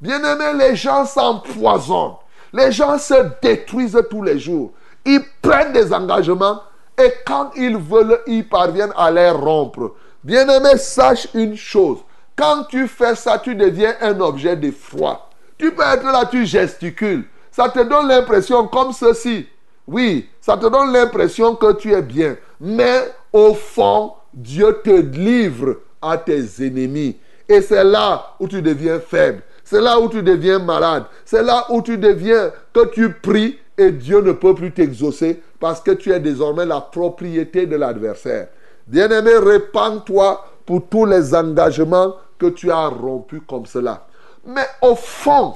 Bien-aimé, 0.00 0.52
les 0.58 0.76
gens 0.76 1.06
s'empoisonnent. 1.06 2.16
Les 2.52 2.70
gens 2.70 2.98
se 2.98 3.14
détruisent 3.40 3.98
tous 4.10 4.22
les 4.22 4.38
jours. 4.38 4.72
Ils 5.06 5.22
prennent 5.40 5.72
des 5.72 5.92
engagements 5.94 6.60
et 6.98 7.12
quand 7.26 7.50
ils 7.56 7.76
veulent, 7.76 8.20
ils 8.26 8.46
parviennent 8.46 8.92
à 8.96 9.10
les 9.10 9.30
rompre. 9.30 9.94
Bien-aimé, 10.24 10.78
sache 10.78 11.28
une 11.34 11.54
chose. 11.54 11.98
Quand 12.34 12.64
tu 12.64 12.88
fais 12.88 13.14
ça, 13.14 13.38
tu 13.38 13.54
deviens 13.54 13.94
un 14.00 14.18
objet 14.20 14.56
de 14.56 14.70
foi. 14.70 15.28
Tu 15.58 15.70
peux 15.70 15.82
être 15.82 16.04
là, 16.04 16.24
tu 16.24 16.46
gesticules. 16.46 17.24
Ça 17.50 17.68
te 17.68 17.80
donne 17.80 18.08
l'impression 18.08 18.66
comme 18.66 18.92
ceci. 18.92 19.46
Oui, 19.86 20.28
ça 20.40 20.56
te 20.56 20.66
donne 20.66 20.92
l'impression 20.92 21.54
que 21.54 21.74
tu 21.74 21.92
es 21.92 22.00
bien. 22.00 22.36
Mais 22.58 23.12
au 23.32 23.52
fond, 23.52 24.14
Dieu 24.32 24.80
te 24.82 24.90
livre 24.90 25.76
à 26.00 26.16
tes 26.16 26.66
ennemis. 26.66 27.18
Et 27.46 27.60
c'est 27.60 27.84
là 27.84 28.34
où 28.40 28.48
tu 28.48 28.62
deviens 28.62 29.00
faible. 29.00 29.42
C'est 29.62 29.80
là 29.80 30.00
où 30.00 30.08
tu 30.08 30.22
deviens 30.22 30.58
malade. 30.58 31.04
C'est 31.26 31.42
là 31.42 31.66
où 31.68 31.82
tu 31.82 31.98
deviens 31.98 32.50
que 32.72 32.86
tu 32.86 33.12
pries 33.12 33.58
et 33.76 33.92
Dieu 33.92 34.22
ne 34.22 34.32
peut 34.32 34.54
plus 34.54 34.72
t'exaucer 34.72 35.42
parce 35.60 35.80
que 35.80 35.90
tu 35.90 36.12
es 36.12 36.20
désormais 36.20 36.66
la 36.66 36.80
propriété 36.80 37.66
de 37.66 37.76
l'adversaire. 37.76 38.48
Bien-aimé, 38.86 39.36
répands-toi 39.38 40.44
pour 40.66 40.86
tous 40.88 41.06
les 41.06 41.34
engagements 41.34 42.16
que 42.38 42.46
tu 42.46 42.70
as 42.70 42.88
rompus 42.88 43.42
comme 43.48 43.66
cela. 43.66 44.06
Mais 44.44 44.66
au 44.82 44.94
fond, 44.94 45.54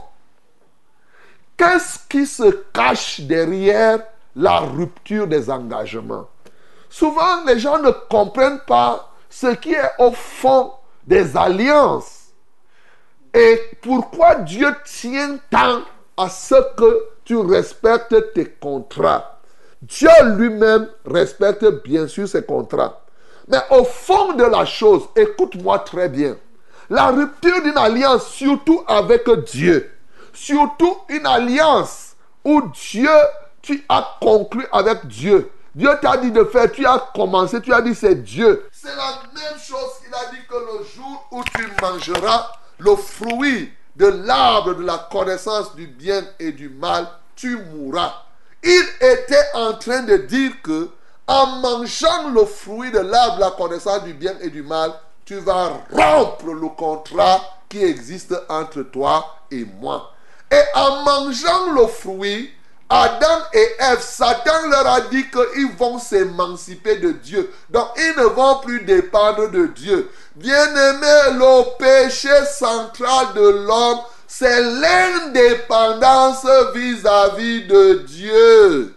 qu'est-ce 1.56 1.98
qui 2.08 2.26
se 2.26 2.50
cache 2.72 3.20
derrière 3.20 4.00
la 4.34 4.60
rupture 4.60 5.26
des 5.26 5.50
engagements? 5.50 6.26
Souvent, 6.88 7.44
les 7.46 7.58
gens 7.58 7.78
ne 7.78 7.90
comprennent 7.90 8.62
pas 8.66 9.10
ce 9.28 9.48
qui 9.48 9.74
est 9.74 9.90
au 9.98 10.12
fond 10.12 10.72
des 11.06 11.36
alliances. 11.36 12.28
Et 13.34 13.60
pourquoi 13.82 14.36
Dieu 14.36 14.74
tient 14.84 15.38
tant 15.50 15.82
à 16.16 16.30
ce 16.30 16.54
que 16.76 17.04
tu 17.24 17.36
respectes 17.36 18.32
tes 18.32 18.46
contrats? 18.52 19.38
Dieu 19.82 20.08
lui-même 20.36 20.88
respecte 21.04 21.64
bien 21.84 22.06
sûr 22.08 22.26
ses 22.26 22.42
contrats. 22.42 23.02
Mais 23.48 23.60
au 23.70 23.84
fond 23.84 24.34
de 24.34 24.44
la 24.44 24.64
chose, 24.64 25.08
écoute-moi 25.16 25.78
très 25.80 26.08
bien, 26.08 26.36
la 26.90 27.06
rupture 27.08 27.62
d'une 27.62 27.78
alliance, 27.78 28.28
surtout 28.28 28.82
avec 28.86 29.28
Dieu, 29.46 29.90
surtout 30.32 30.96
une 31.08 31.26
alliance 31.26 32.14
où 32.44 32.62
Dieu, 32.90 33.10
tu 33.62 33.84
as 33.88 34.16
conclu 34.20 34.66
avec 34.72 35.06
Dieu. 35.06 35.50
Dieu 35.74 35.90
t'a 36.00 36.16
dit 36.16 36.30
de 36.30 36.44
faire, 36.44 36.70
tu 36.70 36.84
as 36.86 37.10
commencé, 37.14 37.60
tu 37.60 37.72
as 37.72 37.80
dit 37.80 37.94
c'est 37.94 38.16
Dieu. 38.16 38.66
C'est 38.72 38.88
la 38.88 39.22
même 39.34 39.58
chose 39.60 40.00
qu'il 40.02 40.14
a 40.14 40.30
dit 40.30 40.44
que 40.48 40.54
le 40.54 40.84
jour 40.84 41.26
où 41.30 41.42
tu 41.44 41.68
mangeras 41.80 42.50
le 42.78 42.96
fruit 42.96 43.72
de 43.96 44.06
l'arbre 44.06 44.74
de 44.74 44.84
la 44.84 45.08
connaissance 45.10 45.74
du 45.74 45.86
bien 45.86 46.22
et 46.38 46.52
du 46.52 46.68
mal, 46.68 47.06
tu 47.34 47.56
mourras. 47.56 48.12
Il 48.62 48.84
était 49.00 49.44
en 49.54 49.74
train 49.74 50.02
de 50.02 50.16
dire 50.16 50.52
que 50.62 50.90
en 51.28 51.46
mangeant 51.46 52.30
le 52.34 52.44
fruit 52.46 52.90
de 52.90 53.00
l'arbre 53.00 53.38
la 53.38 53.50
connaissance 53.50 54.02
du 54.02 54.14
bien 54.14 54.34
et 54.40 54.48
du 54.48 54.62
mal, 54.62 54.92
tu 55.26 55.36
vas 55.36 55.72
rompre 55.92 56.46
le 56.46 56.68
contrat 56.68 57.40
qui 57.68 57.84
existe 57.84 58.34
entre 58.48 58.82
toi 58.82 59.36
et 59.50 59.66
moi. 59.80 60.10
Et 60.50 60.62
en 60.74 61.02
mangeant 61.02 61.72
le 61.74 61.86
fruit, 61.86 62.50
Adam 62.88 63.42
et 63.52 63.68
Ève, 63.78 64.00
Satan 64.00 64.68
leur 64.70 64.86
a 64.86 65.02
dit 65.02 65.26
qu'ils 65.28 65.76
vont 65.76 65.98
s'émanciper 65.98 66.96
de 66.96 67.12
Dieu. 67.12 67.52
Donc 67.68 67.88
ils 67.98 68.14
ne 68.16 68.24
vont 68.24 68.60
plus 68.60 68.80
dépendre 68.84 69.50
de 69.50 69.66
Dieu. 69.66 70.10
Bien-aimé, 70.36 71.34
le 71.34 71.76
péché 71.76 72.30
central 72.50 73.34
de 73.34 73.48
l'homme, 73.66 74.00
c'est 74.26 74.62
l'indépendance 74.62 76.46
vis-à-vis 76.74 77.66
de 77.66 78.04
Dieu. 78.06 78.94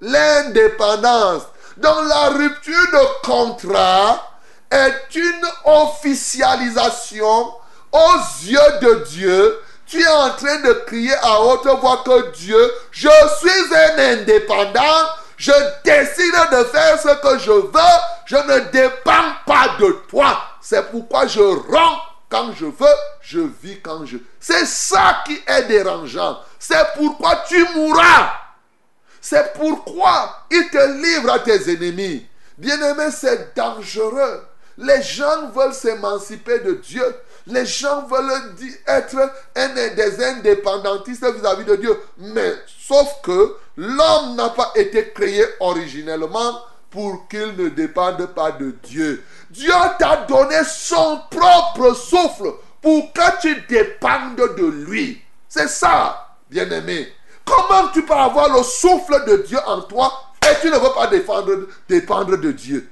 L'indépendance. 0.00 1.42
Donc 1.76 1.96
la 2.08 2.28
rupture 2.30 2.86
de 2.92 3.26
contrat 3.26 4.24
est 4.70 5.14
une 5.14 5.46
officialisation 5.64 7.52
aux 7.92 8.18
yeux 8.42 8.78
de 8.80 9.04
Dieu 9.08 9.60
tu 9.88 10.02
es 10.02 10.06
en 10.06 10.30
train 10.30 10.60
de 10.60 10.72
crier 10.86 11.14
à 11.22 11.40
haute 11.40 11.66
voix 11.80 12.02
que 12.04 12.30
Dieu, 12.32 12.72
je 12.90 13.08
suis 13.38 13.74
un 13.74 13.98
indépendant, 13.98 15.08
je 15.38 15.52
décide 15.82 16.34
de 16.52 16.64
faire 16.64 17.00
ce 17.00 17.08
que 17.22 17.38
je 17.38 17.50
veux, 17.50 17.98
je 18.26 18.36
ne 18.36 18.70
dépends 18.70 19.32
pas 19.46 19.76
de 19.80 19.90
toi. 20.08 20.38
C'est 20.60 20.90
pourquoi 20.90 21.26
je 21.26 21.40
rends 21.40 22.00
quand 22.28 22.52
je 22.54 22.66
veux, 22.66 22.96
je 23.22 23.40
vis 23.62 23.80
quand 23.80 24.04
je... 24.04 24.18
C'est 24.38 24.66
ça 24.66 25.22
qui 25.24 25.40
est 25.46 25.62
dérangeant. 25.62 26.38
C'est 26.58 26.86
pourquoi 26.94 27.44
tu 27.48 27.66
mourras. 27.74 28.30
C'est 29.28 29.52
pourquoi 29.52 30.46
il 30.50 30.70
te 30.70 31.02
livre 31.02 31.30
à 31.30 31.40
tes 31.40 31.70
ennemis. 31.70 32.26
Bien-aimé, 32.56 33.10
c'est 33.14 33.54
dangereux. 33.54 34.42
Les 34.78 35.02
gens 35.02 35.50
veulent 35.50 35.74
s'émanciper 35.74 36.60
de 36.60 36.72
Dieu. 36.72 37.04
Les 37.46 37.66
gens 37.66 38.06
veulent 38.06 38.32
être 38.86 39.30
un, 39.54 39.68
des 39.68 40.24
indépendantistes 40.24 41.26
vis-à-vis 41.26 41.66
de 41.66 41.76
Dieu. 41.76 42.00
Mais 42.16 42.54
sauf 42.80 43.20
que 43.22 43.54
l'homme 43.76 44.34
n'a 44.36 44.48
pas 44.48 44.72
été 44.76 45.10
créé 45.10 45.44
originellement 45.60 46.62
pour 46.88 47.28
qu'il 47.28 47.54
ne 47.54 47.68
dépende 47.68 48.24
pas 48.28 48.52
de 48.52 48.70
Dieu. 48.82 49.22
Dieu 49.50 49.74
t'a 49.98 50.24
donné 50.26 50.56
son 50.66 51.20
propre 51.30 51.94
souffle 51.94 52.54
pour 52.80 53.12
que 53.12 53.40
tu 53.42 53.60
dépendes 53.68 54.36
de 54.56 54.86
lui. 54.86 55.22
C'est 55.50 55.68
ça, 55.68 56.28
bien-aimé. 56.48 57.12
Comment 57.48 57.88
tu 57.88 58.04
peux 58.04 58.12
avoir 58.14 58.54
le 58.54 58.62
souffle 58.62 59.24
de 59.26 59.38
Dieu 59.38 59.58
en 59.66 59.80
toi 59.80 60.12
et 60.42 60.54
tu 60.60 60.68
ne 60.70 60.76
veux 60.76 60.92
pas 60.94 61.06
dépendre 61.06 62.36
de 62.36 62.52
Dieu? 62.52 62.90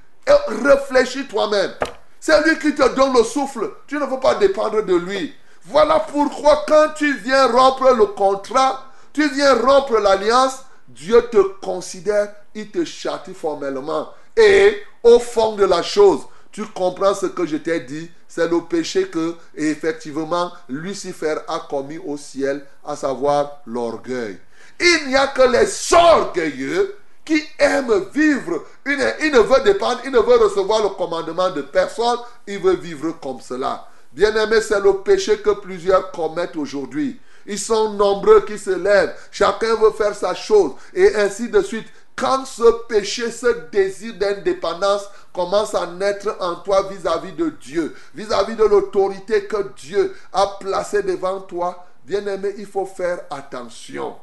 Réfléchis 0.64 1.26
toi-même. 1.26 1.72
C'est 2.18 2.42
lui 2.46 2.58
qui 2.58 2.74
te 2.74 2.94
donne 2.94 3.14
le 3.14 3.22
souffle. 3.22 3.70
Tu 3.86 3.96
ne 3.96 4.06
veux 4.06 4.18
pas 4.18 4.34
dépendre 4.36 4.82
de 4.82 4.94
lui. 4.94 5.34
Voilà 5.64 6.00
pourquoi 6.00 6.64
quand 6.66 6.88
tu 6.96 7.16
viens 7.18 7.48
rompre 7.48 7.92
le 7.92 8.06
contrat, 8.06 8.84
tu 9.12 9.28
viens 9.34 9.54
rompre 9.54 9.98
l'alliance, 9.98 10.60
Dieu 10.88 11.20
te 11.30 11.42
considère, 11.60 12.32
il 12.54 12.70
te 12.70 12.84
châtie 12.84 13.34
formellement. 13.34 14.08
Et 14.36 14.82
au 15.02 15.18
fond 15.18 15.56
de 15.56 15.64
la 15.64 15.82
chose, 15.82 16.20
tu 16.52 16.64
comprends 16.66 17.14
ce 17.14 17.26
que 17.26 17.44
je 17.46 17.56
t'ai 17.56 17.80
dit, 17.80 18.10
c'est 18.28 18.48
le 18.48 18.60
péché 18.62 19.08
que, 19.08 19.34
effectivement, 19.54 20.52
Lucifer 20.68 21.36
a 21.48 21.60
commis 21.68 21.98
au 21.98 22.16
ciel, 22.16 22.64
à 22.84 22.96
savoir 22.96 23.60
l'orgueil. 23.66 24.38
Il 24.80 25.08
n'y 25.08 25.16
a 25.16 25.28
que 25.28 25.42
les 25.42 25.94
orgueilleux 25.94 26.96
qui 27.24 27.42
aime 27.58 28.04
vivre, 28.14 28.64
il 28.86 28.96
ne 28.96 29.40
veut 29.40 29.64
dépendre, 29.64 30.00
il 30.04 30.12
ne 30.12 30.18
veut 30.18 30.36
recevoir 30.36 30.82
le 30.82 30.90
commandement 30.90 31.50
de 31.50 31.62
personne, 31.62 32.18
il 32.46 32.60
veut 32.60 32.76
vivre 32.76 33.12
comme 33.20 33.40
cela. 33.40 33.88
Bien-aimé, 34.12 34.60
c'est 34.60 34.80
le 34.80 34.98
péché 34.98 35.38
que 35.38 35.50
plusieurs 35.50 36.12
commettent 36.12 36.56
aujourd'hui. 36.56 37.20
Ils 37.46 37.58
sont 37.58 37.92
nombreux 37.92 38.44
qui 38.44 38.58
se 38.58 38.70
lèvent, 38.70 39.14
chacun 39.30 39.74
veut 39.76 39.90
faire 39.90 40.14
sa 40.14 40.34
chose, 40.34 40.72
et 40.94 41.14
ainsi 41.16 41.48
de 41.48 41.60
suite. 41.62 41.86
Quand 42.16 42.46
ce 42.46 42.86
péché, 42.88 43.30
ce 43.30 43.68
désir 43.70 44.14
d'indépendance 44.14 45.02
commence 45.34 45.74
à 45.74 45.86
naître 45.86 46.34
en 46.40 46.56
toi 46.56 46.88
vis-à-vis 46.90 47.32
de 47.32 47.50
Dieu, 47.60 47.94
vis-à-vis 48.14 48.54
-vis 48.54 48.56
de 48.56 48.64
l'autorité 48.64 49.44
que 49.44 49.68
Dieu 49.76 50.16
a 50.32 50.46
placée 50.58 51.02
devant 51.02 51.40
toi, 51.40 51.84
bien-aimé, 52.06 52.54
il 52.56 52.66
faut 52.66 52.86
faire 52.86 53.20
attention. 53.30 54.16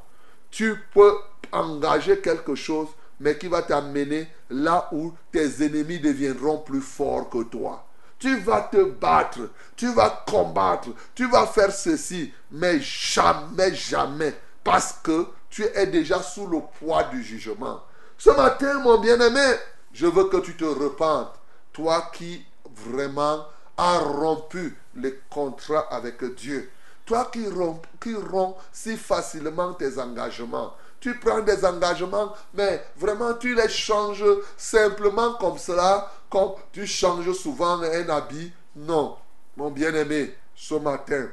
Tu 0.54 0.76
peux 0.94 1.18
engager 1.52 2.20
quelque 2.20 2.54
chose, 2.54 2.90
mais 3.20 3.40
qui 3.40 3.48
va 3.48 3.64
t'amener 3.64 4.28
là 4.52 4.88
où 4.92 5.12
tes 5.32 5.66
ennemis 5.66 6.00
deviendront 6.00 6.60
plus 6.60 6.80
forts 6.80 7.28
que 7.28 7.42
toi. 7.42 7.88
Tu 8.20 8.38
vas 8.38 8.62
te 8.62 8.84
battre, 8.84 9.50
tu 9.76 9.92
vas 9.92 10.24
combattre, 10.30 10.90
tu 11.16 11.28
vas 11.28 11.48
faire 11.48 11.72
ceci, 11.72 12.32
mais 12.52 12.80
jamais, 12.80 13.74
jamais, 13.74 14.36
parce 14.64 14.94
que 15.02 15.26
tu 15.50 15.64
es 15.64 15.88
déjà 15.88 16.22
sous 16.22 16.46
le 16.46 16.60
poids 16.80 17.06
du 17.06 17.24
jugement. 17.24 17.82
Ce 18.20 18.30
matin, 18.30 18.78
mon 18.78 19.00
bien-aimé, 19.00 19.56
je 19.92 20.06
veux 20.06 20.26
que 20.26 20.38
tu 20.38 20.56
te 20.56 20.66
repentes, 20.66 21.34
toi 21.74 22.12
qui 22.14 22.46
vraiment 22.86 23.48
as 23.76 23.98
rompu 23.98 24.78
les 24.96 25.20
contrats 25.32 25.88
avec 25.90 26.24
Dieu. 26.36 26.70
Toi 27.06 27.30
qui 27.32 27.46
romps, 27.48 28.58
si 28.72 28.96
facilement 28.96 29.74
tes 29.74 30.00
engagements. 30.00 30.74
Tu 31.00 31.20
prends 31.20 31.42
des 31.42 31.66
engagements, 31.66 32.34
mais 32.54 32.82
vraiment 32.96 33.34
tu 33.34 33.54
les 33.56 33.68
changes 33.68 34.24
simplement 34.56 35.34
comme 35.34 35.58
cela, 35.58 36.10
comme 36.30 36.54
tu 36.72 36.88
changes 36.88 37.34
souvent 37.34 37.82
un 37.82 38.10
habit. 38.10 38.54
Non, 38.76 39.18
mon 39.58 39.70
bien-aimé, 39.70 40.34
ce 40.56 40.76
matin, 40.76 41.28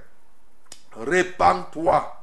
répands-toi. 0.96 2.16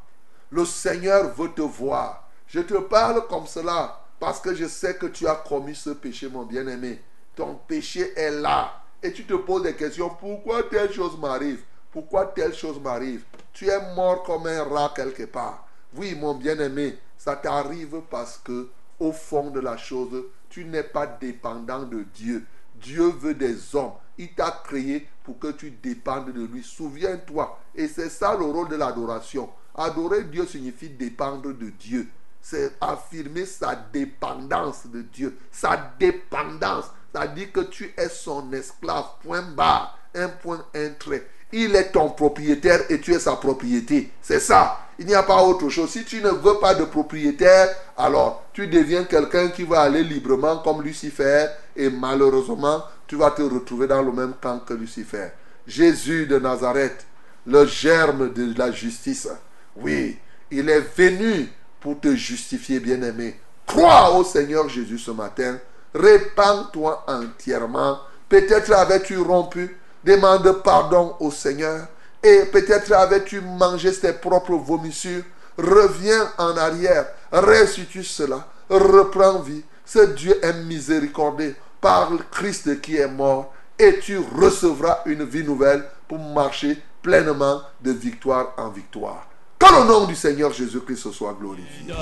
Le 0.52 0.66
Seigneur 0.66 1.34
veut 1.34 1.52
te 1.54 1.62
voir. 1.62 2.28
Je 2.48 2.60
te 2.60 2.76
parle 2.76 3.26
comme 3.28 3.48
cela 3.48 4.02
parce 4.20 4.42
que 4.42 4.54
je 4.54 4.66
sais 4.66 4.96
que 4.96 5.06
tu 5.06 5.28
as 5.28 5.36
commis 5.36 5.76
ce 5.76 5.92
péché, 5.92 6.28
mon 6.28 6.44
bien-aimé. 6.44 7.02
Ton 7.36 7.56
péché 7.68 8.14
est 8.18 8.32
là. 8.32 8.74
Et 9.02 9.14
tu 9.14 9.26
te 9.26 9.36
poses 9.36 9.64
des 9.64 9.76
questions. 9.76 10.10
Pourquoi 10.10 10.64
telle 10.64 10.92
chose 10.92 11.18
m'arrive 11.18 11.62
Pourquoi 11.92 12.28
telle 12.28 12.54
chose 12.54 12.80
m'arrive? 12.80 13.24
Tu 13.54 13.68
es 13.68 13.96
mort 13.96 14.24
comme 14.24 14.48
un 14.48 14.64
rat 14.64 14.94
quelque 14.96 15.24
part. 15.24 15.68
Oui, 15.96 16.16
mon 16.16 16.36
bien-aimé, 16.36 16.98
ça 17.18 17.36
t'arrive 17.36 18.02
parce 18.10 18.38
que, 18.44 18.70
au 19.00 19.12
fond 19.12 19.50
de 19.50 19.60
la 19.60 19.78
chose, 19.78 20.26
tu 20.50 20.66
n'es 20.66 20.84
pas 20.84 21.08
dépendant 21.08 21.84
de 21.84 22.04
Dieu. 22.14 22.46
Dieu 22.76 23.10
veut 23.10 23.34
des 23.34 23.76
hommes. 23.76 23.94
Il 24.18 24.34
t'a 24.34 24.62
créé 24.64 25.08
pour 25.24 25.40
que 25.40 25.52
tu 25.52 25.72
dépendes 25.72 26.32
de 26.32 26.46
lui. 26.46 26.64
Souviens-toi. 26.64 27.60
Et 27.76 27.88
c'est 27.88 28.10
ça 28.10 28.36
le 28.36 28.46
rôle 28.46 28.70
de 28.70 28.76
l'adoration. 28.76 29.50
Adorer 29.76 30.24
Dieu 30.24 30.46
signifie 30.46 30.90
dépendre 30.90 31.54
de 31.54 31.70
Dieu. 31.70 32.08
C'est 32.42 32.74
affirmer 32.82 33.46
sa 33.46 33.76
dépendance 33.76 34.88
de 34.88 35.02
Dieu. 35.02 35.38
Sa 35.52 35.92
dépendance. 36.00 36.86
Ça 37.14 37.28
dit 37.28 37.52
que 37.52 37.62
tu 37.62 37.94
es 37.98 38.10
son 38.10 38.52
esclave. 38.54 39.06
Point 39.24 39.42
barre. 39.42 39.98
Un 40.16 40.30
point, 40.30 40.66
un 40.74 40.90
trait. 40.92 41.28
Il 41.54 41.76
est 41.76 41.92
ton 41.92 42.10
propriétaire 42.10 42.82
et 42.90 43.00
tu 43.00 43.14
es 43.14 43.20
sa 43.20 43.36
propriété. 43.38 44.12
C'est 44.22 44.40
ça. 44.40 44.80
Il 45.00 45.06
n'y 45.06 45.16
a 45.16 45.24
pas 45.24 45.44
autre 45.44 45.70
chose. 45.70 45.90
Si 45.92 46.04
tu 46.04 46.22
ne 46.22 46.30
veux 46.30 46.60
pas 46.60 46.74
de 46.74 46.84
propriétaire, 46.84 47.70
alors 47.96 48.46
tu 48.52 48.68
deviens 48.68 49.04
quelqu'un 49.04 49.50
qui 49.50 49.64
va 49.64 49.82
aller 49.82 50.04
librement 50.04 50.58
comme 50.58 50.82
Lucifer 50.82 51.46
et 51.76 51.90
malheureusement, 51.90 52.84
tu 53.06 53.16
vas 53.16 53.32
te 53.32 53.44
retrouver 53.44 53.88
dans 53.88 54.02
le 54.02 54.12
même 54.12 54.34
camp 54.42 54.60
que 54.60 54.74
Lucifer. 54.74 55.30
Jésus 55.66 56.26
de 56.26 56.40
Nazareth, 56.40 57.06
le 57.46 57.66
germe 57.66 58.34
de 58.34 58.58
la 58.58 58.72
justice. 58.72 59.30
Oui, 59.76 60.18
il 60.50 60.70
est 60.70 60.86
venu 60.98 61.50
pour 61.80 62.00
te 62.00 62.16
justifier, 62.16 62.80
bien-aimé. 62.80 63.40
Crois 63.66 64.12
au 64.16 64.24
Seigneur 64.24 64.68
Jésus 64.68 64.98
ce 64.98 65.12
matin. 65.12 65.60
Répands-toi 65.94 67.06
entièrement. 67.08 68.00
Peut-être 68.28 68.74
avais-tu 68.74 69.18
rompu. 69.18 69.78
Demande 70.08 70.64
pardon 70.64 71.16
au 71.20 71.30
Seigneur. 71.32 71.86
Et 72.24 72.44
peut-être 72.50 72.94
avais-tu 72.94 73.42
mangé 73.42 73.92
tes 73.92 74.14
propres 74.14 74.56
vomissures. 74.56 75.24
Reviens 75.58 76.32
en 76.38 76.56
arrière. 76.56 77.08
Restitue 77.30 78.06
cela. 78.06 78.48
Reprends 78.70 79.40
vie. 79.40 79.64
Ce 79.86 80.00
Dieu 80.00 80.40
est 80.42 80.64
miséricordieux 80.64 81.56
par 81.82 82.10
le 82.12 82.20
Christ 82.32 82.80
qui 82.80 82.96
est 82.96 83.08
mort. 83.08 83.54
Et 83.78 84.00
tu 84.00 84.18
recevras 84.40 85.00
une 85.06 85.26
vie 85.26 85.44
nouvelle 85.44 85.84
pour 86.08 86.20
marcher 86.20 86.82
pleinement 87.02 87.62
de 87.82 87.92
victoire 87.92 88.54
en 88.58 88.70
victoire. 88.70 89.28
Que 89.60 89.66
le 89.74 89.88
nom 89.88 90.06
du 90.06 90.16
Seigneur 90.16 90.54
Jésus-Christ 90.54 91.12
soit 91.12 91.36
glorifié. 91.38 91.94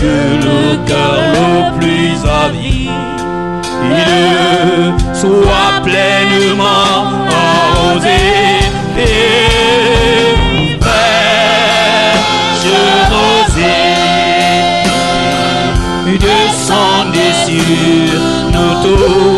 Que 0.00 0.14
le 0.46 0.76
cœur 0.86 1.16
le 1.34 1.78
plus 1.78 2.16
avide 2.44 2.90
soit 5.14 5.82
pleinement 5.82 6.98
arrosé. 7.30 8.20
Et 8.96 10.36
fraîche 10.80 12.68
rosée 13.10 13.98
descendez 16.18 17.32
sur 17.46 18.20
nous 18.52 18.74
tous. 18.82 19.37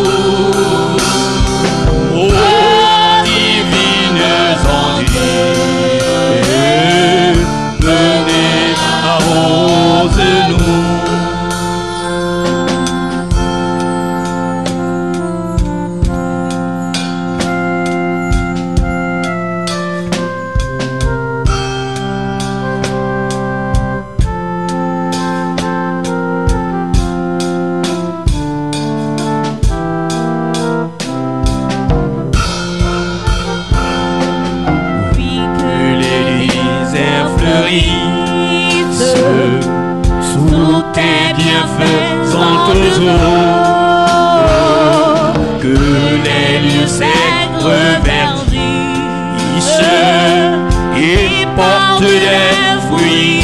Des 52.00 52.80
fruits. 52.88 53.42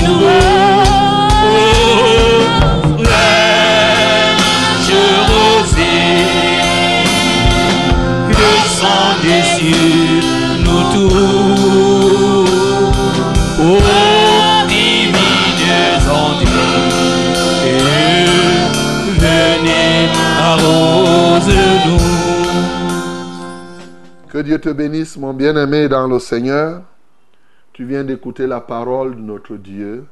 Fraîche 3.04 3.84
rosée, 5.28 6.24
descendez 8.30 9.44
sur 9.56 9.76
nous 10.64 10.86
ondes, 16.08 16.48
venez 19.18 19.98
arrose-nous. 20.40 22.04
Que 24.30 24.38
Dieu 24.38 24.58
te 24.58 24.70
bénisse, 24.70 25.16
mon 25.16 25.32
bien-aimé 25.34 25.88
dans 25.88 26.06
le 26.06 26.18
Seigneur. 26.18 26.82
Tu 27.76 27.84
viens 27.84 28.04
d'écouter 28.04 28.46
la 28.46 28.62
parole 28.62 29.16
de 29.16 29.20
notre 29.20 29.56
Dieu 29.56 30.06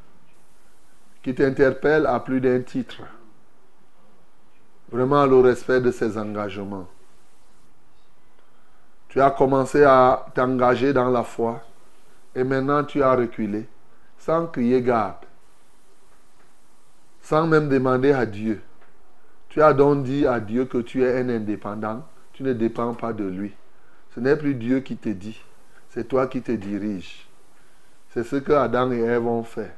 qui 1.22 1.34
t'interpelle 1.34 2.04
à 2.04 2.20
plus 2.20 2.42
d'un 2.42 2.60
titre. 2.60 3.00
Vraiment 4.92 5.24
le 5.24 5.40
respect 5.40 5.80
de 5.80 5.90
ses 5.90 6.18
engagements. 6.18 6.86
Tu 9.08 9.18
as 9.18 9.30
commencé 9.30 9.82
à 9.82 10.26
t'engager 10.34 10.92
dans 10.92 11.08
la 11.08 11.22
foi 11.22 11.62
et 12.34 12.44
maintenant 12.44 12.84
tu 12.84 13.02
as 13.02 13.14
reculé 13.14 13.66
sans 14.18 14.46
crier 14.46 14.82
garde, 14.82 15.24
sans 17.22 17.46
même 17.46 17.70
demander 17.70 18.12
à 18.12 18.26
Dieu. 18.26 18.60
Tu 19.48 19.62
as 19.62 19.72
donc 19.72 20.04
dit 20.04 20.26
à 20.26 20.38
Dieu 20.38 20.66
que 20.66 20.82
tu 20.82 21.02
es 21.02 21.18
un 21.18 21.30
indépendant, 21.30 22.06
tu 22.34 22.42
ne 22.42 22.52
dépends 22.52 22.92
pas 22.92 23.14
de 23.14 23.24
lui. 23.24 23.54
Ce 24.14 24.20
n'est 24.20 24.36
plus 24.36 24.54
Dieu 24.54 24.80
qui 24.80 24.98
te 24.98 25.08
dit, 25.08 25.42
c'est 25.88 26.06
toi 26.06 26.26
qui 26.26 26.42
te 26.42 26.52
diriges. 26.52 27.23
C'est 28.14 28.22
ce 28.22 28.36
que 28.36 28.52
Adam 28.52 28.92
et 28.92 29.00
Ève 29.00 29.26
ont 29.26 29.42
fait. 29.42 29.74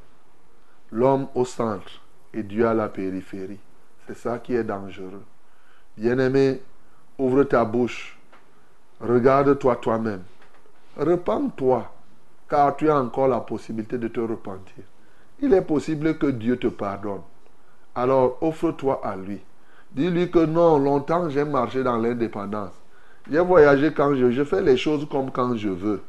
L'homme 0.93 1.27
au 1.35 1.47
centre 1.47 2.03
et 2.35 2.43
Dieu 2.43 2.69
à 2.69 2.75
la 2.75 2.91
périphérie. 2.91 3.59
C'est 4.07 4.17
ça 4.19 4.39
qui 4.39 4.55
est 4.55 4.63
dangereux. 4.63 5.25
Bien-aimé, 5.97 6.61
ouvre 7.17 7.45
ta 7.45 7.65
bouche. 7.65 8.19
Regarde-toi 9.01 9.77
toi-même. 9.77 10.23
Repends-toi, 10.99 11.91
car 12.47 12.77
tu 12.77 12.91
as 12.91 12.99
encore 12.99 13.29
la 13.29 13.41
possibilité 13.41 13.97
de 13.97 14.09
te 14.09 14.21
repentir. 14.21 14.85
Il 15.41 15.55
est 15.55 15.63
possible 15.63 16.19
que 16.19 16.27
Dieu 16.27 16.59
te 16.59 16.67
pardonne. 16.67 17.23
Alors 17.95 18.37
offre-toi 18.43 19.01
à 19.03 19.17
lui. 19.17 19.41
Dis-lui 19.93 20.31
que 20.31 20.45
non, 20.45 20.79
longtemps 20.79 21.31
j'ai 21.31 21.45
marché 21.45 21.83
dans 21.83 21.97
l'indépendance. 21.97 22.75
J'ai 23.31 23.41
voyagé 23.41 23.95
quand 23.95 24.15
je, 24.15 24.31
je 24.31 24.45
fais 24.45 24.61
les 24.61 24.77
choses 24.77 25.09
comme 25.09 25.31
quand 25.31 25.57
je 25.57 25.71
veux. 25.71 26.03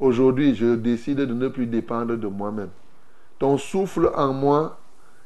Aujourd'hui, 0.00 0.54
je 0.54 0.74
décide 0.74 1.18
de 1.18 1.34
ne 1.34 1.48
plus 1.48 1.66
dépendre 1.66 2.16
de 2.16 2.26
moi-même. 2.26 2.70
Ton 3.38 3.58
souffle 3.58 4.10
en 4.14 4.32
moi 4.32 4.78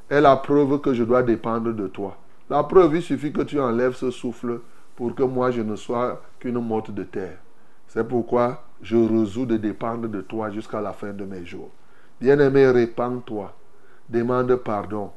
est 0.08 0.20
la 0.20 0.36
preuve 0.36 0.80
que 0.80 0.94
je 0.94 1.04
dois 1.04 1.22
dépendre 1.22 1.72
de 1.72 1.86
toi. 1.86 2.16
La 2.50 2.62
preuve, 2.62 2.96
il 2.96 3.02
suffit 3.02 3.32
que 3.32 3.42
tu 3.42 3.60
enlèves 3.60 3.94
ce 3.94 4.10
souffle 4.10 4.60
pour 4.96 5.14
que 5.14 5.22
moi 5.22 5.50
je 5.50 5.60
ne 5.60 5.76
sois 5.76 6.22
qu'une 6.38 6.58
motte 6.60 6.90
de 6.90 7.04
terre. 7.04 7.38
C'est 7.86 8.06
pourquoi 8.06 8.64
je 8.82 8.96
résous 8.96 9.46
de 9.46 9.56
dépendre 9.56 10.08
de 10.08 10.20
toi 10.20 10.50
jusqu'à 10.50 10.80
la 10.80 10.92
fin 10.92 11.12
de 11.12 11.24
mes 11.24 11.44
jours. 11.44 11.70
Bien-aimé, 12.20 12.70
répands-toi, 12.70 13.54
demande 14.08 14.54
pardon 14.56 15.10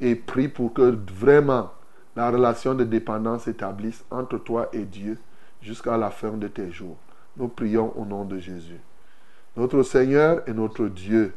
et 0.00 0.14
prie 0.14 0.48
pour 0.48 0.72
que 0.72 0.96
vraiment 1.12 1.70
la 2.16 2.30
relation 2.30 2.74
de 2.74 2.84
dépendance 2.84 3.44
s'établisse 3.44 4.04
entre 4.10 4.38
toi 4.38 4.68
et 4.72 4.84
Dieu 4.84 5.18
jusqu'à 5.62 5.96
la 5.96 6.10
fin 6.10 6.32
de 6.32 6.48
tes 6.48 6.70
jours. 6.70 6.96
Nous 7.36 7.48
prions 7.48 7.92
au 7.98 8.04
nom 8.04 8.24
de 8.24 8.38
Jésus. 8.38 8.80
Notre 9.56 9.82
Seigneur 9.82 10.42
et 10.48 10.52
notre 10.52 10.86
Dieu, 10.86 11.32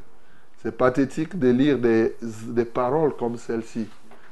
c'est 0.63 0.75
pathétique 0.75 1.37
de 1.37 1.49
lire 1.49 1.77
des, 1.77 2.15
des 2.21 2.65
paroles 2.65 3.15
comme 3.15 3.37
celle-ci 3.37 3.87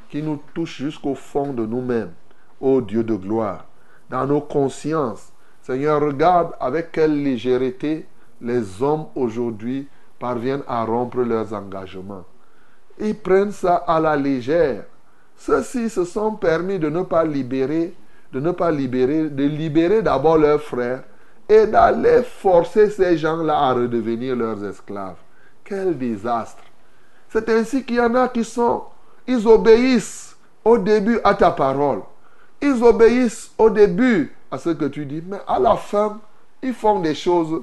qui 0.10 0.24
nous 0.24 0.42
touchent 0.56 0.82
jusqu'au 0.82 1.14
fond 1.14 1.54
de 1.54 1.66
nous-mêmes, 1.66 2.12
ô 2.60 2.82
Dieu 2.82 3.04
de 3.04 3.16
gloire, 3.16 3.66
dans 4.10 4.26
nos 4.26 4.42
consciences. 4.42 5.32
Seigneur, 5.62 6.02
regarde 6.02 6.54
avec 6.60 6.92
quelle 6.92 7.22
légèreté 7.22 8.08
les 8.42 8.82
hommes 8.82 9.06
aujourd'hui 9.16 9.88
parviennent 10.20 10.64
à 10.68 10.84
rompre 10.84 11.20
leurs 11.20 11.54
engagements. 11.54 12.24
Ils 13.00 13.16
prennent 13.16 13.52
ça 13.52 13.76
à 13.76 14.00
la 14.00 14.16
légère. 14.16 14.86
Ceux-ci 15.38 15.90
se 15.90 16.06
sont 16.06 16.36
permis 16.36 16.80
de 16.80 16.90
ne 16.90 17.04
pas 17.04 17.24
libérer, 17.24 17.94
de 18.32 18.40
ne 18.40 18.52
pas 18.52 18.72
libérer, 18.72 19.30
de 19.30 19.44
libérer 19.44 20.02
d'abord 20.02 20.38
leurs 20.38 20.62
frères 20.62 21.04
et 21.48 21.68
d'aller 21.68 22.24
forcer 22.24 22.90
ces 22.90 23.18
gens-là 23.18 23.58
à 23.58 23.74
redevenir 23.74 24.36
leurs 24.36 24.64
esclaves. 24.64 25.18
Quel 25.64 25.98
désastre. 25.98 26.64
C'est 27.30 27.50
ainsi 27.50 27.84
qu'il 27.84 27.98
y 27.98 28.02
en 28.02 28.16
a 28.16 28.28
qui 28.28 28.44
sont, 28.44 28.84
ils 29.28 29.48
obéissent 29.48 30.36
au 30.64 30.78
début 30.78 31.20
à 31.24 31.34
ta 31.34 31.52
parole. 31.52 32.02
Ils 32.62 32.84
obéissent 32.84 33.52
au 33.58 33.70
début 33.70 34.34
à 34.50 34.58
ce 34.58 34.70
que 34.70 34.86
tu 34.86 35.06
dis, 35.06 35.24
mais 35.28 35.40
à 35.48 35.60
la 35.60 35.76
fin, 35.76 36.20
ils 36.62 36.74
font 36.74 37.00
des 37.00 37.16
choses. 37.16 37.62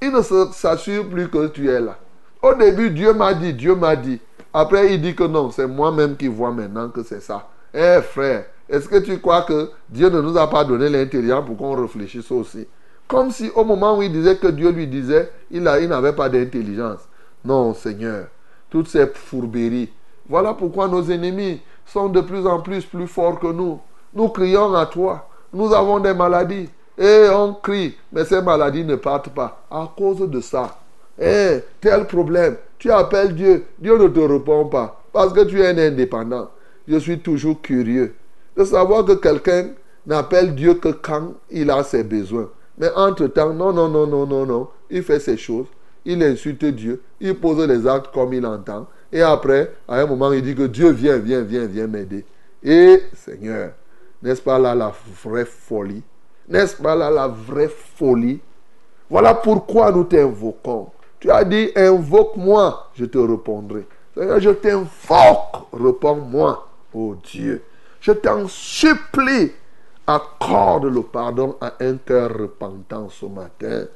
Ils 0.00 0.12
ne 0.12 0.20
s'assurent 0.20 1.08
plus 1.08 1.28
que 1.28 1.48
tu 1.48 1.68
es 1.70 1.80
là. 1.80 1.96
Au 2.42 2.54
début, 2.54 2.90
Dieu 2.90 3.12
m'a 3.14 3.32
dit, 3.32 3.54
Dieu 3.54 3.74
m'a 3.74 3.96
dit. 3.96 4.20
Après, 4.52 4.94
il 4.94 5.00
dit 5.00 5.14
que 5.14 5.24
non, 5.24 5.50
c'est 5.50 5.66
moi-même 5.66 6.16
qui 6.16 6.28
vois 6.28 6.52
maintenant 6.52 6.88
que 6.90 7.02
c'est 7.02 7.22
ça. 7.22 7.48
Eh 7.72 8.00
frère, 8.02 8.44
est-ce 8.68 8.88
que 8.88 8.98
tu 8.98 9.18
crois 9.18 9.42
que 9.42 9.70
Dieu 9.88 10.08
ne 10.10 10.20
nous 10.20 10.36
a 10.36 10.48
pas 10.48 10.64
donné 10.64 10.88
l'intelligence 10.88 11.44
pour 11.46 11.56
qu'on 11.56 11.80
réfléchisse 11.80 12.30
aussi? 12.30 12.66
Comme 13.08 13.30
si 13.30 13.50
au 13.54 13.64
moment 13.64 13.98
où 13.98 14.02
il 14.02 14.12
disait 14.12 14.36
que 14.36 14.48
Dieu 14.48 14.70
lui 14.70 14.86
disait, 14.86 15.30
il, 15.50 15.62
n'avait 15.62 16.12
pas 16.12 16.28
d'intelligence. 16.28 17.00
Non, 17.44 17.74
Seigneur, 17.74 18.26
toutes 18.70 18.88
ces 18.88 19.06
fourberies. 19.06 19.92
Voilà 20.28 20.54
pourquoi 20.54 20.88
nos 20.88 21.02
ennemis 21.10 21.60
sont 21.84 22.08
de 22.08 22.20
plus 22.20 22.46
en 22.46 22.60
plus 22.60 22.84
plus 22.84 23.06
forts 23.06 23.38
que 23.38 23.48
nous. 23.48 23.78
Nous 24.14 24.28
crions 24.28 24.74
à 24.74 24.86
toi. 24.86 25.28
Nous 25.52 25.72
avons 25.74 26.00
des 26.00 26.14
maladies. 26.14 26.68
Et 26.96 27.26
on 27.30 27.54
crie, 27.54 27.96
mais 28.12 28.24
ces 28.24 28.40
maladies 28.40 28.84
ne 28.84 28.96
partent 28.96 29.30
pas. 29.30 29.64
À 29.70 29.90
cause 29.96 30.20
de 30.28 30.40
ça. 30.40 30.78
Eh, 31.20 31.58
tel 31.80 32.06
problème. 32.06 32.56
Tu 32.78 32.90
appelles 32.90 33.34
Dieu. 33.34 33.64
Dieu 33.78 33.98
ne 33.98 34.08
te 34.08 34.20
répond 34.20 34.66
pas. 34.66 35.02
Parce 35.12 35.32
que 35.32 35.44
tu 35.44 35.60
es 35.60 35.68
un 35.68 35.78
indépendant. 35.78 36.50
Je 36.86 36.98
suis 36.98 37.18
toujours 37.18 37.60
curieux 37.60 38.14
de 38.56 38.64
savoir 38.64 39.04
que 39.04 39.12
quelqu'un 39.12 39.70
n'appelle 40.06 40.54
Dieu 40.54 40.74
que 40.74 40.88
quand 40.88 41.32
il 41.50 41.70
a 41.70 41.82
ses 41.82 42.04
besoins. 42.04 42.48
Mais 42.78 42.90
entre-temps, 42.94 43.52
non, 43.52 43.72
non, 43.72 43.88
non, 43.88 44.06
non, 44.06 44.26
non, 44.26 44.46
non. 44.46 44.68
Il 44.90 45.02
fait 45.02 45.20
ses 45.20 45.36
choses. 45.36 45.66
Il 46.04 46.22
insulte 46.22 46.64
Dieu. 46.64 47.02
Il 47.20 47.34
pose 47.34 47.66
les 47.66 47.86
actes 47.86 48.12
comme 48.12 48.32
il 48.32 48.44
entend. 48.44 48.86
Et 49.12 49.22
après, 49.22 49.72
à 49.86 50.00
un 50.00 50.06
moment, 50.06 50.32
il 50.32 50.42
dit 50.42 50.54
que 50.54 50.66
Dieu 50.66 50.90
vient, 50.90 51.18
vient, 51.18 51.42
vient, 51.42 51.66
vient 51.66 51.86
m'aider. 51.86 52.24
Et 52.62 53.02
Seigneur, 53.14 53.72
n'est-ce 54.22 54.42
pas 54.42 54.58
là 54.58 54.74
la 54.74 54.92
vraie 55.22 55.44
folie? 55.44 56.02
N'est-ce 56.48 56.76
pas 56.82 56.94
là 56.94 57.10
la 57.10 57.28
vraie 57.28 57.68
folie? 57.68 58.40
Voilà 59.08 59.34
pourquoi 59.34 59.92
nous 59.92 60.04
t'invoquons. 60.04 60.88
Tu 61.20 61.30
as 61.30 61.44
dit, 61.44 61.70
invoque-moi, 61.76 62.90
je 62.94 63.04
te 63.04 63.18
répondrai. 63.18 63.86
Seigneur, 64.14 64.40
je 64.40 64.50
t'invoque, 64.50 65.68
réponds-moi, 65.72 66.68
oh 66.92 67.14
Dieu. 67.22 67.62
Je 68.00 68.12
t'en 68.12 68.46
supplie, 68.48 69.52
accorde 70.06 70.86
le 70.86 71.02
pardon 71.02 71.56
à 71.60 71.74
un 71.80 71.96
cœur 71.96 72.36
repentant 72.36 73.08
ce 73.08 73.26
matin. 73.26 73.86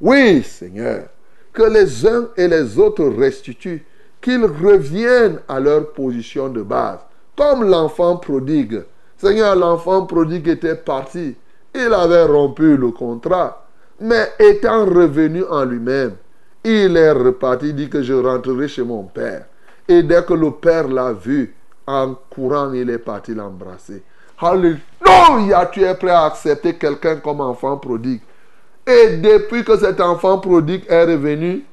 Oui, 0.00 0.42
Seigneur, 0.42 1.08
que 1.52 1.62
les 1.62 2.06
uns 2.06 2.28
et 2.36 2.48
les 2.48 2.78
autres 2.78 3.04
restituent, 3.04 3.84
qu'ils 4.20 4.44
reviennent 4.44 5.40
à 5.48 5.60
leur 5.60 5.92
position 5.92 6.48
de 6.48 6.62
base, 6.62 6.98
comme 7.36 7.68
l'enfant 7.68 8.16
prodigue. 8.16 8.82
Seigneur, 9.16 9.54
l'enfant 9.56 10.04
prodigue 10.04 10.48
était 10.48 10.74
parti. 10.74 11.36
Il 11.74 11.92
avait 11.94 12.24
rompu 12.24 12.76
le 12.76 12.90
contrat. 12.90 13.66
Mais 14.00 14.32
étant 14.38 14.84
revenu 14.84 15.44
en 15.44 15.64
lui-même, 15.64 16.16
il 16.64 16.96
est 16.96 17.12
reparti, 17.12 17.72
dit 17.72 17.88
que 17.88 18.02
je 18.02 18.12
rentrerai 18.12 18.68
chez 18.68 18.82
mon 18.82 19.04
père. 19.04 19.46
Et 19.88 20.02
dès 20.02 20.22
que 20.24 20.34
le 20.34 20.50
père 20.50 20.88
l'a 20.88 21.12
vu, 21.12 21.54
en 21.86 22.14
courant, 22.28 22.72
il 22.72 22.90
est 22.90 22.98
parti 22.98 23.34
l'embrasser. 23.34 24.02
Alléluia, 24.38 25.66
tu 25.72 25.82
es 25.82 25.94
prêt 25.94 26.10
à 26.10 26.24
accepter 26.24 26.74
quelqu'un 26.74 27.16
comme 27.16 27.40
enfant 27.40 27.76
prodigue. 27.78 28.20
Et 28.86 29.16
depuis 29.16 29.64
que 29.64 29.76
cet 29.78 30.00
enfant 30.00 30.38
prodigue 30.38 30.84
est 30.88 31.04
revenu, 31.04 31.64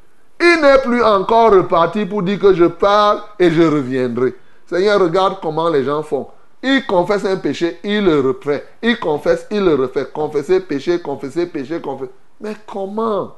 il 0.41 0.61
n'est 0.61 0.80
plus 0.80 1.03
encore 1.03 1.51
reparti 1.51 2.05
pour 2.05 2.24
dire 2.24 2.39
que 2.39 2.53
je 2.53 2.66
pars 2.66 3.36
et 3.38 3.51
je 3.51 3.61
reviendrai. 3.61 4.36
Seigneur, 4.66 4.99
regarde 4.99 5.38
comment 5.41 5.70
les 5.70 5.84
gens 5.84 6.03
font. 6.03 6.28
Ils 6.64 6.86
confessent 6.86 7.26
un 7.26 7.38
péché, 7.38 7.80
ils 7.84 8.03
le 8.03 8.22
refait. 8.22 8.66
Ils 8.82 8.97
confessent, 8.97 9.45
ils 9.51 9.64
le 9.64 9.76
refait. 9.76 10.07
Confesser 10.14 10.61
péché, 10.61 11.01
confesser 11.01 11.45
péché, 11.45 11.82
confesser. 11.82 12.11
Mais 12.39 12.55
comment? 12.66 13.36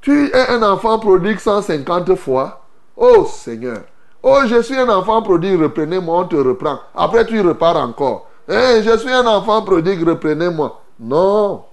Tu 0.00 0.26
es 0.26 0.48
un 0.48 0.62
enfant 0.62 0.98
prodigue 0.98 1.38
150 1.38 2.14
fois 2.16 2.66
Oh 2.96 3.24
Seigneur. 3.24 3.82
Oh, 4.26 4.40
je 4.46 4.62
suis 4.62 4.74
un 4.74 4.88
enfant 4.88 5.20
prodigue, 5.20 5.60
reprenez-moi, 5.60 6.20
on 6.20 6.24
te 6.26 6.36
reprend. 6.36 6.78
Après, 6.94 7.26
tu 7.26 7.38
repars 7.42 7.76
encore. 7.76 8.26
Hein, 8.48 8.80
je 8.80 8.96
suis 8.96 9.12
un 9.12 9.26
enfant 9.26 9.60
prodigue, 9.60 10.02
reprenez-moi. 10.02 10.80
Non. 10.98 11.64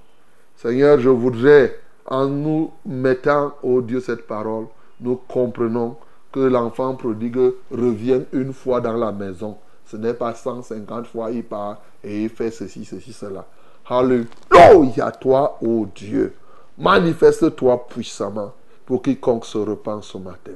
Seigneur, 0.58 1.00
je 1.00 1.08
voudrais, 1.08 1.80
en 2.06 2.26
nous 2.26 2.72
mettant, 2.86 3.54
au 3.64 3.82
Dieu, 3.82 4.02
cette 4.02 4.28
parole, 4.28 4.66
nous 5.00 5.18
comprenons 5.30 5.96
que 6.34 6.42
l'enfant 6.42 6.94
prodigue 6.96 7.54
revient 7.72 8.24
une 8.34 8.52
fois 8.52 8.82
dans 8.82 8.98
la 8.98 9.14
maison. 9.14 9.56
Ce 9.86 9.96
n'est 9.96 10.14
pas 10.14 10.34
150 10.34 11.08
fois 11.08 11.32
il 11.32 11.46
part 11.46 11.78
et 12.04 12.24
il 12.24 12.30
fait 12.30 12.52
ceci, 12.52 12.84
ceci, 12.84 13.14
cela. 13.14 13.46
Alléluia, 13.88 15.10
toi, 15.12 15.58
ô 15.62 15.88
Dieu. 15.96 16.36
Manifeste-toi 16.78 17.88
puissamment 17.88 18.52
pour 18.86 19.02
quiconque 19.02 19.46
se 19.46 19.58
repent 19.58 20.02
ce 20.02 20.18
matin. 20.18 20.52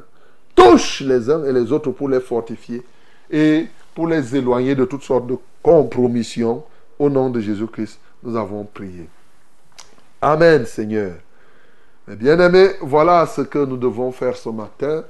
Touche 0.56 1.02
les 1.02 1.30
uns 1.30 1.44
et 1.44 1.52
les 1.52 1.72
autres 1.72 1.92
pour 1.92 2.10
les 2.10 2.20
fortifier 2.20 2.84
et 3.30 3.68
pour 3.94 4.08
les 4.08 4.36
éloigner 4.36 4.76
de 4.76 4.86
toutes 4.86 5.04
sortes 5.04 5.28
de 5.28 5.38
compromissions. 5.62 6.64
Au 6.98 7.10
nom 7.10 7.30
de 7.30 7.42
Jésus-Christ, 7.42 8.00
nous 8.24 8.38
avons 8.38 8.64
prié. 8.64 9.10
Amen, 10.22 10.66
Seigneur. 10.66 11.16
bien-aimés, 12.08 12.70
voilà 12.82 13.26
ce 13.26 13.42
que 13.42 13.60
nous 13.66 13.78
devons 13.78 14.12
faire 14.12 14.38
ce 14.38 14.50
matin. 14.50 15.04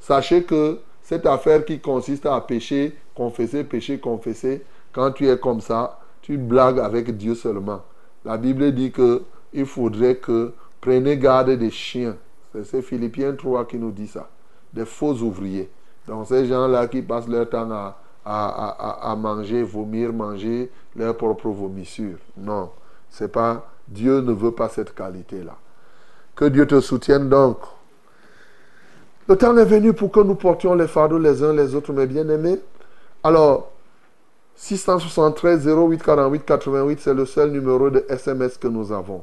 Sachez 0.00 0.44
que 0.44 0.78
cette 1.02 1.26
affaire 1.26 1.64
qui 1.64 1.78
consiste 1.78 2.24
à 2.24 2.40
pécher, 2.40 2.96
confesser, 3.14 3.64
pécher, 3.64 3.98
confesser, 3.98 4.64
quand 4.92 5.12
tu 5.12 5.28
es 5.28 5.38
comme 5.38 5.60
ça, 5.60 6.00
tu 6.22 6.38
blagues 6.38 6.80
avec 6.80 7.16
Dieu 7.16 7.34
seulement. 7.34 7.82
La 8.24 8.36
Bible 8.36 8.72
dit 8.72 8.92
que 8.92 9.22
il 9.52 9.66
faudrait 9.66 10.16
que 10.16 10.52
prenez 10.80 11.16
garde 11.16 11.50
des 11.50 11.70
chiens. 11.70 12.16
C'est 12.64 12.82
Philippiens 12.82 13.34
3 13.34 13.66
qui 13.66 13.76
nous 13.76 13.90
dit 13.90 14.06
ça. 14.06 14.28
Des 14.72 14.84
faux 14.84 15.14
ouvriers. 15.14 15.70
Donc 16.06 16.26
ces 16.26 16.46
gens-là 16.46 16.86
qui 16.88 17.02
passent 17.02 17.28
leur 17.28 17.48
temps 17.48 17.70
à, 17.70 17.96
à, 18.24 19.10
à, 19.10 19.16
manger, 19.16 19.62
vomir, 19.62 20.12
manger 20.12 20.70
leur 20.96 21.16
propre 21.16 21.48
vomissure. 21.48 22.18
Non, 22.36 22.70
c'est 23.08 23.30
pas. 23.30 23.66
Dieu 23.88 24.20
ne 24.20 24.32
veut 24.32 24.52
pas 24.52 24.68
cette 24.68 24.94
qualité-là. 24.94 25.56
Que 26.36 26.44
Dieu 26.44 26.66
te 26.66 26.80
soutienne 26.80 27.28
donc. 27.28 27.58
Le 29.28 29.36
temps 29.36 29.56
est 29.56 29.64
venu 29.64 29.92
pour 29.92 30.10
que 30.10 30.20
nous 30.20 30.34
portions 30.34 30.74
les 30.74 30.88
fardeaux 30.88 31.18
les 31.18 31.42
uns 31.42 31.52
les 31.52 31.74
autres, 31.74 31.92
mes 31.92 32.06
bien-aimés. 32.06 32.60
Alors, 33.22 33.70
673 34.56 35.66
08 35.66 36.02
48 36.02 36.44
88, 36.44 37.00
c'est 37.00 37.14
le 37.14 37.26
seul 37.26 37.50
numéro 37.50 37.90
de 37.90 38.04
SMS 38.08 38.58
que 38.58 38.68
nous 38.68 38.92
avons. 38.92 39.22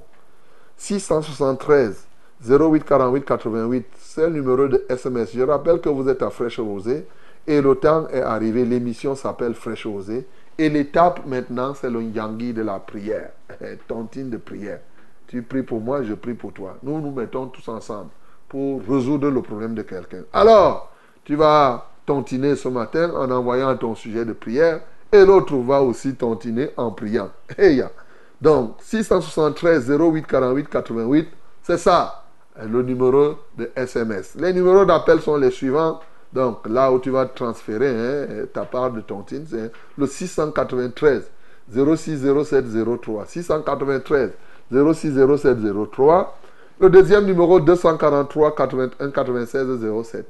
673 0.77 2.06
08 2.45 2.83
48 2.83 3.25
88, 3.25 3.85
c'est 3.97 4.27
le 4.27 4.33
numéro 4.33 4.67
de 4.67 4.85
SMS. 4.89 5.31
Je 5.33 5.41
rappelle 5.41 5.79
que 5.79 5.89
vous 5.89 6.07
êtes 6.07 6.21
à 6.21 6.29
Fraîche 6.29 6.59
Rosée 6.59 7.05
et 7.47 7.61
le 7.61 7.75
temps 7.75 8.07
est 8.09 8.21
arrivé. 8.21 8.63
L'émission 8.63 9.15
s'appelle 9.15 9.53
Fraîche 9.53 9.85
Rosée. 9.85 10.27
Et 10.59 10.69
l'étape 10.69 11.25
maintenant, 11.25 11.73
c'est 11.75 11.89
le 11.89 12.01
yangi 12.01 12.51
de 12.53 12.63
la 12.63 12.79
prière, 12.79 13.29
tontine 13.87 14.29
de 14.29 14.37
prière. 14.37 14.79
Tu 15.27 15.41
pries 15.43 15.61
pour 15.61 15.81
moi, 15.81 16.03
je 16.03 16.13
prie 16.13 16.33
pour 16.33 16.51
toi. 16.53 16.77
Nous 16.81 16.99
nous 16.99 17.11
mettons 17.11 17.47
tous 17.47 17.67
ensemble 17.67 18.09
pour 18.49 18.81
résoudre 18.87 19.29
le 19.29 19.41
problème 19.41 19.75
de 19.75 19.83
quelqu'un. 19.83 20.23
Alors, 20.33 20.91
tu 21.23 21.35
vas 21.35 21.89
tontiner 22.05 22.55
ce 22.55 22.69
matin 22.69 23.11
en 23.13 23.29
envoyant 23.29 23.75
ton 23.75 23.93
sujet 23.93 24.25
de 24.25 24.33
prière 24.33 24.81
et 25.11 25.25
l'autre 25.25 25.55
va 25.57 25.81
aussi 25.81 26.15
tontiner 26.15 26.69
en 26.77 26.91
priant. 26.91 27.29
Donc, 28.41 28.75
673 28.79 29.91
08 29.91 30.25
48 30.25 30.69
88, 30.69 31.27
c'est 31.63 31.77
ça, 31.77 32.26
le 32.65 32.81
numéro 32.81 33.35
de 33.57 33.69
SMS. 33.75 34.35
Les 34.35 34.53
numéros 34.53 34.85
d'appel 34.85 35.21
sont 35.21 35.37
les 35.37 35.51
suivants. 35.51 35.99
Donc, 36.33 36.67
là 36.67 36.91
où 36.91 36.99
tu 36.99 37.09
vas 37.09 37.25
transférer 37.25 37.89
hein, 37.89 38.45
ta 38.53 38.65
part 38.65 38.91
de 38.91 39.01
tontine, 39.01 39.45
c'est 39.49 39.71
le 39.97 40.05
693 40.05 41.29
060703. 41.71 43.25
693 43.25 44.31
060703. 44.71 46.37
Le 46.79 46.89
deuxième 46.89 47.25
numéro 47.25 47.59
243 47.59 48.55
81 48.55 49.11
96 49.11 49.67
07. 50.03 50.25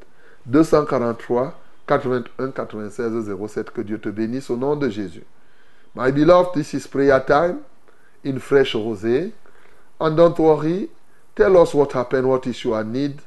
243 0.46 1.54
81 1.88 2.52
96 2.52 3.36
07. 3.48 3.72
Que 3.72 3.82
Dieu 3.82 4.00
te 4.00 4.10
bénisse 4.10 4.50
au 4.50 4.58
nom 4.58 4.76
de 4.76 4.90
Jésus. 4.90 5.24
My 5.96 6.12
beloved, 6.12 6.54
this 6.54 6.74
is 6.74 6.88
prayer 6.88 7.20
time 7.26 7.58
in 8.24 8.40
fresh 8.40 8.76
rosé. 8.76 9.34
And 10.00 10.12
don't 10.12 10.38
worry, 10.38 10.90
tell 11.38 11.56
us 11.58 11.74
what 11.74 11.94
happened, 11.94 12.28
what 12.28 12.46
is 12.48 12.62
your 12.64 12.84
need. 12.84 13.20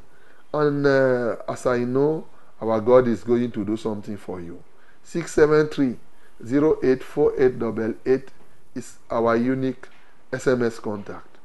And 0.52 0.84
uh, 0.84 1.36
as 1.48 1.64
I 1.64 1.78
know, 1.78 2.26
our 2.60 2.80
God 2.80 3.06
is 3.06 3.22
going 3.22 3.52
to 3.52 3.64
do 3.64 3.76
something 3.76 4.16
for 4.16 4.40
you. 4.40 4.60
673 5.04 5.96
084888 6.44 8.28
is 8.74 8.98
our 9.08 9.36
unique 9.36 9.86
SMS 10.32 10.82
contact. 10.82 11.38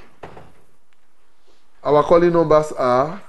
our 1.84 2.02
calling 2.02 2.32
numbers 2.32 2.72
are 2.72 3.20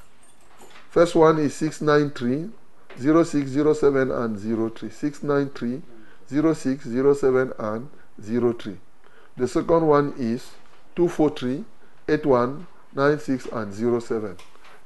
first 0.90 1.16
one 1.16 1.40
is 1.40 1.54
693 1.56 2.52
0607 3.00 4.12
and 4.12 4.38
03. 4.76 4.90
693 4.90 5.82
0607 6.30 7.54
and 7.60 7.90
03. 8.20 8.78
The 9.38 9.48
second 9.48 9.88
one 9.88 10.14
is 10.18 10.52
243 10.96 11.64
81 12.08 12.68
96 12.94 13.46
and 13.48 13.74
07. 13.74 14.38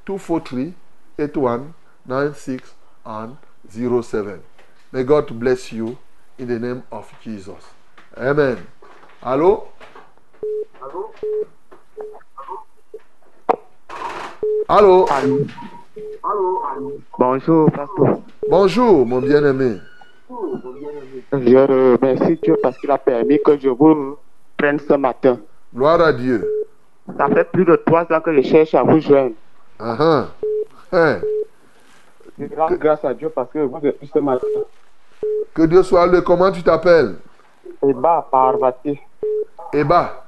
243 0.05 0.74
81 1.18 1.74
96 2.05 2.74
and 3.05 3.38
07. 3.70 4.43
May 4.91 5.03
God 5.03 5.39
bless 5.39 5.72
you 5.72 5.97
in 6.38 6.47
the 6.47 6.59
name 6.59 6.84
of 6.91 7.14
Jesus. 7.24 7.64
Amen. 8.18 8.68
Allô? 16.24 16.62
Allô? 16.64 17.00
Bonjour, 17.18 17.72
pasteur. 17.72 18.20
Bonjour, 18.50 19.06
mon 19.06 19.20
bien-aimé. 19.20 19.78
Je 21.34 21.98
remercie 21.98 22.39
Dieu 22.42 22.58
parce 22.64 22.78
qu'il 22.78 22.89
a 22.92 22.98
permis 22.98 23.39
que 23.44 23.58
je 23.60 23.70
vous 23.70 24.18
prenne 24.58 24.80
ce 24.80 24.94
matin. 24.94 25.39
Gloire 25.76 26.02
à 26.02 26.14
Dieu. 26.14 26.50
Ça 27.18 27.28
fait 27.28 27.44
plus 27.52 27.66
de 27.66 27.76
trois 27.76 28.04
ans 28.12 28.22
que 28.22 28.34
je 28.34 28.42
cherche 28.42 28.74
à 28.74 28.84
vous 28.84 29.00
joindre. 29.00 29.36
Ah 29.80 29.98
ah. 30.00 30.28
Hein. 30.94 31.20
Je 32.39 32.56
rends 32.56 32.72
grâce 32.76 33.04
à 33.04 33.14
Dieu 33.14 33.30
parce 33.30 33.52
que 33.52 33.60
vous 33.60 33.86
êtes 33.86 34.00
ce 34.14 34.20
matin. 34.20 34.48
Que 35.54 35.64
Dieu 35.64 35.84
soit 35.84 36.08
le. 36.08 36.22
Comment 36.22 36.52
tu 36.52 36.64
t'appelles? 36.64 37.16
Et 37.86 37.94
bas, 37.94 38.28
Parvati. 38.32 39.00
Eba. 39.74 40.26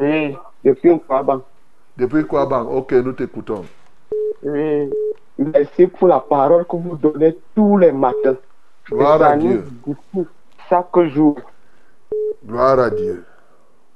Et 0.00 0.34
depuis 0.64 0.98
Kwaban. 1.00 1.42
Depuis 1.96 2.24
quoi, 2.24 2.46
bang? 2.46 2.66
Ok, 2.70 2.92
nous 2.92 3.12
t'écoutons. 3.12 3.64
Et 4.44 4.90
merci 5.38 5.86
pour 5.86 6.08
la 6.08 6.20
parole 6.20 6.64
que 6.64 6.76
vous 6.76 6.96
donnez 6.96 7.36
tous 7.54 7.78
les 7.78 7.92
matins. 7.92 8.36
Gloire 8.90 9.22
à 9.22 9.36
Dieu. 9.36 9.64
chaque 10.68 10.98
jour. 11.04 11.36
Gloire 12.44 12.78
à 12.78 12.90
Dieu. 12.90 13.24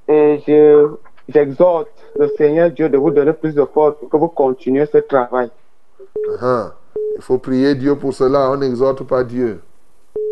Et 0.09 0.41
je, 0.47 0.95
j'exhorte 1.29 1.89
le 2.17 2.29
Seigneur 2.29 2.71
Dieu 2.71 2.89
de 2.89 2.97
vous 2.97 3.11
donner 3.11 3.33
plus 3.33 3.55
de 3.55 3.65
force 3.65 3.99
pour 3.99 4.09
que 4.09 4.17
vous 4.17 4.29
continuez 4.29 4.87
ce 4.87 4.99
travail. 4.99 5.51
Ah 6.31 6.43
ah. 6.43 6.73
Il 7.17 7.23
faut 7.23 7.39
prier 7.39 7.75
Dieu 7.75 7.97
pour 7.97 8.15
cela. 8.15 8.51
On 8.51 8.57
n'exhorte 8.57 9.03
pas 9.05 9.25
Dieu. 9.25 9.61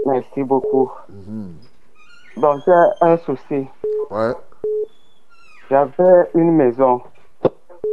Merci 0.06 0.42
beaucoup. 0.42 0.90
Donc, 2.36 2.60
j'ai 2.66 2.72
un 3.00 3.16
souci. 3.18 3.66
Ouais. 4.10 4.32
J'avais 5.70 6.28
une 6.34 6.52
maison 6.52 7.00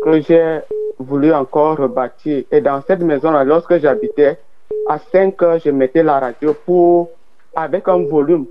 que 0.04 0.22
j'ai 0.22 0.60
voulu 1.00 1.34
encore 1.34 1.78
rebâtir. 1.78 2.44
Et 2.52 2.62
dans 2.62 2.82
cette 2.82 3.02
maison-là, 3.02 3.44
lorsque 3.44 3.78
j'habitais, 3.78 4.38
à 4.88 4.98
5 5.00 5.42
heures, 5.44 5.60
je 5.60 5.70
mettais 5.70 6.04
la 6.04 6.20
radio 6.20 6.54
pour, 6.66 7.10
avec 7.56 7.88
un 7.88 8.04
volume 8.06 8.46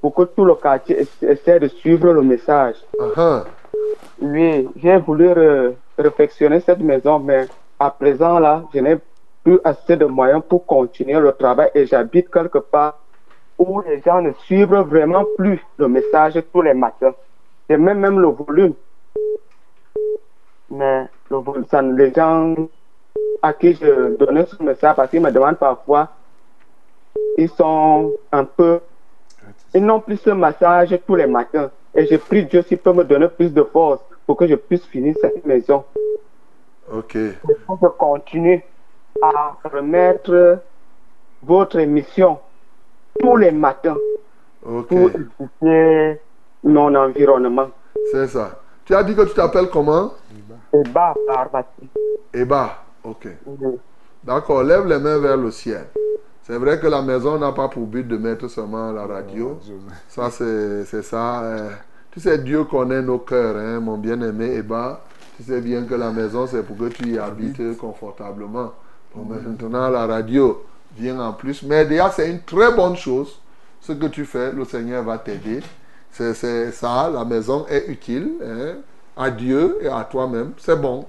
pour 0.00 0.14
que 0.14 0.22
tout 0.22 0.44
le 0.44 0.54
quartier 0.54 1.00
essa- 1.00 1.26
essaie 1.32 1.58
de 1.60 1.68
suivre 1.68 2.12
le 2.12 2.22
message. 2.22 2.76
Ah. 3.16 3.44
Oui, 4.20 4.68
j'ai 4.76 4.96
voulu 4.98 5.28
re- 5.28 5.72
réfectionner 5.98 6.60
cette 6.60 6.80
maison, 6.80 7.18
mais 7.18 7.46
à 7.78 7.90
présent, 7.90 8.38
là, 8.38 8.62
je 8.72 8.80
n'ai 8.80 8.96
plus 9.42 9.58
assez 9.64 9.96
de 9.96 10.04
moyens 10.06 10.42
pour 10.48 10.64
continuer 10.64 11.18
le 11.20 11.32
travail 11.32 11.70
et 11.74 11.86
j'habite 11.86 12.30
quelque 12.30 12.58
part 12.58 12.98
où 13.58 13.80
les 13.82 14.00
gens 14.02 14.20
ne 14.22 14.32
suivent 14.44 14.74
vraiment 14.74 15.24
plus 15.36 15.60
le 15.78 15.88
message 15.88 16.40
tous 16.52 16.62
les 16.62 16.74
matins. 16.74 17.14
J'ai 17.68 17.76
même, 17.76 17.98
même 17.98 18.20
le 18.20 18.28
volume. 18.28 18.74
Mais 20.70 21.06
le 21.30 21.96
les 21.96 22.12
gens 22.12 22.54
à 23.42 23.52
qui 23.52 23.74
je 23.74 24.16
donnais 24.16 24.46
ce 24.46 24.62
message, 24.62 24.96
parce 24.96 25.10
qu'ils 25.10 25.20
me 25.20 25.30
demandent 25.30 25.58
parfois, 25.58 26.08
ils 27.36 27.50
sont 27.50 28.12
un 28.32 28.44
peu 28.44 28.80
ils 29.74 29.84
n'ont 29.84 30.00
plus 30.00 30.16
ce 30.18 30.30
massage 30.30 30.96
tous 31.06 31.16
les 31.16 31.26
matins. 31.26 31.70
Et 31.94 32.06
je 32.06 32.16
prie 32.16 32.44
Dieu 32.46 32.62
s'il 32.62 32.78
peut 32.78 32.92
me 32.92 33.04
donner 33.04 33.28
plus 33.28 33.52
de 33.52 33.62
force 33.62 34.00
pour 34.26 34.36
que 34.36 34.46
je 34.46 34.54
puisse 34.54 34.84
finir 34.86 35.14
cette 35.20 35.44
maison. 35.44 35.84
Ok. 36.92 37.14
Je 37.14 37.88
continue 37.98 38.62
à 39.22 39.56
remettre 39.64 40.60
votre 41.42 41.78
émission 41.78 42.38
tous 43.20 43.36
les 43.36 43.50
matins 43.50 43.96
pour 44.62 45.10
édifier 45.10 46.20
mon 46.62 46.94
environnement. 46.94 47.68
C'est 48.12 48.28
ça. 48.28 48.60
Tu 48.84 48.94
as 48.94 49.02
dit 49.02 49.14
que 49.14 49.22
tu 49.22 49.34
t'appelles 49.34 49.70
comment? 49.70 50.12
Et 50.72 50.82
bas, 50.90 51.14
Parvati. 51.26 51.88
Eba. 52.32 52.84
Ok. 53.02 53.28
Oui. 53.46 53.78
D'accord. 54.22 54.62
Lève 54.62 54.86
les 54.86 54.98
mains 54.98 55.18
vers 55.18 55.36
le 55.36 55.50
ciel. 55.50 55.86
C'est 56.42 56.58
vrai 56.58 56.78
que 56.78 56.86
la 56.86 57.00
maison 57.00 57.38
n'a 57.38 57.52
pas 57.52 57.68
pour 57.68 57.86
but 57.86 58.06
de 58.06 58.18
mettre 58.18 58.48
seulement 58.48 58.92
la 58.92 59.06
radio. 59.06 59.58
Ça, 60.08 60.30
c'est 60.30 61.02
ça. 61.02 61.42
euh. 61.42 61.70
Tu 62.10 62.20
sais, 62.20 62.38
Dieu 62.38 62.64
connaît 62.64 63.02
nos 63.02 63.18
cœurs, 63.18 63.56
hein, 63.56 63.80
mon 63.80 63.96
bien-aimé 63.98 64.56
Eba. 64.56 65.00
Tu 65.36 65.42
sais 65.42 65.60
bien 65.60 65.84
que 65.84 65.94
la 65.94 66.10
maison, 66.10 66.46
c'est 66.46 66.62
pour 66.62 66.76
que 66.76 66.88
tu 66.88 67.08
y 67.08 67.18
habites 67.18 67.76
confortablement. 67.78 68.72
Bon, 69.14 69.24
maintenant, 69.24 69.88
la 69.88 70.06
radio 70.06 70.62
vient 70.96 71.18
en 71.20 71.32
plus. 71.32 71.62
Mais 71.62 71.84
déjà, 71.86 72.10
c'est 72.10 72.30
une 72.30 72.42
très 72.42 72.72
bonne 72.72 72.96
chose. 72.96 73.40
Ce 73.80 73.92
que 73.92 74.06
tu 74.06 74.24
fais, 74.24 74.52
le 74.52 74.64
Seigneur 74.64 75.02
va 75.02 75.18
t'aider. 75.18 75.60
C'est 76.16 76.70
ça, 76.70 77.10
la 77.12 77.24
maison 77.24 77.66
est 77.68 77.88
utile 77.88 78.34
hein, 78.40 78.76
à 79.16 79.30
Dieu 79.30 79.78
et 79.80 79.88
à 79.88 80.04
toi-même. 80.04 80.52
C'est 80.58 80.80
bon. 80.80 81.06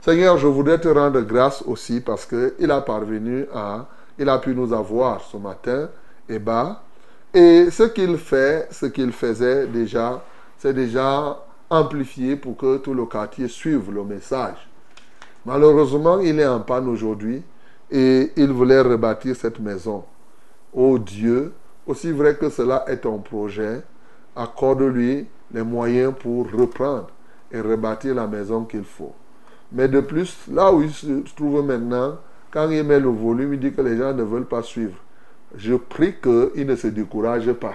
Seigneur, 0.00 0.38
je 0.38 0.46
voudrais 0.46 0.80
te 0.80 0.88
rendre 0.88 1.20
grâce 1.20 1.62
aussi 1.66 2.00
parce 2.00 2.24
qu'il 2.24 2.70
a 2.70 2.80
parvenu 2.80 3.44
à, 3.54 3.86
il 4.18 4.26
a 4.30 4.38
pu 4.38 4.54
nous 4.54 4.72
avoir 4.72 5.20
ce 5.20 5.36
matin, 5.36 5.90
et 6.28 6.38
bas. 6.38 6.82
Et 7.34 7.70
ce 7.70 7.82
qu'il 7.82 8.16
fait, 8.16 8.68
ce 8.70 8.86
qu'il 8.86 9.12
faisait 9.12 9.66
déjà, 9.66 10.22
c'est 10.56 10.72
déjà 10.72 11.38
amplifié 11.68 12.36
pour 12.36 12.56
que 12.56 12.78
tout 12.78 12.94
le 12.94 13.04
quartier 13.04 13.48
suive 13.48 13.92
le 13.92 14.04
message. 14.04 14.68
Malheureusement, 15.44 16.18
il 16.20 16.40
est 16.40 16.46
en 16.46 16.60
panne 16.60 16.88
aujourd'hui 16.88 17.42
et 17.90 18.32
il 18.36 18.52
voulait 18.52 18.80
rebâtir 18.80 19.36
cette 19.36 19.60
maison. 19.60 20.04
Oh 20.72 20.98
Dieu, 20.98 21.52
aussi 21.86 22.10
vrai 22.10 22.36
que 22.36 22.48
cela 22.48 22.84
est 22.88 22.98
ton 22.98 23.18
projet, 23.18 23.82
accorde-lui 24.36 25.26
les 25.52 25.62
moyens 25.62 26.12
pour 26.18 26.50
reprendre 26.50 27.08
et 27.50 27.60
rebâtir 27.60 28.14
la 28.14 28.26
maison 28.26 28.64
qu'il 28.64 28.84
faut. 28.84 29.14
Mais 29.72 29.88
de 29.88 30.00
plus, 30.00 30.36
là 30.52 30.72
où 30.72 30.82
il 30.82 30.92
se 30.92 31.34
trouve 31.34 31.64
maintenant, 31.64 32.16
quand 32.50 32.70
il 32.70 32.84
met 32.84 33.00
le 33.00 33.08
volume, 33.08 33.54
il 33.54 33.60
dit 33.60 33.72
que 33.72 33.80
les 33.80 33.96
gens 33.96 34.12
ne 34.12 34.22
veulent 34.22 34.46
pas 34.46 34.62
suivre. 34.62 34.96
Je 35.56 35.74
prie 35.74 36.14
qu'il 36.20 36.66
ne 36.66 36.76
se 36.76 36.86
décourage 36.86 37.50
pas. 37.52 37.74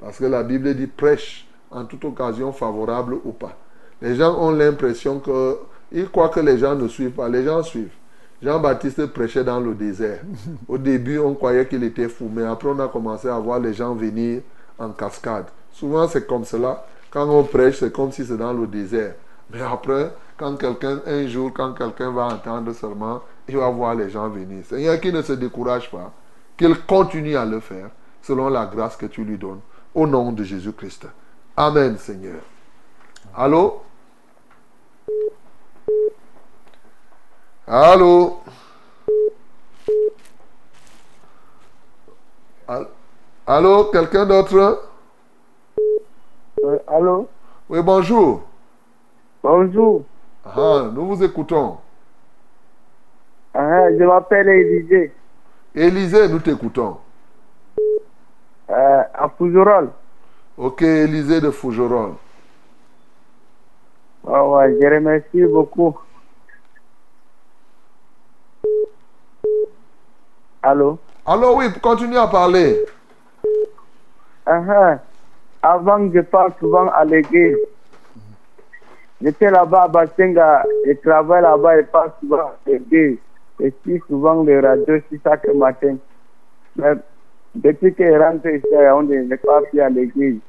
Parce 0.00 0.18
que 0.18 0.24
la 0.24 0.42
Bible 0.42 0.74
dit 0.74 0.86
prêche 0.86 1.48
en 1.70 1.84
toute 1.84 2.04
occasion 2.04 2.52
favorable 2.52 3.16
ou 3.24 3.32
pas. 3.32 3.56
Les 4.02 4.16
gens 4.16 4.38
ont 4.38 4.50
l'impression 4.50 5.18
que, 5.18 5.58
ils 5.90 6.08
croient 6.08 6.28
que 6.28 6.40
les 6.40 6.58
gens 6.58 6.74
ne 6.74 6.88
suivent 6.88 7.12
pas. 7.12 7.28
Les 7.28 7.44
gens 7.44 7.62
suivent. 7.62 7.94
Jean-Baptiste 8.42 9.06
prêchait 9.06 9.44
dans 9.44 9.60
le 9.60 9.74
désert. 9.74 10.20
Au 10.68 10.76
début, 10.76 11.18
on 11.18 11.34
croyait 11.34 11.66
qu'il 11.66 11.82
était 11.84 12.08
fou, 12.08 12.30
mais 12.32 12.44
après, 12.44 12.68
on 12.68 12.78
a 12.78 12.88
commencé 12.88 13.28
à 13.28 13.38
voir 13.38 13.58
les 13.58 13.72
gens 13.72 13.94
venir 13.94 14.42
en 14.78 14.90
cascade. 14.90 15.46
Souvent, 15.74 16.06
c'est 16.08 16.26
comme 16.26 16.44
cela. 16.44 16.86
Quand 17.10 17.28
on 17.28 17.42
prêche, 17.44 17.78
c'est 17.80 17.92
comme 17.92 18.10
si 18.12 18.24
c'est 18.24 18.36
dans 18.36 18.52
le 18.52 18.66
désert. 18.66 19.14
Mais 19.50 19.60
après, 19.60 20.12
quand 20.36 20.56
quelqu'un, 20.56 21.00
un 21.06 21.26
jour, 21.26 21.52
quand 21.52 21.72
quelqu'un 21.74 22.10
va 22.10 22.26
entendre 22.26 22.72
seulement, 22.72 23.22
il 23.48 23.56
va 23.56 23.68
voir 23.70 23.94
les 23.94 24.08
gens 24.08 24.28
venir. 24.28 24.64
Seigneur, 24.64 24.98
qui 25.00 25.12
ne 25.12 25.20
se 25.20 25.32
décourage 25.32 25.90
pas, 25.90 26.12
qu'il 26.56 26.74
continue 26.86 27.36
à 27.36 27.44
le 27.44 27.60
faire, 27.60 27.90
selon 28.22 28.48
la 28.48 28.66
grâce 28.66 28.96
que 28.96 29.06
tu 29.06 29.22
lui 29.24 29.36
donnes, 29.36 29.60
au 29.94 30.06
nom 30.06 30.32
de 30.32 30.42
Jésus-Christ. 30.44 31.06
Amen, 31.56 31.98
Seigneur. 31.98 32.40
Allô? 33.36 33.82
Allô? 37.66 38.40
Al- 42.68 42.88
Allô, 43.46 43.84
quelqu'un 43.92 44.24
d'autre? 44.26 44.88
Euh, 46.64 46.78
allô 46.86 47.28
Oui, 47.68 47.82
bonjour. 47.82 48.42
Bonjour. 49.42 50.04
Ah, 50.44 50.88
nous 50.92 51.06
vous 51.08 51.22
écoutons. 51.22 51.76
Ah, 53.52 53.90
je 53.92 54.02
m'appelle 54.04 54.48
Élisée, 54.48 55.12
Élisée, 55.74 56.28
nous 56.28 56.38
t'écoutons. 56.40 56.96
euh, 58.70 59.02
à 59.12 59.28
Fougerolles. 59.28 59.90
Ok, 60.56 60.82
Élisée 60.82 61.40
de 61.40 61.50
Fougerolles. 61.50 62.14
Oh, 64.26 64.56
ouais, 64.56 64.74
je 64.80 64.86
remercie 64.86 65.44
beaucoup. 65.44 65.98
Allô? 70.62 70.98
Alors 71.26 71.56
oui, 71.56 71.66
continue 71.82 72.16
à 72.16 72.26
parler. 72.26 72.86
Ah, 74.46 74.62
ah. 74.68 74.98
Avant, 75.66 76.10
je 76.12 76.20
pars 76.20 76.50
souvent 76.58 76.88
à 76.88 77.06
l'église. 77.06 77.56
J'étais 79.22 79.50
là-bas 79.50 79.84
à 79.84 79.88
Basenga, 79.88 80.62
je 80.86 80.92
travaille 80.92 81.40
là-bas 81.40 81.78
et 81.78 81.84
passe 81.84 82.10
souvent 82.20 82.36
à 82.48 82.56
l'église. 82.66 83.16
Je 83.58 83.70
suis 83.80 83.98
souvent 84.06 84.42
les 84.42 84.60
radios 84.60 84.96
ici 84.96 85.18
chaque 85.24 85.48
matin. 85.54 85.96
Mais 86.76 86.92
depuis 87.54 87.94
que 87.94 88.04
je 88.04 88.18
rentre 88.18 88.46
ici 88.46 88.66
je 88.70 89.14
n'ai 89.14 89.36
pas 89.38 89.62
plus 89.62 89.80
à 89.80 89.88
l'église. 89.88 90.40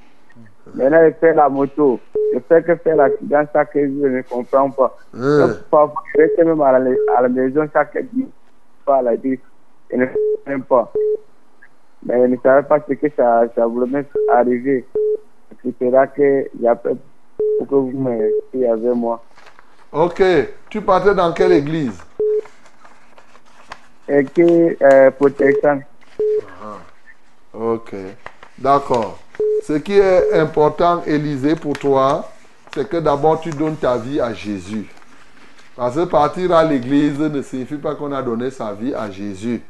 Maintenant, 0.74 1.00
je 1.06 1.14
fais 1.22 1.34
la 1.34 1.48
moto. 1.48 1.98
Je 2.34 2.40
fais 2.50 2.62
que 2.64 2.76
faire 2.76 2.98
l'accident 2.98 3.46
chaque 3.54 3.74
jour, 3.78 4.04
je 4.04 4.18
ne 4.18 4.22
comprends 4.24 4.70
pas. 4.72 4.98
Hein. 5.14 5.48
Donc, 5.48 5.58
Parfois, 5.70 6.04
je 6.14 6.22
reste 6.22 6.38
même 6.40 6.60
à 6.60 6.78
la, 6.78 6.92
à 7.16 7.22
la 7.22 7.30
maison 7.30 7.70
chaque 7.72 7.94
jour, 7.94 8.28
pas 8.86 8.98
à 8.98 9.02
la 9.02 9.16
vie. 9.16 9.40
Je 9.92 9.96
ne 9.96 10.08
même 10.46 10.64
pas. 10.64 10.92
Mais 12.06 12.22
je 12.22 12.28
ne 12.28 12.38
savais 12.38 12.68
pas 12.68 12.80
ce 12.88 12.94
que 12.94 13.08
ça, 13.16 13.44
ça 13.56 13.66
voulait 13.66 14.06
arriver. 14.32 14.86
C'est 15.80 15.90
là 15.90 16.06
que 16.06 16.48
j'appelle 16.62 16.98
pour 17.58 17.68
que 17.68 17.76
vous 17.76 17.92
me 17.92 18.32
soyez 18.52 18.68
avec 18.68 18.94
moi. 18.94 19.24
Ok, 19.92 20.22
tu 20.70 20.82
partais 20.82 21.16
dans 21.16 21.34
quelle 21.34 21.54
église? 21.54 21.98
Et 24.08 24.24
que 24.24 24.78
euh, 24.84 25.10
protection. 25.12 25.82
Ok, 27.54 27.96
d'accord. 28.58 29.18
Ce 29.64 29.74
qui 29.74 29.98
est 29.98 30.34
important, 30.34 31.02
Élisée, 31.08 31.56
pour 31.56 31.74
toi, 31.74 32.30
c'est 32.74 32.88
que 32.88 32.98
d'abord 32.98 33.40
tu 33.40 33.50
donnes 33.50 33.78
ta 33.78 33.98
vie 33.98 34.20
à 34.20 34.34
Jésus. 34.34 34.88
Parce 35.76 35.96
que 35.96 36.06
partir 36.06 36.52
à 36.52 36.64
l'église 36.64 37.20
ne 37.20 37.42
signifie 37.42 37.78
pas 37.78 37.96
qu'on 37.96 38.12
a 38.12 38.22
donné 38.22 38.52
sa 38.52 38.74
vie 38.74 38.94
à 38.94 39.10
Jésus. 39.10 39.62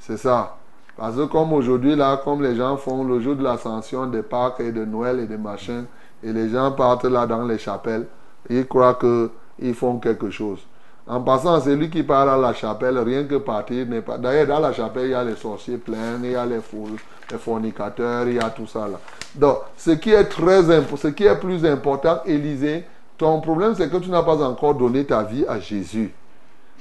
C'est 0.00 0.16
ça. 0.16 0.56
Parce 0.96 1.16
que 1.16 1.24
comme 1.24 1.52
aujourd'hui, 1.52 1.96
là, 1.96 2.20
comme 2.22 2.42
les 2.42 2.54
gens 2.54 2.76
font 2.76 3.04
le 3.04 3.20
jour 3.20 3.34
de 3.34 3.42
l'ascension 3.42 4.06
des 4.06 4.22
Pâques 4.22 4.60
et 4.60 4.70
de 4.70 4.84
Noël 4.84 5.18
et 5.18 5.26
de 5.26 5.36
machin, 5.36 5.84
et 6.22 6.32
les 6.32 6.50
gens 6.50 6.72
partent 6.72 7.04
là 7.04 7.26
dans 7.26 7.44
les 7.44 7.58
chapelles, 7.58 8.06
ils 8.48 8.66
croient 8.66 8.98
qu'ils 8.98 9.74
font 9.74 9.98
quelque 9.98 10.30
chose. 10.30 10.60
En 11.06 11.20
passant, 11.20 11.60
celui 11.60 11.90
qui 11.90 12.02
part 12.02 12.28
à 12.28 12.38
la 12.38 12.54
chapelle, 12.54 12.98
rien 12.98 13.24
que 13.24 13.34
partir 13.34 13.86
n'est 13.86 14.00
pas. 14.00 14.16
D'ailleurs, 14.16 14.46
dans 14.46 14.60
la 14.60 14.72
chapelle, 14.72 15.06
il 15.06 15.10
y 15.10 15.14
a 15.14 15.22
les 15.22 15.34
sorciers 15.34 15.76
pleins, 15.76 16.18
il 16.22 16.30
y 16.30 16.34
a 16.34 16.46
les 16.46 16.60
foules, 16.60 16.96
les 17.30 17.36
fornicateurs, 17.36 18.26
il 18.26 18.34
y 18.34 18.38
a 18.38 18.48
tout 18.48 18.66
ça 18.66 18.88
là. 18.88 18.98
Donc, 19.34 19.58
ce 19.76 19.90
qui 19.90 20.12
est 20.12 20.24
très 20.24 20.62
ce 20.62 21.08
qui 21.08 21.24
est 21.24 21.36
plus 21.38 21.66
important, 21.66 22.20
Élisée, 22.24 22.84
ton 23.18 23.40
problème, 23.40 23.74
c'est 23.76 23.90
que 23.90 23.98
tu 23.98 24.08
n'as 24.08 24.22
pas 24.22 24.42
encore 24.42 24.74
donné 24.74 25.04
ta 25.04 25.22
vie 25.22 25.44
à 25.46 25.58
Jésus. 25.58 26.14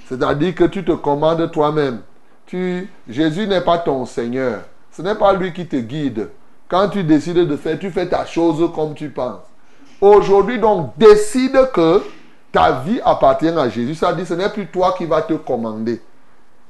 C'est-à-dire 0.07 0.55
que 0.55 0.65
tu 0.65 0.85
te 0.85 0.93
commandes 0.93 1.51
toi-même. 1.51 1.99
Jésus 3.07 3.47
n'est 3.47 3.61
pas 3.61 3.77
ton 3.77 4.05
Seigneur. 4.05 4.61
Ce 4.91 5.01
n'est 5.01 5.15
pas 5.15 5.33
lui 5.33 5.53
qui 5.53 5.65
te 5.65 5.75
guide. 5.75 6.29
Quand 6.67 6.89
tu 6.89 7.03
décides 7.03 7.35
de 7.35 7.57
faire, 7.57 7.77
tu 7.79 7.89
fais 7.89 8.07
ta 8.07 8.25
chose 8.25 8.71
comme 8.75 8.93
tu 8.93 9.09
penses. 9.09 9.41
Aujourd'hui, 10.01 10.59
donc, 10.59 10.91
décide 10.97 11.57
que 11.73 12.01
ta 12.51 12.71
vie 12.81 12.99
appartient 13.03 13.47
à 13.47 13.69
Jésus. 13.69 13.95
Ça 13.95 14.13
dit, 14.13 14.25
ce 14.25 14.33
n'est 14.33 14.49
plus 14.49 14.67
toi 14.67 14.93
qui 14.97 15.05
vas 15.05 15.21
te 15.21 15.33
commander. 15.33 16.01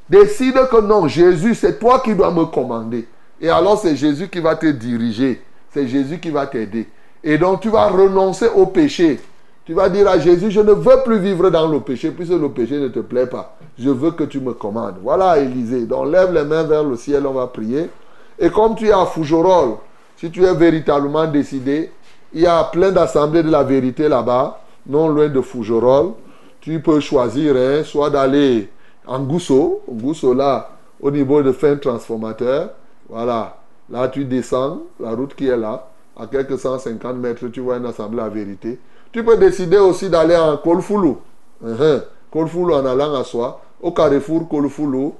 Décide 0.09 0.59
que 0.69 0.81
non, 0.81 1.07
Jésus, 1.07 1.55
c'est 1.55 1.79
toi 1.79 1.99
qui 1.99 2.13
dois 2.13 2.31
me 2.31 2.45
commander. 2.45 3.07
Et 3.41 3.49
alors, 3.49 3.79
c'est 3.79 3.95
Jésus 3.95 4.27
qui 4.27 4.39
va 4.39 4.55
te 4.55 4.67
diriger. 4.67 5.41
C'est 5.71 5.87
Jésus 5.87 6.19
qui 6.19 6.29
va 6.29 6.45
t'aider. 6.45 6.87
Et 7.23 7.37
donc, 7.37 7.61
tu 7.61 7.69
vas 7.69 7.87
renoncer 7.87 8.47
au 8.47 8.67
péché. 8.67 9.19
Tu 9.65 9.73
vas 9.73 9.87
dire 9.87 10.09
à 10.09 10.19
Jésus, 10.19 10.51
je 10.51 10.59
ne 10.59 10.73
veux 10.73 11.03
plus 11.05 11.19
vivre 11.19 11.49
dans 11.49 11.69
le 11.69 11.79
péché, 11.79 12.11
puisque 12.11 12.33
le 12.33 12.49
péché 12.49 12.79
ne 12.79 12.89
te 12.89 12.99
plaît 12.99 13.27
pas. 13.27 13.55
Je 13.79 13.89
veux 13.89 14.11
que 14.11 14.25
tu 14.25 14.41
me 14.41 14.51
commandes. 14.51 14.95
Voilà, 15.01 15.39
Élisée. 15.39 15.85
Donc, 15.85 16.11
lève 16.11 16.33
les 16.33 16.43
mains 16.43 16.63
vers 16.63 16.83
le 16.83 16.97
ciel, 16.97 17.25
on 17.25 17.31
va 17.31 17.47
prier. 17.47 17.89
Et 18.37 18.49
comme 18.49 18.75
tu 18.75 18.87
es 18.87 18.91
à 18.91 19.05
Fougerolles, 19.05 19.77
si 20.17 20.29
tu 20.31 20.43
es 20.43 20.53
véritablement 20.53 21.27
décidé, 21.27 21.91
il 22.33 22.41
y 22.41 22.45
a 22.45 22.63
plein 22.65 22.91
d'assemblées 22.91 23.43
de 23.43 23.49
la 23.49 23.63
vérité 23.63 24.09
là-bas, 24.09 24.59
non 24.85 25.07
loin 25.07 25.29
de 25.29 25.39
Fougerolles. 25.39 26.11
Tu 26.59 26.81
peux 26.81 26.99
choisir 26.99 27.55
hein, 27.55 27.83
soit 27.83 28.09
d'aller 28.09 28.69
en 29.05 29.19
Gousso, 29.19 29.81
Gousso 29.89 30.33
là, 30.33 30.71
au 31.01 31.09
niveau 31.09 31.41
de 31.41 31.53
fin 31.53 31.77
transformateur. 31.77 32.71
Voilà, 33.07 33.57
là 33.89 34.07
tu 34.09 34.25
descends, 34.25 34.81
la 34.99 35.11
route 35.11 35.35
qui 35.35 35.47
est 35.47 35.57
là, 35.57 35.87
à 36.17 36.27
quelques 36.27 36.59
150 36.59 37.15
mètres, 37.17 37.47
tu 37.47 37.61
vois 37.61 37.77
une 37.77 37.85
assemblée 37.85 38.21
à 38.21 38.29
vérité. 38.29 38.79
Tu 39.13 39.23
peux 39.23 39.37
décider 39.37 39.77
aussi 39.77 40.09
d'aller 40.09 40.35
en 40.35 40.57
Kolfoulou. 40.57 41.19
Uh 41.65 42.01
Kolfoulou 42.31 42.73
en 42.73 42.85
allant 42.85 43.13
à 43.13 43.23
soi, 43.23 43.61
au 43.81 43.91
carrefour 43.91 44.49
Kolfoulou. 44.49 45.13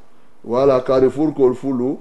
Voilà, 0.43 0.81
carrefour 0.81 1.33
Kolfoulou. 1.33 1.99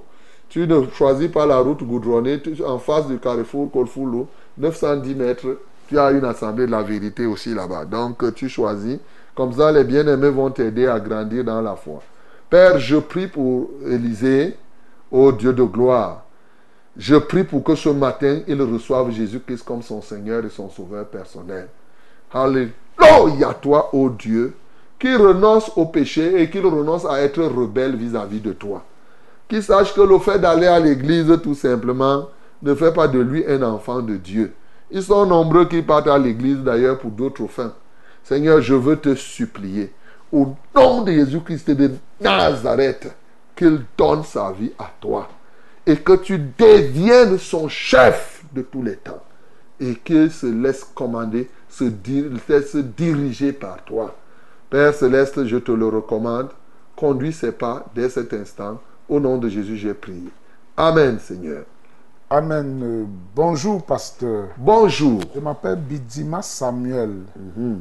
Tu 0.49 0.67
ne 0.67 0.85
choisis 0.91 1.29
pas 1.29 1.45
la 1.45 1.59
route 1.59 1.83
goudronnée, 1.83 2.41
tu- 2.41 2.63
en 2.63 2.77
face 2.79 3.07
du 3.07 3.17
carrefour 3.19 3.71
Kolfoulou, 3.71 4.27
910 4.57 5.15
mètres, 5.15 5.57
tu 5.87 5.97
as 5.97 6.11
une 6.11 6.25
assemblée 6.25 6.65
de 6.65 6.71
la 6.71 6.81
vérité 6.83 7.25
aussi 7.25 7.53
là-bas. 7.53 7.85
Donc 7.85 8.23
euh, 8.23 8.31
tu 8.31 8.49
choisis. 8.49 8.97
Comme 9.35 9.53
ça, 9.53 9.71
les 9.71 9.83
bien-aimés 9.83 10.29
vont 10.29 10.49
t'aider 10.51 10.87
à 10.87 10.99
grandir 10.99 11.43
dans 11.43 11.61
la 11.61 11.75
foi. 11.75 12.01
Père, 12.49 12.79
je 12.79 12.97
prie 12.97 13.27
pour 13.27 13.69
Élisée, 13.87 14.55
ô 15.11 15.31
Dieu 15.31 15.53
de 15.53 15.63
gloire. 15.63 16.23
Je 16.97 17.15
prie 17.15 17.43
pour 17.43 17.63
que 17.63 17.73
ce 17.75 17.89
matin, 17.89 18.41
il 18.47 18.61
reçoive 18.61 19.09
Jésus-Christ 19.11 19.63
comme 19.63 19.81
son 19.81 20.01
Seigneur 20.01 20.45
et 20.45 20.49
son 20.49 20.69
Sauveur 20.69 21.05
personnel. 21.07 21.67
Alléluia, 22.33 23.53
toi, 23.61 23.93
ô 23.93 24.09
Dieu, 24.09 24.55
qui 24.99 25.15
renonce 25.15 25.71
au 25.75 25.85
péché 25.85 26.41
et 26.41 26.49
qu'il 26.49 26.65
renonce 26.65 27.05
à 27.05 27.21
être 27.21 27.43
rebelle 27.43 27.95
vis-à-vis 27.95 28.41
de 28.41 28.53
toi. 28.53 28.83
Qu'il 29.47 29.61
sache 29.61 29.93
que 29.93 30.01
le 30.01 30.17
fait 30.19 30.39
d'aller 30.39 30.67
à 30.67 30.79
l'église, 30.79 31.39
tout 31.43 31.55
simplement, 31.55 32.29
ne 32.61 32.73
fait 32.73 32.93
pas 32.93 33.07
de 33.07 33.19
lui 33.19 33.45
un 33.45 33.61
enfant 33.61 34.01
de 34.01 34.15
Dieu. 34.15 34.53
Ils 34.89 35.03
sont 35.03 35.25
nombreux 35.25 35.65
qui 35.65 35.81
partent 35.81 36.07
à 36.07 36.17
l'église 36.17 36.59
d'ailleurs 36.59 36.99
pour 36.99 37.11
d'autres 37.11 37.47
fins. 37.47 37.73
Seigneur, 38.23 38.61
je 38.61 38.73
veux 38.73 38.95
te 38.95 39.15
supplier, 39.15 39.91
au 40.31 40.55
nom 40.75 41.01
de 41.01 41.11
Jésus-Christ 41.11 41.69
de 41.71 41.91
Nazareth, 42.21 43.13
qu'il 43.55 43.81
donne 43.97 44.23
sa 44.23 44.51
vie 44.51 44.71
à 44.79 44.89
toi 44.99 45.27
et 45.85 45.97
que 45.97 46.13
tu 46.13 46.39
deviennes 46.57 47.37
son 47.37 47.67
chef 47.67 48.43
de 48.53 48.61
tous 48.61 48.81
les 48.81 48.95
temps 48.95 49.21
et 49.79 49.95
qu'il 49.95 50.31
se 50.31 50.45
laisse 50.45 50.85
commander, 50.95 51.49
se, 51.73 52.77
diriger 52.77 53.53
par 53.53 53.83
toi. 53.83 54.15
Père 54.69 54.93
céleste, 54.93 55.45
je 55.45 55.57
te 55.57 55.71
le 55.71 55.87
recommande. 55.87 56.49
Conduis 56.95 57.33
ses 57.33 57.51
pas 57.51 57.85
dès 57.95 58.09
cet 58.09 58.33
instant. 58.33 58.81
Au 59.09 59.19
nom 59.19 59.37
de 59.37 59.49
Jésus, 59.49 59.77
j'ai 59.77 59.93
prié. 59.93 60.29
Amen, 60.77 61.19
Seigneur. 61.19 61.65
Amen. 62.37 62.81
Euh, 62.81 63.05
bonjour, 63.35 63.83
pasteur. 63.83 64.47
Bonjour. 64.57 65.19
Je 65.35 65.39
m'appelle 65.39 65.75
Bidima 65.75 66.41
Samuel. 66.41 67.19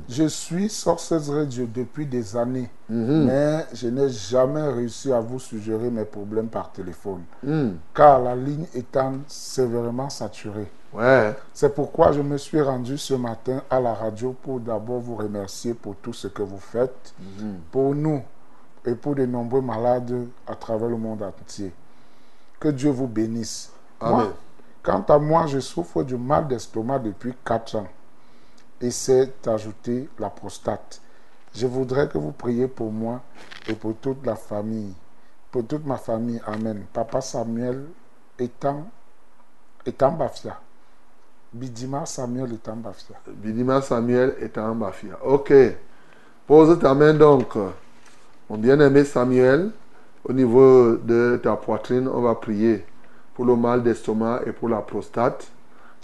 Je 0.07 0.25
suis 0.29 0.69
sorceuse 0.69 1.31
radio 1.31 1.67
depuis 1.75 2.05
des 2.05 2.37
années, 2.37 2.69
mais 2.87 3.65
je 3.73 3.89
n'ai 3.89 4.11
jamais 4.11 4.61
réussi 4.69 5.11
à 5.11 5.21
vous 5.21 5.39
suggérer 5.39 5.89
mes 5.89 6.05
problèmes 6.05 6.49
par 6.49 6.71
téléphone, 6.71 7.23
Hmm. 7.43 7.71
car 7.95 8.21
la 8.21 8.37
ligne 8.37 8.67
étant 8.75 9.15
sévèrement 9.27 10.11
saturée. 10.11 10.71
Ouais. 10.93 11.35
C'est 11.55 11.75
pourquoi 11.75 12.13
je 12.13 12.21
me 12.21 12.37
suis 12.37 12.61
rendu 12.61 12.99
ce 12.99 13.15
matin 13.15 13.63
à 13.71 13.81
la 13.81 13.95
radio 13.95 14.37
pour 14.43 14.61
d'abord 14.61 15.01
vous 15.01 15.17
remercier 15.17 15.73
pour 15.73 15.97
tout 15.97 16.13
ce 16.13 16.29
que 16.29 16.43
vous 16.43 16.61
faites 16.61 17.15
pour 17.71 17.95
nous, 17.95 18.21
et 18.85 18.95
pour 18.97 19.15
de 19.15 19.25
nombreux 19.25 19.63
malades 19.63 20.27
à 20.47 20.55
travers 20.57 20.91
le 20.91 20.99
monde 20.99 21.23
entier. 21.23 21.73
Que 22.61 22.69
Dieu 22.69 22.91
vous 22.91 23.09
bénisse. 23.09 23.72
Amen. 24.03 24.17
Moi, 24.17 24.33
quant 24.83 25.05
à 25.09 25.19
moi, 25.19 25.47
je 25.47 25.61
souffre 25.61 26.03
du 26.03 26.17
mal 26.17 26.49
d'estomac 26.49 26.99
depuis 26.99 27.35
4 27.45 27.77
ans 27.77 27.89
et 28.81 28.91
c'est 28.91 29.47
ajouté 29.47 30.09
la 30.19 30.29
prostate. 30.29 31.01
Je 31.55 31.67
voudrais 31.67 32.09
que 32.09 32.19
vous 32.19 32.33
priez 32.33 32.67
pour 32.67 32.91
moi 32.91 33.21
et 33.69 33.75
pour 33.75 33.95
toute 33.97 34.25
la 34.27 34.35
famille, 34.35 34.95
pour 35.51 35.67
toute 35.67 35.87
ma 35.87 35.99
famille. 35.99 36.41
Amen. 36.47 36.85
Papa 36.93 37.21
Samuel 37.21 37.85
étant, 38.39 38.87
étant 39.87 40.13
Bafia. 40.13 40.59
Bidima 41.53 42.07
Samuel 42.07 42.55
étant 42.55 42.77
Bafia. 42.77 43.17
Bidima 43.27 43.83
Samuel 43.83 44.35
en 44.57 44.75
Bafia. 44.75 45.19
Ok. 45.23 45.53
Pose 46.47 46.79
ta 46.79 46.95
main 46.95 47.15
donc. 47.15 47.55
Mon 48.49 48.59
bien-aimé 48.59 49.05
Samuel, 49.05 49.71
au 50.25 50.33
niveau 50.33 50.97
de 50.97 51.39
ta 51.43 51.57
poitrine, 51.57 52.09
on 52.09 52.21
va 52.21 52.35
prier 52.35 52.85
pour 53.35 53.45
le 53.45 53.57
mal 53.57 53.83
d'estomac 53.83 54.41
et 54.47 54.53
pour 54.53 54.69
la 54.69 54.79
prostate. 54.81 55.49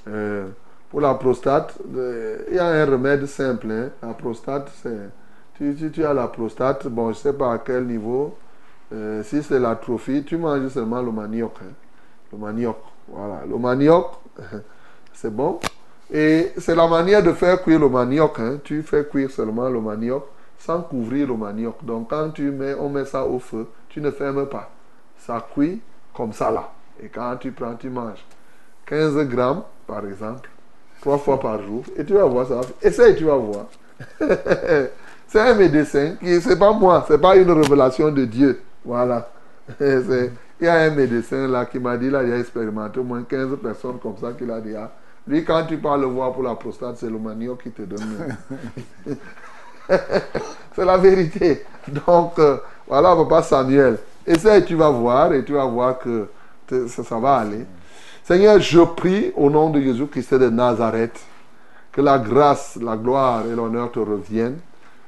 Euh, 0.08 0.48
pour 0.90 1.00
la 1.00 1.14
prostate, 1.14 1.74
euh, 1.96 2.38
il 2.50 2.56
y 2.56 2.58
a 2.58 2.66
un 2.66 2.86
remède 2.86 3.26
simple. 3.26 3.70
hein. 3.70 3.90
La 4.02 4.14
prostate, 4.14 4.70
c'est. 4.82 5.10
Tu, 5.56 5.74
tu, 5.92 6.04
as 6.04 6.14
la 6.14 6.28
prostate, 6.28 6.86
bon, 6.86 7.06
je 7.06 7.18
ne 7.18 7.22
sais 7.22 7.32
pas 7.32 7.52
à 7.54 7.58
quel 7.58 7.84
niveau. 7.86 8.36
Euh, 8.92 9.22
si 9.24 9.42
c'est 9.42 9.58
l'atrophie, 9.58 10.24
tu 10.24 10.36
manges 10.36 10.68
seulement 10.68 11.02
le 11.02 11.10
manioc. 11.12 11.52
hein. 11.62 11.72
Le 12.32 12.38
manioc, 12.38 12.76
voilà. 13.08 13.42
Le 13.48 13.58
manioc, 13.58 14.06
c'est 15.12 15.34
bon. 15.34 15.58
Et 16.12 16.52
c'est 16.58 16.74
la 16.74 16.86
manière 16.88 17.22
de 17.22 17.32
faire 17.32 17.62
cuire 17.62 17.80
le 17.80 17.88
manioc. 17.88 18.38
hein. 18.40 18.58
Tu 18.64 18.82
fais 18.82 19.04
cuire 19.06 19.30
seulement 19.30 19.68
le 19.68 19.80
manioc 19.80 20.24
sans 20.58 20.82
couvrir 20.82 21.28
le 21.28 21.36
manioc. 21.36 21.84
Donc 21.84 22.10
quand 22.10 22.30
tu 22.30 22.50
mets, 22.50 22.74
on 22.74 22.88
met 22.88 23.04
ça 23.04 23.24
au 23.24 23.38
feu, 23.38 23.66
tu 23.88 24.00
ne 24.00 24.10
fermes 24.10 24.46
pas. 24.46 24.70
Ça 25.18 25.44
cuit 25.54 25.80
comme 26.14 26.32
ça 26.32 26.50
là. 26.50 26.70
Et 27.02 27.08
quand 27.08 27.36
tu 27.36 27.52
prends, 27.52 27.74
tu 27.74 27.88
manges 27.90 28.24
15 28.86 29.16
grammes, 29.28 29.62
par 29.86 30.06
exemple, 30.06 30.48
trois 31.00 31.18
fois 31.18 31.38
par 31.38 31.62
jour. 31.62 31.84
Et 31.96 32.04
tu 32.04 32.14
vas 32.14 32.24
voir 32.24 32.46
ça. 32.46 32.60
Essaye, 32.82 33.16
tu 33.16 33.24
vas 33.24 33.36
voir. 33.36 33.66
c'est 35.28 35.40
un 35.40 35.54
médecin 35.54 36.16
qui, 36.20 36.40
c'est 36.40 36.58
pas 36.58 36.72
moi, 36.72 37.04
c'est 37.08 37.20
pas 37.20 37.36
une 37.36 37.50
révélation 37.50 38.10
de 38.10 38.24
Dieu. 38.24 38.60
Voilà. 38.84 39.28
Il 40.60 40.64
y 40.64 40.68
a 40.68 40.74
un 40.74 40.90
médecin 40.90 41.46
là 41.46 41.66
qui 41.66 41.78
m'a 41.78 41.96
dit, 41.96 42.10
là, 42.10 42.24
il 42.24 42.32
a 42.32 42.38
expérimenté 42.38 42.98
au 42.98 43.04
moins 43.04 43.22
15 43.22 43.58
personnes 43.62 43.98
comme 44.02 44.16
ça 44.20 44.32
qu'il 44.32 44.50
a 44.50 44.60
dit, 44.60 44.74
ah, 44.74 44.90
lui, 45.28 45.44
quand 45.44 45.64
tu 45.66 45.76
pars 45.76 45.96
le 45.96 46.06
voir 46.06 46.32
pour 46.32 46.42
la 46.42 46.56
prostate, 46.56 46.96
c'est 46.96 47.08
le 47.08 47.18
manioc 47.18 47.62
qui 47.62 47.70
te 47.70 47.82
donne. 47.82 48.36
c'est 50.74 50.84
la 50.84 50.96
vérité. 50.96 51.64
Donc, 51.86 52.40
euh, 52.40 52.56
voilà, 52.88 53.14
papa 53.14 53.42
Samuel. 53.42 53.98
Essaye, 54.26 54.64
tu 54.64 54.74
vas 54.74 54.90
voir 54.90 55.32
et 55.32 55.44
tu 55.44 55.52
vas 55.52 55.66
voir 55.66 55.98
que 55.98 56.26
ça, 56.88 57.18
va 57.18 57.36
aller. 57.36 57.66
Seigneur, 58.24 58.60
je 58.60 58.80
prie 58.80 59.32
au 59.36 59.50
nom 59.50 59.70
de 59.70 59.80
Jésus-Christ 59.80 60.34
de 60.34 60.48
Nazareth 60.48 61.20
que 61.92 62.00
la 62.00 62.18
grâce, 62.18 62.76
la 62.80 62.96
gloire 62.96 63.46
et 63.46 63.54
l'honneur 63.54 63.90
te 63.90 63.98
reviennent 63.98 64.58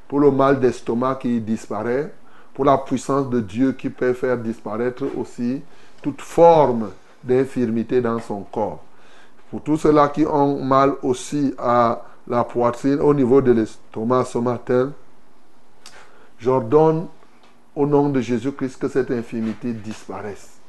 pour 0.09 0.21
le 0.21 0.31
mal 0.31 0.59
d'estomac 0.59 1.17
qui 1.17 1.41
disparaît, 1.41 2.13
pour 2.55 2.65
la 2.65 2.79
puissance 2.79 3.31
de 3.31 3.41
Dieu 3.41 3.73
qui 3.73 3.91
peut 3.91 4.13
faire 4.13 4.37
disparaître 4.39 5.05
aussi 5.17 5.63
toute 6.03 6.21
forme 6.21 6.91
d'infirmité 7.23 8.01
dans 8.01 8.19
son 8.19 8.41
corps. 8.41 8.83
Pour 9.51 9.63
tous 9.63 9.77
ceux-là 9.77 10.09
qui 10.09 10.27
ont 10.27 10.65
mal 10.65 10.95
aussi 11.03 11.55
à 11.59 12.03
la 12.27 12.45
poitrine, 12.45 13.01
au 13.01 13.15
niveau 13.15 13.41
de 13.41 13.53
l'estomac 13.53 14.25
ce 14.25 14.39
matin, 14.39 14.93
j'ordonne 16.39 17.07
au 17.75 17.87
nom 17.87 18.09
de 18.09 18.21
Jésus-Christ 18.21 18.79
que 18.79 18.89
cette 18.89 19.11
infirmité 19.11 19.73
disparaisse. 19.73 20.60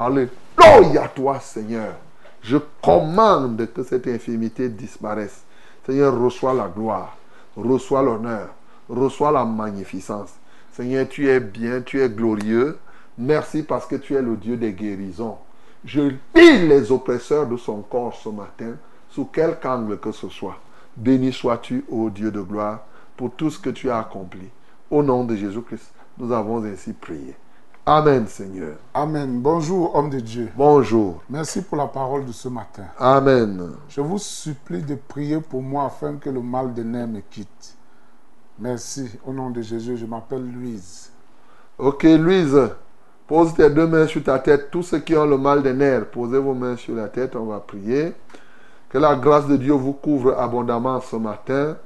Alléluia 0.00 1.08
toi 1.14 1.38
Seigneur. 1.40 1.92
Je 2.40 2.56
commande 2.80 3.68
que 3.74 3.82
cette 3.82 4.06
infirmité 4.06 4.70
disparaisse. 4.70 5.42
Seigneur, 5.84 6.18
reçois 6.18 6.54
la 6.54 6.68
gloire, 6.68 7.18
reçois 7.54 8.02
l'honneur, 8.02 8.48
reçois 8.88 9.30
la 9.30 9.44
magnificence. 9.44 10.30
Seigneur, 10.72 11.06
tu 11.06 11.28
es 11.28 11.38
bien, 11.38 11.82
tu 11.82 12.00
es 12.00 12.08
glorieux. 12.08 12.78
Merci 13.18 13.62
parce 13.62 13.84
que 13.84 13.96
tu 13.96 14.14
es 14.14 14.22
le 14.22 14.36
Dieu 14.36 14.56
des 14.56 14.72
guérisons. 14.72 15.36
Je 15.84 16.00
lis 16.34 16.66
les 16.66 16.90
oppresseurs 16.90 17.46
de 17.46 17.58
son 17.58 17.82
corps 17.82 18.14
ce 18.14 18.30
matin, 18.30 18.76
sous 19.10 19.26
quelque 19.26 19.66
angle 19.66 19.98
que 19.98 20.12
ce 20.12 20.30
soit. 20.30 20.56
Béni 20.96 21.30
sois-tu, 21.30 21.84
ô 21.90 22.08
Dieu 22.08 22.30
de 22.30 22.40
gloire, 22.40 22.86
pour 23.18 23.32
tout 23.32 23.50
ce 23.50 23.58
que 23.58 23.68
tu 23.68 23.90
as 23.90 23.98
accompli. 23.98 24.48
Au 24.90 25.02
nom 25.02 25.24
de 25.24 25.36
Jésus-Christ, 25.36 25.92
nous 26.16 26.32
avons 26.32 26.64
ainsi 26.64 26.94
prié. 26.94 27.34
Amen, 27.86 28.26
Seigneur. 28.26 28.74
Amen. 28.92 29.40
Bonjour, 29.40 29.96
homme 29.96 30.10
de 30.10 30.20
Dieu. 30.20 30.50
Bonjour. 30.54 31.22
Merci 31.30 31.62
pour 31.62 31.78
la 31.78 31.86
parole 31.86 32.26
de 32.26 32.32
ce 32.32 32.48
matin. 32.48 32.84
Amen. 32.98 33.70
Je 33.88 34.02
vous 34.02 34.18
supplie 34.18 34.82
de 34.82 34.94
prier 34.94 35.40
pour 35.40 35.62
moi 35.62 35.86
afin 35.86 36.16
que 36.16 36.28
le 36.28 36.42
mal 36.42 36.74
de 36.74 36.82
nerfs 36.82 37.08
me 37.08 37.20
quitte. 37.20 37.74
Merci. 38.58 39.18
Au 39.26 39.32
nom 39.32 39.48
de 39.48 39.62
Jésus, 39.62 39.96
je 39.96 40.04
m'appelle 40.04 40.46
Louise. 40.52 41.10
Ok, 41.78 42.02
Louise, 42.02 42.68
pose 43.26 43.54
tes 43.54 43.70
deux 43.70 43.86
mains 43.86 44.06
sur 44.06 44.22
ta 44.22 44.38
tête. 44.38 44.70
Tous 44.70 44.82
ceux 44.82 44.98
qui 44.98 45.16
ont 45.16 45.26
le 45.26 45.38
mal 45.38 45.62
des 45.62 45.72
nerfs, 45.72 46.10
posez 46.10 46.38
vos 46.38 46.54
mains 46.54 46.76
sur 46.76 46.94
la 46.94 47.08
tête. 47.08 47.34
On 47.34 47.46
va 47.46 47.60
prier. 47.60 48.12
Que 48.90 48.98
la 48.98 49.16
grâce 49.16 49.46
de 49.46 49.56
Dieu 49.56 49.72
vous 49.72 49.94
couvre 49.94 50.38
abondamment 50.38 51.00
ce 51.00 51.16
matin 51.16 51.78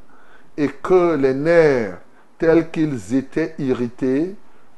et 0.56 0.68
que 0.68 1.14
les 1.14 1.34
nerfs, 1.34 1.98
tels 2.36 2.70
qu'ils 2.72 3.14
étaient 3.14 3.54
irrités, 3.58 4.34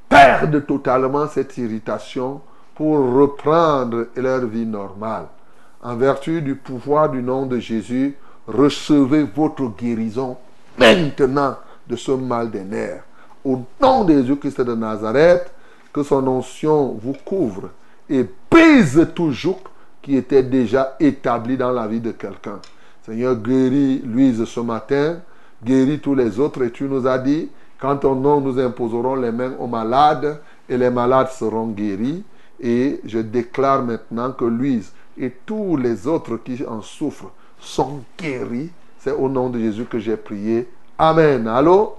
perdent 0.08 0.64
totalement 0.66 1.26
cette 1.28 1.56
irritation 1.58 2.40
pour 2.74 2.98
reprendre 3.14 4.08
leur 4.16 4.46
vie 4.46 4.66
normale. 4.66 5.26
En 5.82 5.96
vertu 5.96 6.42
du 6.42 6.56
pouvoir 6.56 7.10
du 7.10 7.22
nom 7.22 7.46
de 7.46 7.58
Jésus, 7.58 8.14
recevez 8.46 9.24
votre 9.24 9.68
guérison 9.76 10.36
maintenant 10.78 11.56
de 11.86 11.96
ce 11.96 12.12
mal 12.12 12.50
des 12.50 12.64
nerfs. 12.64 13.02
Au 13.44 13.62
nom 13.80 14.04
de 14.04 14.14
Jésus-Christ 14.14 14.60
de 14.60 14.74
Nazareth, 14.74 15.50
que 15.92 16.02
son 16.02 16.26
onction 16.26 16.98
vous 17.00 17.14
couvre 17.24 17.70
et 18.08 18.26
brise 18.50 19.08
tout 19.14 19.32
joug 19.32 19.56
qui 20.02 20.16
était 20.16 20.42
déjà 20.42 20.96
établi 21.00 21.56
dans 21.56 21.72
la 21.72 21.86
vie 21.86 22.00
de 22.00 22.12
quelqu'un. 22.12 22.60
Seigneur, 23.04 23.36
guéris 23.36 24.02
Louise 24.04 24.44
ce 24.44 24.60
matin, 24.60 25.20
guéris 25.64 26.00
tous 26.00 26.14
les 26.14 26.38
autres 26.38 26.62
et 26.62 26.70
tu 26.70 26.84
nous 26.84 27.06
as 27.06 27.18
dit, 27.18 27.48
quand 27.78 27.96
ton 27.98 28.14
nom 28.14 28.40
nous 28.40 28.58
imposerons 28.58 29.16
les 29.16 29.32
mains 29.32 29.54
aux 29.58 29.66
malades 29.66 30.40
et 30.68 30.76
les 30.76 30.90
malades 30.90 31.28
seront 31.28 31.68
guéris. 31.68 32.24
Et 32.60 33.00
je 33.04 33.18
déclare 33.18 33.82
maintenant 33.82 34.32
que 34.32 34.44
Louise 34.44 34.92
et 35.18 35.30
tous 35.44 35.76
les 35.76 36.06
autres 36.06 36.38
qui 36.38 36.64
en 36.66 36.80
souffrent 36.80 37.32
sont 37.58 38.02
guéris. 38.18 38.70
C'est 38.98 39.12
au 39.12 39.28
nom 39.28 39.50
de 39.50 39.58
Jésus 39.58 39.84
que 39.84 39.98
j'ai 39.98 40.16
prié. 40.16 40.68
Amen. 40.98 41.46
Allô? 41.46 41.96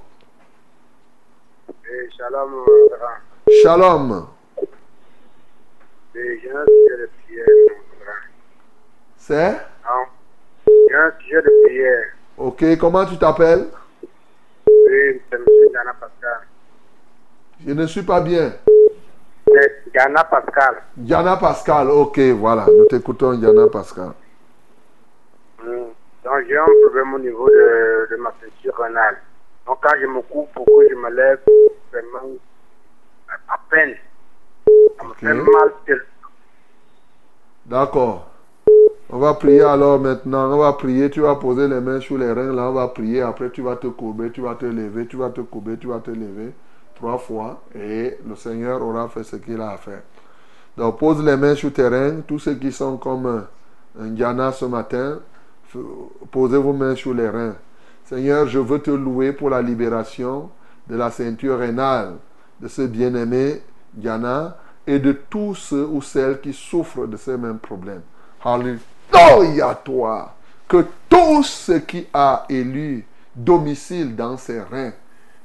Et 1.70 2.10
shalom. 2.18 2.66
Shalom. 3.64 4.28
Grand. 6.18 6.66
C'est? 9.18 9.52
Non. 9.52 10.06
J'ai 10.66 10.96
un 10.96 11.12
sujet 11.20 11.42
de 11.42 11.52
prière. 11.66 12.06
Ok, 12.38 12.78
comment 12.80 13.06
tu 13.06 13.18
t'appelles? 13.18 13.68
Oui, 14.02 15.22
c'est 15.30 15.36
M. 15.36 15.44
Diana 15.70 15.94
Pascal. 16.00 16.48
Je 17.68 17.74
ne 17.74 17.86
suis 17.86 18.04
pas 18.04 18.22
bien. 18.22 18.54
C'est 19.46 19.92
Diana 19.92 20.24
Pascal. 20.24 20.76
Diana 20.96 21.36
Pascal, 21.36 21.90
ok, 21.90 22.18
voilà. 22.40 22.66
Nous 22.68 22.86
t'écoutons, 22.86 23.34
Diana 23.34 23.68
Pascal. 23.68 24.12
Hmm. 25.62 25.90
Donc 26.24 26.46
j'ai 26.48 26.58
un 26.58 26.66
problème 26.84 27.14
au 27.14 27.20
niveau 27.20 27.50
de, 27.50 28.08
de 28.12 28.16
ma 28.22 28.34
ceinture 28.42 28.78
rénale. 28.78 29.18
Donc 29.66 29.80
quand 29.82 29.96
je 30.00 30.06
me 30.08 30.22
coupe 30.22 30.50
pour 30.54 30.66
que 30.66 30.90
je 30.90 30.96
me 30.96 31.10
lève, 31.10 31.40
vraiment 31.92 32.36
à 33.50 33.60
peine. 33.70 33.96
Ça 34.98 35.04
me 35.04 35.10
Ok. 35.12 35.18
fait 35.20 35.34
mal. 35.34 35.72
D'accord. 37.66 38.30
On 39.10 39.20
va 39.20 39.34
prier 39.34 39.62
alors 39.62 40.00
maintenant. 40.00 40.54
On 40.54 40.58
va 40.58 40.72
prier. 40.74 41.10
Tu 41.10 41.20
vas 41.20 41.36
poser 41.36 41.68
les 41.68 41.82
mains 41.82 42.00
sur 42.00 42.18
les 42.18 42.32
reins. 42.32 42.54
Là, 42.54 42.70
on 42.70 42.74
va 42.74 42.88
prier. 42.88 43.22
Après, 43.22 43.50
tu 43.50 43.62
vas 43.62 43.76
te 43.76 43.88
courber. 43.88 44.32
Tu 44.32 44.40
vas 44.42 44.56
te 44.56 44.66
lever. 44.66 45.06
Tu 45.08 45.18
vas 45.18 45.30
te 45.30 45.42
courber. 45.42 45.78
Tu 45.78 45.88
vas 45.88 46.00
te 46.00 46.12
lever. 46.12 46.54
Trois 46.98 47.18
fois. 47.20 47.62
Et 47.76 48.18
le 48.28 48.36
Seigneur 48.36 48.82
aura 48.82 49.08
fait 49.08 49.24
ce 49.24 49.36
qu'il 49.36 49.62
a 49.62 49.72
à 49.72 49.78
faire. 49.78 50.02
Donc, 50.76 50.98
pose 50.98 51.24
les 51.24 51.38
mains 51.38 51.56
sur 51.56 51.72
tes 51.72 51.88
reins. 51.88 52.22
Tous 52.28 52.40
ceux 52.40 52.56
qui 52.56 52.72
sont 52.72 52.98
comme 52.98 53.46
un 54.00 54.08
Diana 54.08 54.52
ce 54.52 54.66
matin, 54.66 55.20
posez 56.32 56.58
vos 56.58 56.74
mains 56.74 56.96
sur 56.96 57.14
les 57.14 57.30
reins. 57.30 57.56
Seigneur, 58.06 58.48
je 58.48 58.60
veux 58.60 58.80
te 58.80 58.92
louer 58.92 59.32
pour 59.32 59.50
la 59.50 59.62
libération 59.62 60.50
de 60.88 60.96
la 60.96 61.12
ceinture 61.12 61.60
rénale 61.60 62.14
de 62.60 62.68
ce 62.68 62.84
bien-aimé 62.84 63.62
Diana 63.94 64.58
et 64.86 65.00
de 65.00 65.12
tous 65.12 65.56
ceux 65.56 65.86
ou 65.86 66.02
celles 66.02 66.40
qui 66.40 66.54
souffrent 66.54 67.08
de 67.08 67.18
ces 67.18 67.38
mêmes 67.38 67.60
problèmes. 67.60 68.02
Alléluia 68.44 69.76
toi. 69.84 70.34
Que 70.68 70.86
tout 71.10 71.44
ce 71.44 71.74
qui 71.74 72.08
a 72.14 72.46
élu 72.50 73.06
domicile 73.36 74.16
dans 74.16 74.38
ses 74.38 74.62
reins 74.62 74.94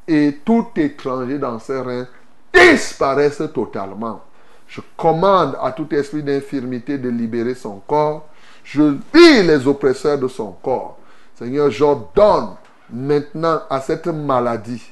et 0.07 0.39
tout 0.45 0.66
étranger 0.77 1.39
dans 1.39 1.59
ses 1.59 1.81
reins 1.81 2.07
disparaisse 2.53 3.43
totalement. 3.55 4.20
Je 4.69 4.81
commande 4.97 5.57
à 5.62 5.73
tout 5.73 5.87
esprit 5.95 6.23
d'infirmité 6.23 6.99
de 6.99 7.09
libérer 7.09 7.55
son 7.55 7.81
corps. 7.87 8.27
Je 8.65 8.83
lis 9.15 9.43
les 9.43 9.66
oppresseurs 9.66 10.19
de 10.19 10.29
son 10.29 10.53
corps. 10.62 10.99
Seigneur, 11.35 11.70
j'ordonne 11.70 12.55
maintenant 12.91 13.61
à 13.69 13.81
cette 13.81 14.07
maladie, 14.07 14.83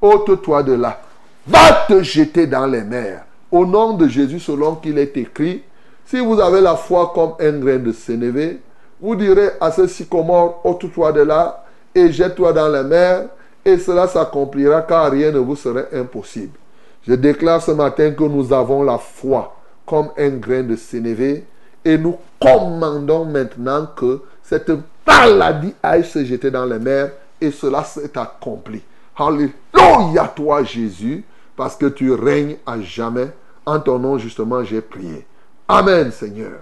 ôte-toi 0.00 0.62
de 0.62 0.72
là. 0.74 1.00
Va 1.46 1.84
te 1.88 2.02
jeter 2.02 2.46
dans 2.46 2.66
les 2.66 2.82
mers. 2.82 3.24
Au 3.50 3.66
nom 3.66 3.94
de 3.94 4.08
Jésus, 4.08 4.40
selon 4.40 4.76
qu'il 4.76 4.98
est 4.98 5.16
écrit, 5.16 5.62
si 6.06 6.20
vous 6.20 6.40
avez 6.40 6.60
la 6.60 6.76
foi 6.76 7.12
comme 7.14 7.34
un 7.40 7.58
grain 7.58 7.78
de 7.78 7.92
sénévé, 7.92 8.60
vous 9.00 9.16
direz 9.16 9.50
à 9.60 9.70
ce 9.72 9.86
sycomore, 9.86 10.60
ôte-toi 10.64 11.12
de 11.12 11.22
là 11.22 11.64
et 11.94 12.10
jette-toi 12.12 12.52
dans 12.52 12.68
les 12.68 12.84
mers, 12.84 13.26
et 13.64 13.78
cela 13.78 14.08
s'accomplira 14.08 14.82
car 14.82 15.10
rien 15.10 15.30
ne 15.30 15.38
vous 15.38 15.56
serait 15.56 15.88
impossible. 15.92 16.58
Je 17.06 17.14
déclare 17.14 17.62
ce 17.62 17.72
matin 17.72 18.12
que 18.12 18.24
nous 18.24 18.52
avons 18.52 18.82
la 18.82 18.98
foi 18.98 19.56
comme 19.86 20.10
un 20.16 20.30
grain 20.30 20.62
de 20.62 20.76
sénévé 20.76 21.44
et 21.84 21.98
nous 21.98 22.16
commandons 22.40 23.24
maintenant 23.24 23.86
que 23.96 24.22
cette 24.42 24.70
maladie 25.06 25.74
aille 25.82 26.04
se 26.04 26.24
jeter 26.24 26.50
dans 26.50 26.64
les 26.64 26.78
mers 26.78 27.12
et 27.40 27.50
cela 27.50 27.82
s'est 27.84 28.16
accompli. 28.16 28.82
Alléluia 29.16 30.32
toi 30.34 30.62
Jésus 30.62 31.24
parce 31.56 31.76
que 31.76 31.86
tu 31.86 32.12
règnes 32.12 32.56
à 32.66 32.80
jamais. 32.80 33.28
En 33.64 33.78
ton 33.78 33.98
nom 33.98 34.18
justement 34.18 34.64
j'ai 34.64 34.80
prié. 34.80 35.26
Amen 35.68 36.10
Seigneur. 36.10 36.60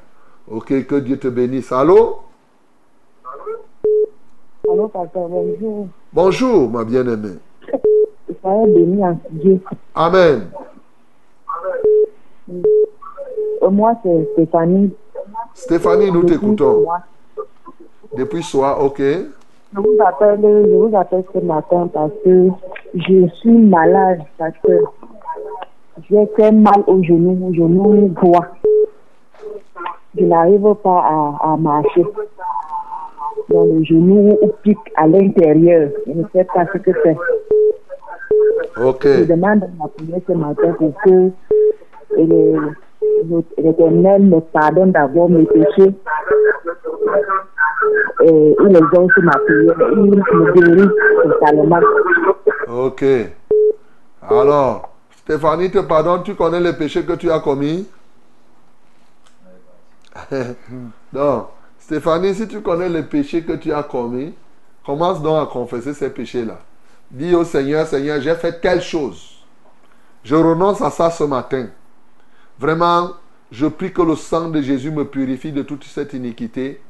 Ok, 0.48 0.86
que 0.86 0.96
Dieu 0.96 1.18
te 1.18 1.28
bénisse. 1.28 1.70
Allô? 1.70 2.22
Allô, 4.68 4.88
pasteur, 4.88 5.28
bonjour. 5.28 5.88
Bonjour 6.12 6.68
ma 6.68 6.84
bien-aimée. 6.84 7.38
Amen. 9.94 10.50
Moi, 13.70 13.94
c'est 14.02 14.28
Stéphanie. 14.32 14.92
Stéphanie, 15.54 16.10
nous 16.10 16.24
t'écoutons. 16.24 16.84
Depuis 18.16 18.42
soir, 18.42 18.82
ok. 18.82 18.98
Je 18.98 19.78
vous 19.78 19.96
appelle, 20.04 20.40
je 20.42 20.74
vous 20.74 20.96
appelle 20.96 21.22
ce 21.32 21.38
matin 21.38 21.88
parce 21.92 22.10
que 22.24 22.48
je 22.94 23.28
suis 23.36 23.52
malade, 23.52 24.22
parce 24.36 24.56
que 24.66 24.82
j'ai 26.10 26.26
très 26.36 26.50
mal 26.50 26.82
au 26.88 27.00
genou, 27.04 27.50
au 27.50 27.54
genou 27.54 28.08
droit. 28.08 28.46
Je 30.18 30.24
n'arrive 30.24 30.74
pas 30.82 31.04
à, 31.04 31.52
à 31.52 31.56
marcher. 31.56 32.04
Donc 33.50 33.68
le 33.72 33.84
genou 33.84 34.38
pique 34.62 34.78
à 34.96 35.06
l'intérieur. 35.06 35.90
Je 36.06 36.12
ne 36.12 36.24
sais 36.32 36.44
pas 36.44 36.66
ce 36.72 36.78
que 36.78 36.90
c'est. 37.02 37.16
Ok. 38.80 39.04
Je 39.04 39.24
demande 39.24 39.64
à 39.64 39.68
ma 39.78 39.88
prière 39.88 40.20
ce 40.26 40.32
matin 40.32 40.72
pour 40.78 40.92
que 41.02 41.30
l'Éternel 43.58 44.22
me 44.22 44.40
pardonne 44.40 44.92
d'avoir 44.92 45.28
mes 45.28 45.44
péchés. 45.46 45.92
Et 48.22 48.56
il 48.60 48.76
exauce 48.76 49.16
ma 49.22 49.32
prière. 49.32 49.76
Il 49.92 49.98
me 49.98 50.52
guérit 50.52 50.88
totalement. 51.24 51.80
Ok. 52.68 53.04
Alors, 54.22 54.90
Stéphanie 55.16 55.70
te 55.70 55.78
pardonne, 55.78 56.22
tu 56.22 56.34
connais 56.34 56.60
les 56.60 56.72
péchés 56.72 57.04
que 57.04 57.14
tu 57.14 57.30
as 57.30 57.40
commis? 57.40 57.88
Donc, 61.12 61.46
Stéphanie, 61.90 62.36
si 62.36 62.46
tu 62.46 62.60
connais 62.60 62.88
les 62.88 63.02
péchés 63.02 63.42
que 63.42 63.54
tu 63.54 63.72
as 63.72 63.82
commis, 63.82 64.32
commence 64.86 65.20
donc 65.20 65.42
à 65.42 65.50
confesser 65.50 65.92
ces 65.92 66.08
péchés-là. 66.08 66.60
Dis 67.10 67.34
au 67.34 67.42
Seigneur, 67.42 67.84
Seigneur, 67.84 68.20
j'ai 68.20 68.36
fait 68.36 68.60
telle 68.60 68.80
chose. 68.80 69.44
Je 70.22 70.36
renonce 70.36 70.80
à 70.82 70.90
ça 70.90 71.10
ce 71.10 71.24
matin. 71.24 71.66
Vraiment, 72.60 73.10
je 73.50 73.66
prie 73.66 73.92
que 73.92 74.02
le 74.02 74.14
sang 74.14 74.50
de 74.50 74.62
Jésus 74.62 74.92
me 74.92 75.04
purifie 75.04 75.50
de 75.50 75.62
toute 75.62 75.82
cette 75.82 76.12
iniquité. 76.12 76.80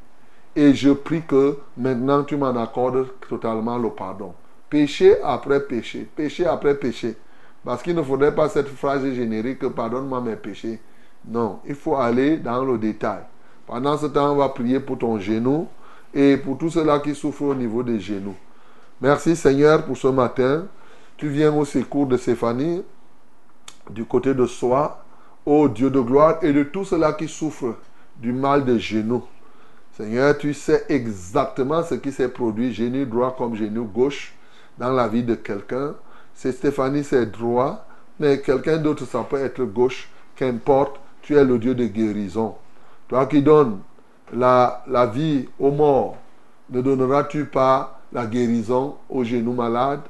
Et 0.54 0.74
je 0.74 0.90
prie 0.90 1.22
que 1.22 1.56
maintenant 1.78 2.22
tu 2.22 2.36
m'en 2.36 2.54
accordes 2.62 3.06
totalement 3.26 3.78
le 3.78 3.88
pardon. 3.88 4.34
Péché 4.68 5.16
après 5.24 5.60
péché, 5.60 6.06
péché 6.14 6.44
après 6.44 6.74
péché. 6.74 7.16
Parce 7.64 7.82
qu'il 7.82 7.94
ne 7.96 8.02
faudrait 8.02 8.34
pas 8.34 8.50
cette 8.50 8.68
phrase 8.68 9.10
générique, 9.14 9.66
pardonne-moi 9.66 10.20
mes 10.20 10.36
péchés. 10.36 10.78
Non, 11.26 11.60
il 11.64 11.74
faut 11.74 11.96
aller 11.96 12.36
dans 12.36 12.62
le 12.62 12.76
détail. 12.76 13.29
Pendant 13.70 13.96
ce 13.96 14.06
temps, 14.06 14.32
on 14.32 14.34
va 14.34 14.48
prier 14.48 14.80
pour 14.80 14.98
ton 14.98 15.20
genou 15.20 15.68
et 16.12 16.36
pour 16.36 16.58
tous 16.58 16.70
ceux-là 16.70 16.98
qui 16.98 17.14
souffrent 17.14 17.42
au 17.42 17.54
niveau 17.54 17.84
des 17.84 18.00
genoux. 18.00 18.34
Merci 19.00 19.36
Seigneur 19.36 19.84
pour 19.84 19.96
ce 19.96 20.08
matin. 20.08 20.66
Tu 21.16 21.28
viens 21.28 21.54
au 21.54 21.64
secours 21.64 22.08
de 22.08 22.16
Stéphanie, 22.16 22.82
du 23.88 24.04
côté 24.04 24.34
de 24.34 24.44
soi, 24.44 25.04
ô 25.46 25.68
Dieu 25.68 25.88
de 25.88 26.00
gloire, 26.00 26.42
et 26.42 26.52
de 26.52 26.64
tous 26.64 26.86
ceux-là 26.86 27.12
qui 27.12 27.28
souffrent 27.28 27.76
du 28.16 28.32
mal 28.32 28.64
des 28.64 28.80
genoux. 28.80 29.22
Seigneur, 29.96 30.36
tu 30.36 30.52
sais 30.52 30.84
exactement 30.88 31.84
ce 31.84 31.94
qui 31.94 32.10
s'est 32.10 32.28
produit, 32.28 32.74
genou 32.74 33.04
droit 33.04 33.36
comme 33.38 33.54
genou 33.54 33.84
gauche, 33.84 34.34
dans 34.78 34.90
la 34.90 35.06
vie 35.06 35.22
de 35.22 35.36
quelqu'un. 35.36 35.94
C'est 36.34 36.50
Stéphanie, 36.50 37.04
c'est 37.04 37.26
droit, 37.26 37.86
mais 38.18 38.40
quelqu'un 38.40 38.78
d'autre, 38.78 39.06
ça 39.06 39.22
peut 39.22 39.38
être 39.38 39.62
gauche. 39.62 40.08
Qu'importe, 40.34 40.98
tu 41.22 41.36
es 41.36 41.44
le 41.44 41.56
Dieu 41.56 41.76
de 41.76 41.84
guérison. 41.84 42.56
Toi 43.10 43.26
qui 43.26 43.42
donnes 43.42 43.80
la, 44.32 44.84
vie 45.12 45.48
aux 45.58 45.72
morts, 45.72 46.16
ne 46.70 46.80
donneras-tu 46.80 47.44
pas 47.44 47.98
la 48.12 48.24
guérison 48.24 48.98
au 49.08 49.24
genou 49.24 49.52
malade, 49.52 50.02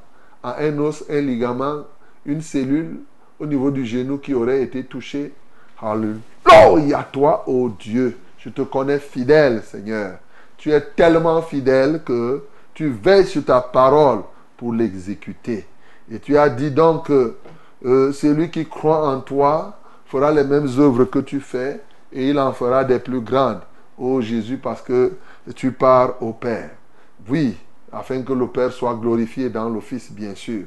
à 0.42 0.60
un 0.60 0.78
os, 0.78 1.06
un 1.08 1.22
ligament, 1.22 1.86
une 2.26 2.42
cellule 2.42 2.98
au 3.38 3.46
niveau 3.46 3.70
du 3.70 3.86
genou 3.86 4.18
qui 4.18 4.34
aurait 4.34 4.62
été 4.62 4.84
touché? 4.84 5.32
Alléluia, 5.80 7.08
toi, 7.10 7.44
ô 7.48 7.70
Dieu. 7.70 8.18
Je 8.36 8.50
te 8.50 8.60
connais 8.60 8.98
fidèle, 8.98 9.62
Seigneur. 9.64 10.18
Tu 10.58 10.70
es 10.70 10.82
tellement 10.82 11.40
fidèle 11.40 12.02
que 12.04 12.44
tu 12.74 12.90
veilles 12.90 13.26
sur 13.26 13.46
ta 13.46 13.62
parole 13.62 14.24
pour 14.58 14.74
l'exécuter. 14.74 15.64
Et 16.12 16.18
tu 16.18 16.36
as 16.36 16.50
dit 16.50 16.70
donc 16.70 17.06
que 17.06 17.36
euh, 17.82 18.12
celui 18.12 18.50
qui 18.50 18.66
croit 18.66 19.08
en 19.08 19.20
toi 19.20 19.78
fera 20.04 20.30
les 20.30 20.44
mêmes 20.44 20.68
œuvres 20.78 21.04
que 21.04 21.20
tu 21.20 21.40
fais 21.40 21.80
et 22.12 22.30
il 22.30 22.38
en 22.38 22.52
fera 22.52 22.84
des 22.84 22.98
plus 22.98 23.20
grandes. 23.20 23.60
Ô 23.98 24.20
Jésus, 24.20 24.56
parce 24.56 24.82
que 24.82 25.12
tu 25.54 25.72
pars 25.72 26.22
au 26.22 26.32
Père. 26.32 26.70
Oui, 27.28 27.56
afin 27.92 28.22
que 28.22 28.32
le 28.32 28.46
Père 28.46 28.72
soit 28.72 28.94
glorifié 28.94 29.50
dans 29.50 29.68
le 29.68 29.80
Fils, 29.80 30.10
bien 30.10 30.34
sûr. 30.34 30.66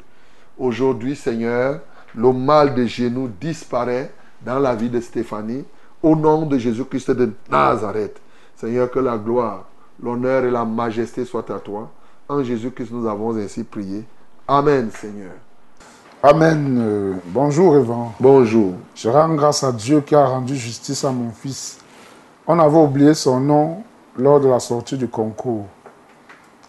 Aujourd'hui, 0.57 1.15
Seigneur, 1.15 1.81
le 2.15 2.31
mal 2.31 2.75
des 2.75 2.87
genoux 2.87 3.29
disparaît 3.41 4.11
dans 4.41 4.59
la 4.59 4.75
vie 4.75 4.89
de 4.89 4.99
Stéphanie. 4.99 5.65
Au 6.01 6.15
nom 6.15 6.45
de 6.45 6.57
Jésus-Christ 6.57 7.11
de 7.11 7.31
Nazareth. 7.49 8.19
Seigneur, 8.55 8.91
que 8.91 8.99
la 8.99 9.17
gloire, 9.17 9.65
l'honneur 10.01 10.43
et 10.43 10.51
la 10.51 10.65
majesté 10.65 11.25
soient 11.25 11.49
à 11.51 11.59
toi. 11.59 11.89
En 12.27 12.43
Jésus-Christ, 12.43 12.91
nous 12.91 13.07
avons 13.07 13.35
ainsi 13.37 13.63
prié. 13.63 14.03
Amen, 14.47 14.91
Seigneur. 14.91 15.31
Amen. 16.25 16.77
Euh, 16.79 17.13
bonjour, 17.25 17.75
Evan. 17.75 18.13
Bonjour. 18.17 18.75
Je 18.95 19.09
rends 19.09 19.35
grâce 19.35 19.61
à 19.61 19.73
Dieu 19.73 19.99
qui 19.99 20.15
a 20.15 20.25
rendu 20.25 20.55
justice 20.55 21.03
à 21.03 21.11
mon 21.11 21.31
fils. 21.31 21.79
On 22.47 22.57
avait 22.59 22.77
oublié 22.77 23.13
son 23.13 23.41
nom 23.41 23.83
lors 24.17 24.39
de 24.39 24.47
la 24.47 24.61
sortie 24.61 24.97
du 24.97 25.09
concours. 25.09 25.65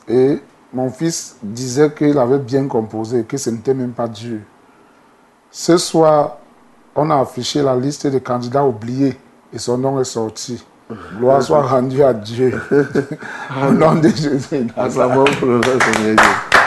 Et 0.08 0.40
mon 0.72 0.90
fils 0.90 1.36
disait 1.40 1.92
qu'il 1.92 2.18
avait 2.18 2.40
bien 2.40 2.66
composé, 2.66 3.22
que 3.22 3.36
ce 3.36 3.50
n'était 3.50 3.74
même 3.74 3.92
pas 3.92 4.08
Dieu. 4.08 4.42
Ce 5.52 5.76
soir, 5.76 6.38
on 6.96 7.08
a 7.10 7.20
affiché 7.20 7.62
la 7.62 7.76
liste 7.76 8.08
des 8.08 8.20
candidats 8.20 8.64
oubliés 8.64 9.16
et 9.52 9.58
son 9.60 9.78
nom 9.78 10.00
est 10.00 10.04
sorti. 10.04 10.64
Gloire 11.16 11.40
soit 11.40 11.62
rendue 11.62 12.02
à 12.02 12.12
Dieu. 12.12 12.60
Au 13.64 13.70
nom 13.70 13.94
de 13.94 14.08
Jésus. 14.08 14.66
Nom 14.76 15.24
du 15.24 15.84
Seigneur 15.84 16.16
Dieu. 16.16 16.63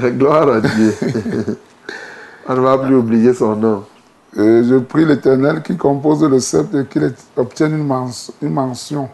Gloire 0.18 0.48
à 0.48 0.60
Dieu. 0.60 0.94
On 2.48 2.54
ne 2.54 2.60
va 2.60 2.78
plus 2.78 2.94
oublier 2.96 3.32
son 3.34 3.54
nom. 3.56 3.84
Et 4.36 4.62
je 4.64 4.78
prie 4.78 5.04
l'Éternel 5.04 5.62
qui 5.62 5.76
compose 5.76 6.22
le 6.24 6.38
sceptre 6.40 6.78
et 6.80 6.86
qu'il 6.86 7.12
obtienne 7.36 7.72
une, 7.76 7.86
mens- 7.86 8.32
une 8.42 8.52
mention. 8.52 9.08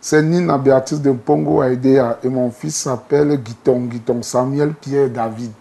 C'est 0.00 0.22
Nina 0.22 0.58
Béatrice 0.58 1.00
de 1.00 1.12
Pongo 1.12 1.62
Aidea 1.62 2.18
et 2.22 2.28
mon 2.28 2.50
fils 2.50 2.76
s'appelle 2.76 3.36
Guiton, 3.42 3.82
Guiton 3.82 4.20
Samuel 4.22 4.74
Pierre 4.74 5.08
David. 5.10 5.52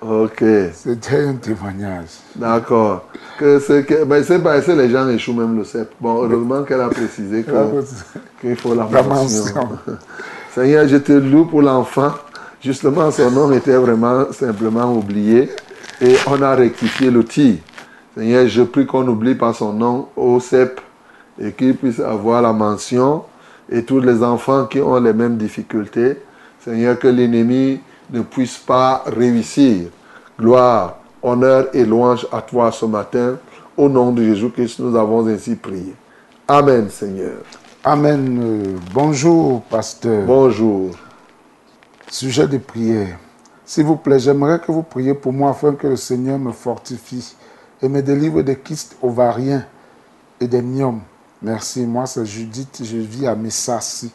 Ok. 0.00 0.44
C'était 0.74 1.24
un 1.26 1.34
témoignage. 1.34 2.08
D'accord. 2.36 3.06
Que 3.38 3.58
c'est 3.60 3.84
que, 3.84 4.04
ben 4.04 4.22
c'est 4.22 4.38
pas 4.40 4.60
c'est 4.62 4.76
les 4.76 4.90
gens 4.90 5.08
échouent 5.08 5.32
même 5.34 5.56
le 5.56 5.64
CEP. 5.64 5.90
Bon, 6.00 6.22
heureusement 6.22 6.62
qu'elle 6.64 6.80
a 6.80 6.88
précisé 6.88 7.44
qu'il 8.40 8.56
faut 8.56 8.74
la, 8.74 8.86
La 8.92 9.02
mention. 9.02 9.44
mention. 9.44 9.68
Seigneur, 10.54 10.86
je 10.88 10.96
te 10.96 11.12
loue 11.12 11.46
pour 11.46 11.62
l'enfant. 11.62 12.12
Justement, 12.62 13.10
son 13.10 13.30
nom 13.30 13.52
était 13.52 13.76
vraiment 13.76 14.32
simplement 14.32 14.92
oublié 14.92 15.48
et 16.00 16.16
on 16.26 16.42
a 16.42 16.54
rectifié 16.54 17.10
le 17.10 17.24
tir. 17.24 17.56
Seigneur, 18.16 18.48
je 18.48 18.62
prie 18.62 18.84
qu'on 18.84 19.04
n'oublie 19.04 19.36
pas 19.36 19.52
son 19.52 19.72
nom 19.72 20.08
au 20.16 20.40
CEP 20.40 20.80
et 21.40 21.52
qu'il 21.52 21.76
puisse 21.76 22.00
avoir 22.00 22.42
la 22.42 22.52
mention 22.52 23.22
et 23.70 23.84
tous 23.84 24.00
les 24.00 24.22
enfants 24.24 24.66
qui 24.66 24.80
ont 24.80 24.98
les 25.00 25.12
mêmes 25.12 25.36
difficultés. 25.36 26.16
Seigneur, 26.58 26.98
que 26.98 27.06
l'ennemi 27.06 27.80
ne 28.10 28.22
puisse 28.22 28.58
pas 28.58 29.04
réussir. 29.06 29.88
Gloire 30.38 30.96
honneur 31.22 31.68
et 31.72 31.84
louange 31.84 32.26
à 32.32 32.42
toi 32.42 32.72
ce 32.72 32.86
matin. 32.86 33.36
Au 33.76 33.88
nom 33.88 34.10
de 34.10 34.24
Jésus-Christ, 34.24 34.80
nous 34.80 34.96
avons 34.96 35.26
ainsi 35.28 35.54
prié. 35.54 35.94
Amen, 36.48 36.88
Seigneur. 36.90 37.38
Amen. 37.84 38.76
Bonjour, 38.92 39.62
pasteur. 39.62 40.24
Bonjour. 40.26 40.90
Sujet 42.10 42.48
de 42.48 42.56
prière. 42.56 43.18
S'il 43.66 43.84
vous 43.84 43.96
plaît, 43.96 44.18
j'aimerais 44.18 44.58
que 44.60 44.72
vous 44.72 44.82
priez 44.82 45.12
pour 45.12 45.30
moi 45.30 45.50
afin 45.50 45.74
que 45.74 45.86
le 45.86 45.96
Seigneur 45.96 46.38
me 46.38 46.52
fortifie 46.52 47.36
et 47.82 47.88
me 47.88 48.00
délivre 48.00 48.40
des 48.40 48.56
kystes 48.56 48.96
ovariens 49.02 49.66
et 50.40 50.48
des 50.48 50.62
myomes. 50.62 51.02
Merci. 51.42 51.82
Moi, 51.82 52.06
c'est 52.06 52.24
Judith. 52.24 52.80
Je 52.82 52.96
vis 52.96 53.26
à 53.26 53.34
Messassi. 53.34 54.10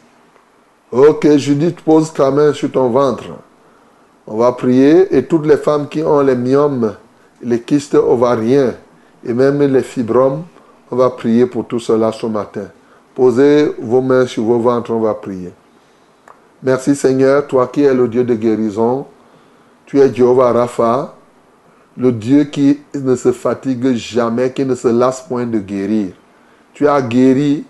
Ok, 0.90 1.36
Judith, 1.36 1.82
pose 1.82 2.12
ta 2.12 2.32
main 2.32 2.52
sur 2.52 2.72
ton 2.72 2.90
ventre. 2.90 3.26
On 4.26 4.38
va 4.38 4.50
prier 4.52 5.16
et 5.16 5.24
toutes 5.24 5.46
les 5.46 5.56
femmes 5.56 5.88
qui 5.88 6.02
ont 6.02 6.20
les 6.20 6.34
myomes, 6.34 6.96
les 7.42 7.60
kystes 7.60 7.94
ovariens 7.94 8.74
et 9.24 9.32
même 9.32 9.62
les 9.62 9.82
fibromes, 9.82 10.42
on 10.90 10.96
va 10.96 11.10
prier 11.10 11.46
pour 11.46 11.66
tout 11.66 11.78
cela 11.78 12.10
ce 12.10 12.26
matin. 12.26 12.66
Posez 13.14 13.72
vos 13.78 14.00
mains 14.00 14.26
sur 14.26 14.42
vos 14.42 14.58
ventres, 14.58 14.90
on 14.90 15.00
va 15.00 15.14
prier. 15.14 15.52
Merci 16.66 16.96
Seigneur, 16.96 17.46
toi 17.46 17.66
qui 17.66 17.82
es 17.82 17.92
le 17.92 18.08
Dieu 18.08 18.24
de 18.24 18.34
guérison. 18.34 19.06
Tu 19.84 20.00
es 20.00 20.14
Jéhovah 20.14 20.50
Rapha, 20.50 21.14
le 21.94 22.10
Dieu 22.10 22.44
qui 22.44 22.80
ne 22.94 23.14
se 23.16 23.32
fatigue 23.32 23.92
jamais, 23.92 24.50
qui 24.50 24.64
ne 24.64 24.74
se 24.74 24.88
lasse 24.88 25.20
point 25.28 25.44
de 25.44 25.58
guérir. 25.58 26.14
Tu 26.72 26.88
as 26.88 27.02
guéri 27.02 27.66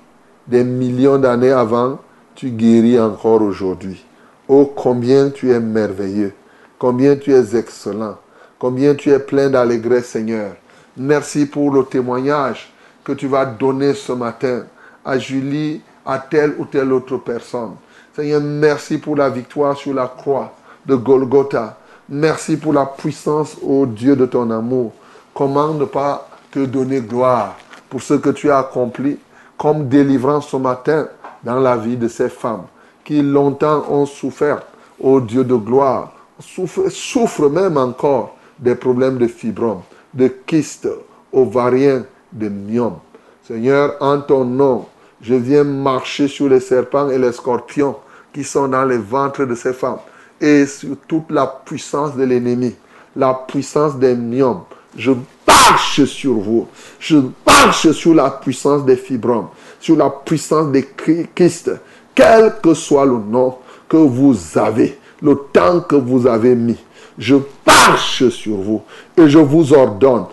des 0.46 0.62
millions 0.62 1.18
d'années 1.18 1.50
avant, 1.50 1.98
tu 2.36 2.50
guéris 2.50 3.00
encore 3.00 3.42
aujourd'hui. 3.42 4.04
Oh, 4.46 4.72
combien 4.76 5.30
tu 5.30 5.50
es 5.50 5.58
merveilleux, 5.58 6.32
combien 6.78 7.16
tu 7.16 7.32
es 7.32 7.56
excellent, 7.56 8.18
combien 8.60 8.94
tu 8.94 9.10
es 9.10 9.18
plein 9.18 9.50
d'allégresse, 9.50 10.06
Seigneur. 10.06 10.52
Merci 10.96 11.46
pour 11.46 11.72
le 11.72 11.84
témoignage 11.84 12.72
que 13.02 13.10
tu 13.10 13.26
vas 13.26 13.44
donner 13.44 13.92
ce 13.92 14.12
matin 14.12 14.66
à 15.04 15.18
Julie, 15.18 15.80
à 16.06 16.20
telle 16.20 16.54
ou 16.58 16.64
telle 16.64 16.92
autre 16.92 17.16
personne. 17.16 17.72
Seigneur, 18.14 18.40
merci 18.40 18.98
pour 18.98 19.16
la 19.16 19.28
victoire 19.28 19.76
sur 19.76 19.92
la 19.92 20.06
croix 20.06 20.52
de 20.86 20.94
Golgotha. 20.94 21.76
Merci 22.08 22.56
pour 22.56 22.72
la 22.72 22.86
puissance, 22.86 23.56
ô 23.60 23.86
Dieu 23.86 24.14
de 24.14 24.24
ton 24.24 24.52
amour. 24.52 24.92
Comment 25.34 25.74
ne 25.74 25.84
pas 25.84 26.28
te 26.52 26.60
donner 26.60 27.00
gloire 27.00 27.56
pour 27.90 28.00
ce 28.00 28.14
que 28.14 28.30
tu 28.30 28.52
as 28.52 28.58
accompli 28.58 29.18
comme 29.58 29.88
délivrance 29.88 30.46
ce 30.46 30.56
matin 30.56 31.08
dans 31.42 31.58
la 31.58 31.76
vie 31.76 31.96
de 31.96 32.06
ces 32.06 32.28
femmes 32.28 32.66
qui 33.04 33.20
longtemps 33.20 33.84
ont 33.90 34.06
souffert, 34.06 34.62
ô 35.00 35.20
Dieu 35.20 35.42
de 35.42 35.56
gloire, 35.56 36.12
souffrent, 36.38 37.50
même 37.50 37.76
encore 37.76 38.36
des 38.60 38.76
problèmes 38.76 39.18
de 39.18 39.26
fibrome, 39.26 39.82
de 40.12 40.28
kystes 40.28 40.88
ovariens, 41.32 42.04
de 42.32 42.48
myomes. 42.48 42.98
Seigneur, 43.42 43.96
en 43.98 44.20
ton 44.20 44.44
nom, 44.44 44.86
je 45.20 45.34
viens 45.34 45.64
marcher 45.64 46.28
sur 46.28 46.48
les 46.48 46.60
serpents 46.60 47.10
et 47.10 47.18
les 47.18 47.32
scorpions 47.32 47.96
qui 48.34 48.42
sont 48.42 48.66
dans 48.68 48.84
les 48.84 48.98
ventres 48.98 49.46
de 49.46 49.54
ces 49.54 49.72
femmes 49.72 50.00
et 50.40 50.66
sur 50.66 50.96
toute 51.06 51.30
la 51.30 51.46
puissance 51.46 52.16
de 52.16 52.24
l'ennemi, 52.24 52.74
la 53.14 53.32
puissance 53.32 53.96
des 53.96 54.14
myomes. 54.14 54.62
Je 54.96 55.12
marche 55.46 56.04
sur 56.04 56.34
vous. 56.34 56.66
Je 56.98 57.16
marche 57.46 57.92
sur 57.92 58.14
la 58.14 58.30
puissance 58.30 58.84
des 58.84 58.96
fibromes, 58.96 59.48
sur 59.80 59.96
la 59.96 60.10
puissance 60.10 60.70
des 60.72 60.86
kystes, 61.34 61.72
quel 62.14 62.56
que 62.62 62.74
soit 62.74 63.06
le 63.06 63.18
nom 63.18 63.56
que 63.88 63.96
vous 63.96 64.36
avez, 64.56 64.98
le 65.22 65.36
temps 65.52 65.80
que 65.80 65.96
vous 65.96 66.26
avez 66.26 66.56
mis. 66.56 66.76
Je 67.16 67.36
marche 67.64 68.28
sur 68.28 68.56
vous 68.56 68.82
et 69.16 69.28
je 69.28 69.38
vous 69.38 69.72
ordonne, 69.72 70.24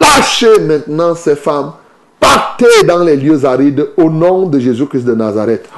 lâchez 0.00 0.58
maintenant 0.60 1.14
ces 1.14 1.36
femmes, 1.36 1.72
partez 2.18 2.86
dans 2.86 3.04
les 3.04 3.16
lieux 3.16 3.44
arides 3.44 3.90
au 3.98 4.08
nom 4.08 4.46
de 4.46 4.58
Jésus-Christ 4.58 5.04
de 5.04 5.14
Nazareth. 5.14 5.68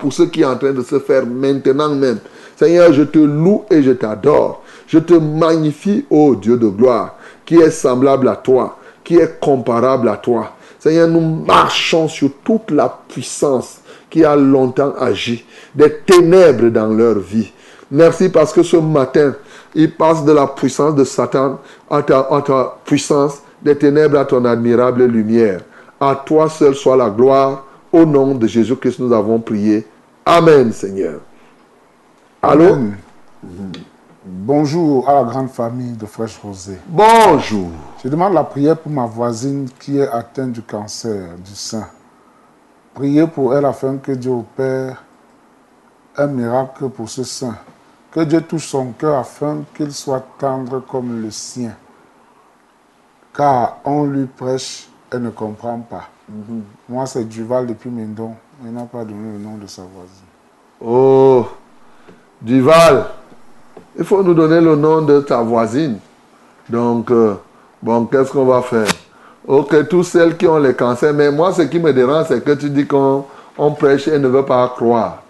Pour 0.00 0.12
ce 0.12 0.22
qui 0.24 0.42
est 0.42 0.44
en 0.44 0.56
train 0.56 0.72
de 0.72 0.82
se 0.82 0.98
faire 0.98 1.26
maintenant 1.26 1.94
même. 1.94 2.18
Seigneur, 2.56 2.92
je 2.92 3.02
te 3.02 3.18
loue 3.18 3.64
et 3.70 3.82
je 3.82 3.92
t'adore. 3.92 4.62
Je 4.86 4.98
te 4.98 5.14
magnifie, 5.14 6.04
ô 6.10 6.34
Dieu 6.34 6.56
de 6.56 6.68
gloire, 6.68 7.16
qui 7.44 7.56
est 7.56 7.70
semblable 7.70 8.28
à 8.28 8.36
toi, 8.36 8.78
qui 9.04 9.16
est 9.16 9.38
comparable 9.38 10.08
à 10.08 10.16
toi. 10.16 10.52
Seigneur, 10.78 11.08
nous 11.08 11.20
marchons 11.20 12.08
sur 12.08 12.30
toute 12.44 12.70
la 12.70 12.98
puissance 13.08 13.80
qui 14.08 14.24
a 14.24 14.34
longtemps 14.34 14.94
agi, 14.98 15.44
des 15.74 15.92
ténèbres 16.06 16.70
dans 16.70 16.88
leur 16.88 17.18
vie. 17.18 17.52
Merci 17.90 18.28
parce 18.28 18.52
que 18.52 18.62
ce 18.62 18.76
matin, 18.76 19.34
ils 19.74 19.92
passent 19.92 20.24
de 20.24 20.32
la 20.32 20.46
puissance 20.46 20.94
de 20.94 21.04
Satan 21.04 21.60
à 21.90 22.02
ta, 22.02 22.20
à 22.20 22.78
puissance, 22.84 23.42
des 23.62 23.76
ténèbres 23.76 24.18
à 24.18 24.24
ton 24.24 24.44
admirable 24.44 25.04
lumière. 25.04 25.60
À 26.00 26.14
toi 26.14 26.48
seul 26.48 26.74
soit 26.74 26.96
la 26.96 27.10
gloire. 27.10 27.64
Au 27.90 28.04
nom 28.04 28.34
de 28.34 28.46
Jésus-Christ, 28.46 28.98
nous 28.98 29.12
avons 29.12 29.40
prié. 29.40 29.86
Amen, 30.26 30.72
Seigneur. 30.72 31.20
Allô? 32.42 32.74
Amen. 32.74 32.96
Bonjour 34.24 35.08
à 35.08 35.14
la 35.14 35.24
grande 35.24 35.48
famille 35.48 35.92
de 35.92 36.04
Fraîche 36.04 36.38
Rosée. 36.38 36.78
Bonjour. 36.86 37.70
Je 38.04 38.08
demande 38.08 38.34
la 38.34 38.44
prière 38.44 38.76
pour 38.76 38.92
ma 38.92 39.06
voisine 39.06 39.70
qui 39.78 39.98
est 39.98 40.08
atteinte 40.08 40.52
du 40.52 40.60
cancer 40.60 41.28
du 41.42 41.54
sein. 41.54 41.88
Priez 42.92 43.26
pour 43.26 43.54
elle 43.54 43.64
afin 43.64 43.96
que 43.96 44.12
Dieu 44.12 44.32
opère 44.32 45.02
un 46.14 46.26
miracle 46.26 46.90
pour 46.90 47.08
ce 47.08 47.24
sein. 47.24 47.56
Que 48.10 48.20
Dieu 48.20 48.42
touche 48.42 48.66
son 48.66 48.92
cœur 48.92 49.16
afin 49.16 49.62
qu'il 49.74 49.92
soit 49.92 50.26
tendre 50.38 50.80
comme 50.80 51.22
le 51.22 51.30
sien. 51.30 51.74
Car 53.34 53.78
on 53.84 54.04
lui 54.04 54.26
prêche, 54.26 54.88
elle 55.10 55.22
ne 55.22 55.30
comprend 55.30 55.78
pas. 55.78 56.08
Moi, 56.88 57.06
c'est 57.06 57.24
Duval 57.24 57.66
depuis 57.66 57.90
Mendon. 57.90 58.32
Il 58.64 58.72
n'a 58.72 58.82
pas 58.82 59.04
donné 59.04 59.32
le 59.32 59.38
nom 59.38 59.56
de 59.56 59.66
sa 59.66 59.82
voisine. 59.82 60.26
Oh, 60.80 61.46
Duval, 62.40 63.06
il 63.98 64.04
faut 64.04 64.22
nous 64.22 64.34
donner 64.34 64.60
le 64.60 64.76
nom 64.76 65.02
de 65.02 65.20
ta 65.20 65.42
voisine. 65.42 65.98
Donc, 66.68 67.10
euh, 67.10 67.34
bon, 67.82 68.04
qu'est-ce 68.06 68.30
qu'on 68.30 68.44
va 68.44 68.62
faire? 68.62 68.88
Ok, 69.46 69.88
tous 69.88 70.02
celles 70.02 70.36
qui 70.36 70.46
ont 70.46 70.58
les 70.58 70.74
cancers, 70.74 71.14
mais 71.14 71.30
moi, 71.30 71.52
ce 71.52 71.62
qui 71.62 71.78
me 71.78 71.92
dérange, 71.92 72.26
c'est 72.28 72.44
que 72.44 72.52
tu 72.52 72.68
dis 72.68 72.86
qu'on 72.86 73.24
on 73.56 73.72
prêche 73.72 74.06
et 74.08 74.18
ne 74.18 74.28
veut 74.28 74.44
pas 74.44 74.68
croire. 74.68 75.22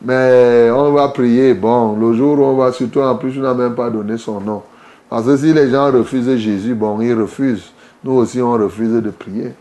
Mais 0.00 0.70
on 0.70 0.92
va 0.92 1.08
prier. 1.08 1.54
Bon, 1.54 1.96
le 1.96 2.12
jour 2.14 2.38
où 2.38 2.44
on 2.44 2.56
va, 2.56 2.72
surtout 2.72 3.00
en 3.00 3.16
plus, 3.16 3.32
tu 3.32 3.40
n'as 3.40 3.54
même 3.54 3.74
pas 3.74 3.90
donné 3.90 4.16
son 4.18 4.40
nom. 4.40 4.62
Parce 5.08 5.26
que 5.26 5.36
si 5.36 5.52
les 5.52 5.70
gens 5.70 5.90
refusent 5.90 6.36
Jésus, 6.36 6.74
bon, 6.74 7.00
ils 7.00 7.14
refusent. 7.14 7.72
Nous 8.04 8.12
aussi, 8.12 8.40
on 8.40 8.52
refuse 8.52 8.92
de 8.92 9.10
prier. 9.10 9.52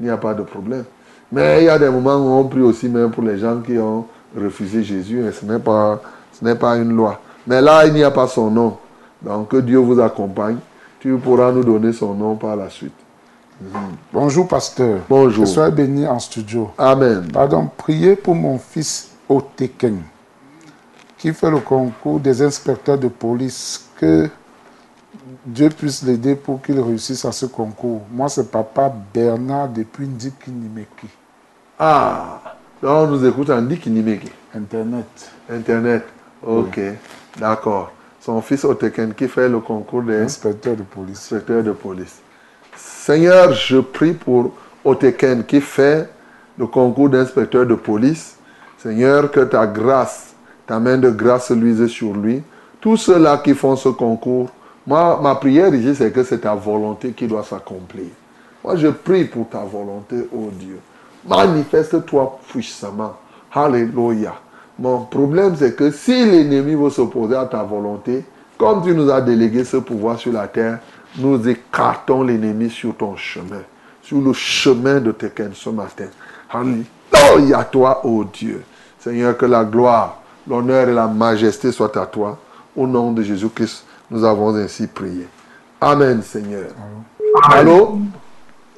Il 0.00 0.06
n'y 0.06 0.10
a 0.10 0.16
pas 0.16 0.34
de 0.34 0.42
problème. 0.42 0.84
Mais 1.32 1.62
il 1.62 1.64
y 1.64 1.68
a 1.68 1.78
des 1.78 1.88
moments 1.88 2.16
où 2.16 2.40
on 2.40 2.44
prie 2.44 2.60
aussi 2.60 2.88
même 2.88 3.10
pour 3.10 3.22
les 3.22 3.38
gens 3.38 3.60
qui 3.60 3.78
ont 3.78 4.06
refusé 4.36 4.82
Jésus. 4.82 5.26
Et 5.26 5.32
ce 5.32 5.44
n'est 5.44 5.58
pas, 5.58 6.00
ce 6.32 6.44
n'est 6.44 6.54
pas 6.54 6.76
une 6.76 6.94
loi. 6.94 7.20
Mais 7.46 7.60
là, 7.60 7.86
il 7.86 7.94
n'y 7.94 8.04
a 8.04 8.10
pas 8.10 8.26
son 8.26 8.50
nom. 8.50 8.76
Donc, 9.22 9.48
que 9.48 9.56
Dieu 9.56 9.78
vous 9.78 10.00
accompagne. 10.00 10.58
Tu 11.00 11.16
pourras 11.16 11.52
nous 11.52 11.64
donner 11.64 11.92
son 11.92 12.14
nom 12.14 12.36
par 12.36 12.56
la 12.56 12.68
suite. 12.68 12.92
Bonjour, 14.12 14.46
pasteur. 14.46 15.00
Bonjour. 15.08 15.44
Que 15.44 15.50
soyez 15.50 15.72
béni 15.72 16.06
en 16.06 16.18
studio. 16.18 16.70
Amen. 16.76 17.26
Pardon, 17.32 17.70
priez 17.76 18.14
pour 18.14 18.34
mon 18.34 18.58
fils 18.58 19.12
Oteken, 19.28 19.98
qui 21.16 21.32
fait 21.32 21.50
le 21.50 21.60
concours 21.60 22.20
des 22.20 22.42
inspecteurs 22.42 22.98
de 22.98 23.08
police. 23.08 23.88
Que 23.98 24.28
Dieu 25.46 25.68
puisse 25.68 26.02
l'aider 26.02 26.34
pour 26.34 26.60
qu'il 26.60 26.80
réussisse 26.80 27.24
à 27.24 27.30
ce 27.30 27.46
concours. 27.46 28.02
Moi, 28.10 28.28
c'est 28.28 28.50
papa 28.50 28.92
Bernard 29.14 29.68
depuis 29.68 30.06
Ndikinimeki. 30.06 31.06
Ah, 31.78 32.40
là, 32.82 32.90
on 32.94 33.06
nous 33.06 33.24
écoute 33.24 33.48
en 33.50 33.62
Ndikinimeki. 33.62 34.28
Internet. 34.52 35.30
Internet. 35.48 36.04
Ok, 36.44 36.80
d'accord. 37.38 37.92
Son 38.20 38.42
fils 38.42 38.64
Oteken 38.64 39.14
qui 39.14 39.28
fait 39.28 39.48
le 39.48 39.60
concours 39.60 40.02
des 40.02 40.16
inspecteurs 40.20 40.74
de 40.74 40.82
police. 40.82 41.18
Inspecteur 41.18 41.62
de 41.62 41.70
police. 41.70 42.20
Seigneur, 42.74 43.52
je 43.52 43.78
prie 43.78 44.14
pour 44.14 44.52
Oteken 44.84 45.44
qui 45.44 45.60
fait 45.60 46.10
le 46.58 46.66
concours 46.66 47.08
d'inspecteur 47.08 47.64
de 47.64 47.76
police. 47.76 48.36
Seigneur, 48.78 49.30
que 49.30 49.40
ta 49.40 49.64
grâce, 49.64 50.34
ta 50.66 50.80
main 50.80 50.98
de 50.98 51.10
grâce 51.10 51.52
luise 51.52 51.86
sur 51.86 52.14
lui. 52.14 52.42
Tous 52.80 52.96
ceux-là 52.96 53.38
qui 53.38 53.54
font 53.54 53.76
ce 53.76 53.90
concours, 53.90 54.50
ma 54.86 55.34
prière 55.34 55.74
ici, 55.74 55.94
c'est 55.94 56.12
que 56.12 56.22
c'est 56.22 56.40
ta 56.40 56.54
volonté 56.54 57.12
qui 57.12 57.26
doit 57.26 57.44
s'accomplir. 57.44 58.06
Moi, 58.62 58.76
je 58.76 58.88
prie 58.88 59.24
pour 59.24 59.48
ta 59.48 59.60
volonté, 59.60 60.16
oh 60.32 60.50
Dieu. 60.52 60.78
Manifeste-toi 61.28 62.38
puissamment. 62.48 63.16
Alléluia. 63.52 64.34
Mon 64.78 65.00
problème, 65.00 65.54
c'est 65.56 65.74
que 65.74 65.90
si 65.90 66.24
l'ennemi 66.24 66.74
veut 66.74 66.90
s'opposer 66.90 67.36
à 67.36 67.46
ta 67.46 67.62
volonté, 67.62 68.24
comme 68.58 68.82
tu 68.82 68.94
nous 68.94 69.10
as 69.10 69.20
délégué 69.20 69.64
ce 69.64 69.78
pouvoir 69.78 70.18
sur 70.18 70.32
la 70.32 70.46
terre, 70.48 70.80
nous 71.18 71.48
écartons 71.48 72.22
l'ennemi 72.22 72.68
sur 72.68 72.94
ton 72.94 73.16
chemin, 73.16 73.62
sur 74.02 74.20
le 74.20 74.32
chemin 74.32 75.00
de 75.00 75.12
Teken 75.12 75.52
ce 75.54 75.70
matin. 75.70 76.06
Alléluia 76.50 77.64
toi, 77.64 78.04
ô 78.04 78.24
Dieu. 78.24 78.62
Seigneur, 78.98 79.36
que 79.36 79.46
la 79.46 79.64
gloire, 79.64 80.20
l'honneur 80.48 80.88
et 80.88 80.92
la 80.92 81.06
majesté 81.06 81.72
soient 81.72 81.96
à 81.98 82.06
toi. 82.06 82.38
Au 82.76 82.86
nom 82.86 83.12
de 83.12 83.22
Jésus-Christ, 83.22 83.84
nous 84.10 84.24
avons 84.24 84.54
ainsi 84.56 84.86
prié. 84.86 85.28
Amen, 85.80 86.22
Seigneur. 86.22 86.66
Allô? 87.50 87.98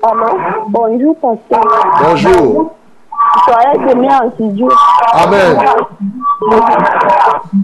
Allô 0.03 0.27
Bonjour, 0.69 1.17
pasteur. 1.17 1.63
Bonjour. 2.03 2.73
Soyez 3.45 3.79
bénis 3.87 4.09
en 4.11 4.31
studio. 4.33 4.69
Amen. 5.13 5.59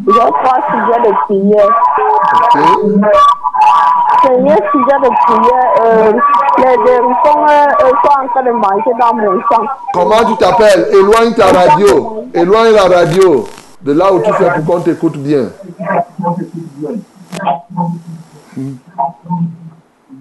J'ai 0.07 0.19
trois 0.19 0.61
sujets 0.70 1.01
de 1.05 1.12
prière. 1.24 1.70
Premier 4.23 4.57
sujet 4.73 4.99
de 5.03 5.11
prière, 5.27 5.70
euh, 5.82 6.12
les 6.59 6.93
hérissons 6.93 7.47
euh, 7.49 7.66
sont 8.03 8.20
en 8.20 8.28
train 8.28 8.43
de 8.43 8.51
manger 8.51 8.93
dans 8.99 9.15
mon 9.15 9.41
sang. 9.51 9.65
Comment 9.93 10.24
tu 10.24 10.36
t'appelles? 10.36 10.89
Éloigne 10.93 11.35
ta 11.35 11.47
radio. 11.47 12.24
Éloigne 12.32 12.73
la 12.73 12.97
radio 12.97 13.47
de 13.82 13.93
là 13.93 14.12
où 14.12 14.20
tu 14.23 14.32
fais 14.32 14.51
pour 14.51 14.65
qu'on 14.77 14.81
t'écoute 14.81 15.16
bien. 15.19 15.49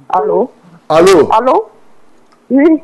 Allô? 0.10 0.50
Allô? 0.90 1.28
Allô? 1.32 1.66
Oui. 2.50 2.82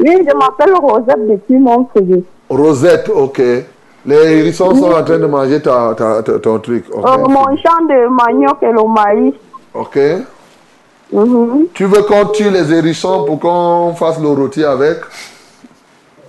Oui, 0.00 0.26
je 0.28 0.34
m'appelle 0.36 0.74
Rosette 0.74 1.26
depuis 1.28 1.58
mon 1.58 1.88
CV. 1.94 2.24
Rosette, 2.50 3.08
ok. 3.08 3.38
Les 4.06 4.14
hérissons 4.38 4.74
sont 4.74 4.90
en 4.92 5.02
train 5.02 5.18
de 5.18 5.26
manger 5.26 5.62
ta, 5.62 5.94
ta- 5.96 6.22
ta- 6.22 6.38
ton 6.38 6.58
truc. 6.58 6.84
ok. 6.92 7.06
Euh, 7.06 7.18
mon 7.28 7.56
champ 7.56 7.80
de 7.88 8.08
manioc 8.08 8.62
et 8.62 8.66
le 8.72 8.82
maïs. 8.88 9.34
Ok. 9.72 9.98
Mhm. 11.12 11.66
Tu 11.74 11.84
veux 11.84 12.02
qu'on 12.02 12.26
tue 12.26 12.50
les 12.50 12.72
hérissons 12.72 13.24
pour 13.24 13.38
qu'on 13.40 13.94
fasse 13.94 14.20
le 14.20 14.28
rôti 14.28 14.64
avec? 14.64 14.98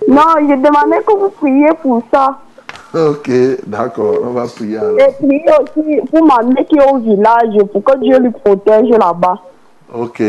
Non, 0.08 0.22
je 0.40 0.54
demandais 0.54 1.02
que 1.06 1.12
vous 1.18 1.30
priez 1.30 1.68
pour 1.82 2.02
ça. 2.12 2.38
Ok, 2.94 3.30
d'accord, 3.66 4.16
on 4.22 4.30
va 4.30 4.46
prier 4.46 4.78
alors. 4.78 4.98
Et 4.98 5.12
priez 5.12 5.44
aussi 5.60 6.00
pour 6.10 6.24
ma 6.24 6.42
mère 6.42 6.64
qui 6.66 6.76
est 6.76 6.90
au 6.90 6.98
village, 6.98 7.66
pour 7.72 7.84
que 7.84 7.98
Dieu 7.98 8.18
lui 8.18 8.30
protège 8.30 8.88
là-bas. 8.90 9.38
Ok, 9.92 10.22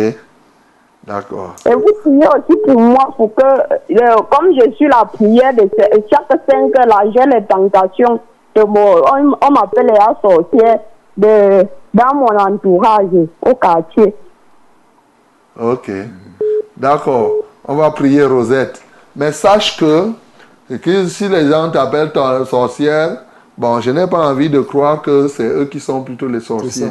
d'accord. 1.05 1.55
Et 1.65 1.73
vous 1.73 1.93
priez 2.01 2.27
aussi 2.27 2.59
pour 2.65 2.79
moi, 2.79 3.13
pour 3.15 3.33
que, 3.33 3.43
euh, 3.43 4.15
comme 4.29 4.53
je 4.59 4.71
suis 4.71 4.87
la 4.87 5.05
prière 5.05 5.53
de 5.53 5.69
chaque 6.09 6.41
cinq 6.49 6.77
heures, 6.77 6.87
là, 6.87 7.03
j'ai 7.15 7.25
les 7.29 7.45
tentations 7.45 8.19
de 8.55 8.63
mon, 8.63 8.97
on, 8.97 9.37
on 9.41 9.51
m'appelle 9.51 9.87
la 9.87 10.17
sorcière 10.21 10.79
de, 11.15 11.63
dans 11.93 12.15
mon 12.15 12.37
entourage, 12.37 13.05
au 13.45 13.55
quartier. 13.55 14.13
Ok, 15.59 15.89
d'accord. 16.75 17.31
On 17.67 17.75
va 17.75 17.91
prier 17.91 18.23
Rosette. 18.25 18.81
Mais 19.15 19.31
sache 19.31 19.77
que, 19.77 20.09
que 20.81 21.07
si 21.07 21.27
les 21.29 21.47
gens 21.49 21.69
t'appellent 21.69 22.11
ta- 22.11 22.45
sorcière, 22.45 23.21
bon, 23.57 23.79
je 23.79 23.91
n'ai 23.91 24.07
pas 24.07 24.27
envie 24.27 24.49
de 24.49 24.59
croire 24.59 25.01
que 25.01 25.27
c'est 25.27 25.47
eux 25.47 25.65
qui 25.65 25.79
sont 25.79 26.01
plutôt 26.03 26.27
les 26.27 26.39
sorciers. 26.41 26.87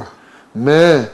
Mais 0.54 1.10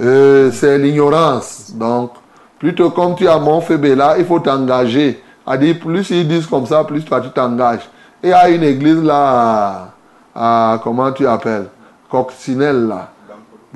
euh, 0.00 0.50
c'est 0.52 0.78
l'ignorance. 0.78 1.72
Donc, 1.74 2.12
plutôt 2.58 2.90
comme 2.90 3.14
tu 3.14 3.28
as 3.28 3.38
mon 3.38 3.62
là, 3.96 4.14
il 4.18 4.24
faut 4.24 4.40
t'engager. 4.40 5.22
À 5.46 5.56
dire, 5.56 5.78
plus 5.78 6.08
ils 6.10 6.26
disent 6.26 6.46
comme 6.46 6.66
ça, 6.66 6.82
plus 6.84 7.04
toi 7.04 7.20
tu 7.20 7.30
t'engages. 7.30 7.88
Et 8.22 8.28
il 8.28 8.32
a 8.32 8.48
une 8.48 8.62
église 8.64 9.02
là, 9.02 9.92
à, 10.34 10.72
à- 10.74 10.78
comment 10.78 11.12
tu 11.12 11.26
appelles? 11.26 11.66
Coccinelle 12.10 12.86
là. 12.88 13.08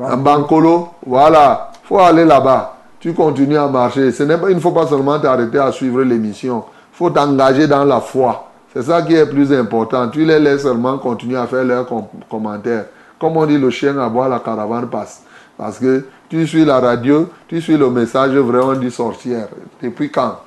Un 0.03 0.17
Bancolo, 0.17 0.89
voilà, 1.07 1.71
faut 1.85 1.99
aller 1.99 2.25
là-bas. 2.25 2.77
Tu 2.99 3.13
continues 3.13 3.59
à 3.59 3.67
marcher. 3.69 4.13
Ce 4.13 4.23
n'est 4.23 4.39
pas, 4.39 4.49
il 4.49 4.57
ne 4.57 4.61
faut 4.61 4.71
pas 4.71 4.87
seulement 4.87 5.19
t'arrêter 5.19 5.59
à 5.59 5.71
suivre 5.73 6.03
l'émission. 6.03 6.65
Faut 7.01 7.09
t'engager 7.09 7.67
dans 7.67 7.83
la 7.87 7.99
foi. 7.99 8.51
C'est 8.75 8.83
ça 8.83 9.01
qui 9.01 9.15
est 9.15 9.25
plus 9.25 9.51
important. 9.55 10.07
Tu 10.11 10.23
les 10.27 10.39
laisses 10.39 10.65
seulement 10.65 10.99
continuer 10.99 11.39
à 11.39 11.47
faire 11.47 11.65
leurs 11.65 11.87
com- 11.87 12.05
commentaires. 12.31 12.85
Comme 13.19 13.39
on 13.39 13.47
dit, 13.47 13.57
le 13.57 13.71
chien 13.71 13.97
à 13.97 14.07
boire, 14.11 14.29
la 14.29 14.39
caravane 14.39 14.87
passe. 14.87 15.23
Parce 15.57 15.79
que 15.79 16.05
tu 16.29 16.47
suis 16.47 16.63
la 16.63 16.79
radio, 16.79 17.31
tu 17.49 17.63
suis 17.63 17.79
le 17.79 17.89
message 17.89 18.33
vrai, 18.33 18.59
on 18.63 18.75
dit 18.75 18.91
sorcière. 18.91 19.49
Depuis 19.83 20.11
quand? 20.11 20.41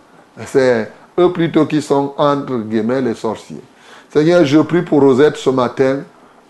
C'est 0.46 0.92
eux 1.20 1.32
plutôt 1.32 1.66
qui 1.66 1.82
sont 1.82 2.14
entre 2.20 2.56
guillemets 2.58 3.02
les 3.02 3.16
sorciers. 3.16 3.64
Seigneur, 4.12 4.46
je 4.46 4.60
prie 4.60 4.84
pour 4.84 5.02
Rosette 5.02 5.38
ce 5.38 5.50
matin. 5.50 6.02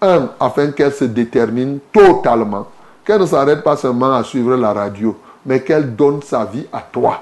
Un, 0.01 0.27
afin 0.37 0.71
qu'elle 0.71 0.91
se 0.91 1.05
détermine 1.05 1.79
totalement. 1.93 2.67
Qu'elle 3.05 3.21
ne 3.21 3.25
s'arrête 3.25 3.63
pas 3.63 3.77
seulement 3.77 4.13
à 4.15 4.23
suivre 4.25 4.57
la 4.57 4.73
radio, 4.73 5.17
mais 5.45 5.61
qu'elle 5.61 5.95
donne 5.95 6.21
sa 6.23 6.43
vie 6.43 6.65
à 6.73 6.81
toi. 6.91 7.21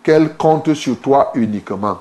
Qu'elle 0.00 0.36
compte 0.36 0.72
sur 0.74 0.96
toi 1.00 1.32
uniquement. 1.34 1.98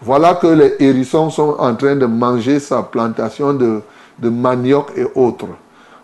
Voilà 0.00 0.34
que 0.34 0.46
les 0.46 0.76
hérissons 0.78 1.30
sont 1.30 1.56
en 1.58 1.74
train 1.74 1.96
de 1.96 2.06
manger 2.06 2.60
sa 2.60 2.82
plantation 2.82 3.52
de, 3.52 3.82
manioc 4.22 4.92
et 4.96 5.06
autres. 5.14 5.48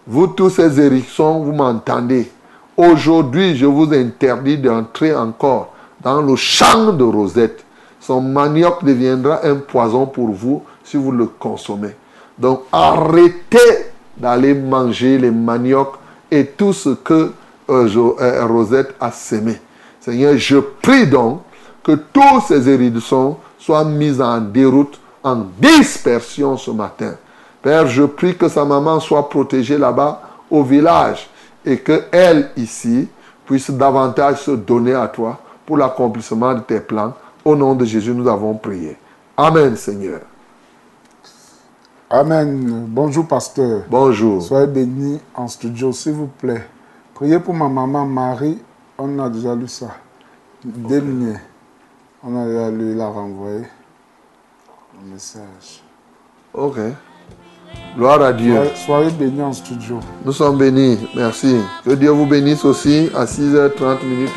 Vous 0.07 0.27
tous 0.27 0.51
ces 0.51 0.81
hérissons, 0.81 1.41
vous 1.41 1.53
m'entendez. 1.53 2.31
Aujourd'hui, 2.77 3.57
je 3.57 3.67
vous 3.67 3.93
interdis 3.95 4.59
d'entrer 4.59 5.15
encore 5.15 5.73
dans 6.03 6.21
le 6.21 6.35
champ 6.37 6.93
de 6.93 7.05
Rosette. 7.05 7.65
Son 8.01 8.21
manioc 8.21 8.85
deviendra 8.85 9.45
un 9.47 9.57
poison 9.57 10.07
pour 10.07 10.29
vous 10.31 10.63
si 10.83 10.97
vous 10.97 11.13
le 11.13 11.27
consommez. 11.27 11.95
Donc 12.39 12.63
arrêtez 12.73 13.93
d'aller 14.17 14.55
manger 14.55 15.19
les 15.19 15.31
maniocs 15.31 15.95
et 16.31 16.47
tout 16.47 16.73
ce 16.73 16.91
que 16.91 17.33
euh, 17.71 17.89
euh, 18.21 18.47
Rosette 18.47 18.95
a 19.01 19.11
sémé. 19.13 19.59
Seigneur, 20.01 20.37
je 20.37 20.59
prie 20.59 21.07
donc 21.07 21.41
que 21.85 21.93
tous 21.93 22.41
ces 22.49 22.69
hérissons 22.69 23.37
soient 23.59 23.85
mis 23.85 24.21
en 24.21 24.41
déroute, 24.41 24.99
en 25.23 25.45
dispersion 25.59 26.57
ce 26.57 26.71
matin. 26.71 27.15
Père, 27.63 27.87
je 27.87 28.03
prie 28.03 28.37
que 28.37 28.49
sa 28.49 28.65
maman 28.65 28.99
soit 29.01 29.29
protégée 29.29 29.79
là-bas 29.79 30.23
au 30.51 30.63
village 30.63 31.29
et 31.65 31.79
que 31.79 32.05
elle 32.11 32.51
ici 32.57 33.09
puisse 33.47 33.71
davantage 33.71 34.43
se 34.43 34.51
donner 34.51 34.95
à 34.95 35.09
toi 35.09 35.39
pour 35.65 35.77
l'accomplissement 35.77 36.55
de 36.55 36.61
tes 36.61 36.81
plans. 36.81 37.13
Au 37.45 37.55
nom 37.55 37.75
de 37.75 37.85
Jésus, 37.85 38.15
nous 38.15 38.29
avons 38.29 38.55
prié. 38.55 38.97
Amen, 39.37 39.77
Seigneur. 39.77 40.21
Amen. 42.11 42.87
Bonjour, 42.89 43.27
pasteur. 43.27 43.83
Bonjour. 43.91 44.43
Soyez 44.43 44.67
bénis 44.67 45.21
en 45.35 45.49
studio, 45.49 45.93
s'il 45.93 46.13
vous 46.13 46.29
plaît. 46.29 46.67
Priez 47.15 47.39
pour 47.39 47.55
ma 47.55 47.69
maman 47.69 48.07
Marie. 48.07 48.59
On 48.97 49.19
a 49.19 49.29
déjà 49.29 49.55
lu 49.55 49.69
ça. 49.69 49.89
Dernier. 50.65 51.37
On 52.27 52.43
a 52.43 52.47
déjà 52.47 52.71
lu, 52.71 52.93
il 52.95 53.01
a 53.03 53.09
renvoyé 53.09 53.67
un 54.99 55.13
message. 55.13 55.83
Ok. 56.55 56.77
Gloire 57.99 58.23
à 58.23 58.33
Dieu. 58.33 58.57
Soyez, 58.87 59.11
bénis 59.11 59.43
en 59.43 59.53
studio. 59.53 60.01
Nous 60.25 60.33
sommes 60.33 60.57
bénis. 60.57 61.07
Merci. 61.15 61.57
Que 61.85 61.91
Dieu 61.91 62.09
vous 62.11 62.25
bénisse 62.25 62.65
aussi 62.65 63.11
à 63.15 63.27
6h30 63.27 64.07
minutes. 64.07 64.31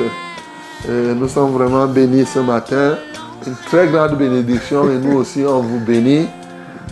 Euh, 0.90 1.16
nous 1.16 1.30
sommes 1.30 1.52
vraiment 1.52 1.88
bénis 1.88 2.26
ce 2.26 2.40
matin. 2.40 2.98
Une 3.46 3.56
très 3.56 3.88
grande 3.88 4.18
bénédiction 4.18 4.92
et 4.92 4.98
nous 4.98 5.20
aussi 5.20 5.46
on 5.48 5.62
vous 5.62 5.80
bénit. 5.80 6.28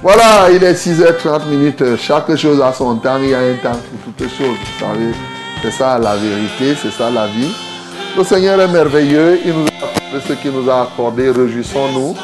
Voilà, 0.02 0.50
il 0.50 0.64
est 0.64 0.76
6h30 0.76 1.50
minutes. 1.50 1.98
Chaque 1.98 2.34
chose 2.38 2.62
a 2.62 2.72
son 2.72 2.96
temps. 2.96 3.18
Il 3.22 3.32
y 3.32 3.34
a 3.34 3.40
un 3.40 3.56
temps 3.56 3.78
pour 4.02 4.14
toutes 4.14 4.30
choses. 4.30 4.48
Vous 4.48 4.80
savez, 4.80 5.12
c'est 5.62 5.72
ça 5.72 6.00
la 6.00 6.16
vérité, 6.16 6.74
c'est 6.82 6.92
ça 6.92 7.12
la 7.12 7.28
vie. 7.28 7.54
Le 8.18 8.24
Seigneur 8.24 8.62
est 8.62 8.72
merveilleux. 8.72 9.40
Il 9.46 9.54
nous 9.54 9.74
accordé 10.14 10.27
ce 10.27 10.34
qu'il 10.34 10.52
nous 10.52 10.69
a 10.69 10.84
accordé. 10.84 11.30
Réjouissons-nous. 11.32 12.15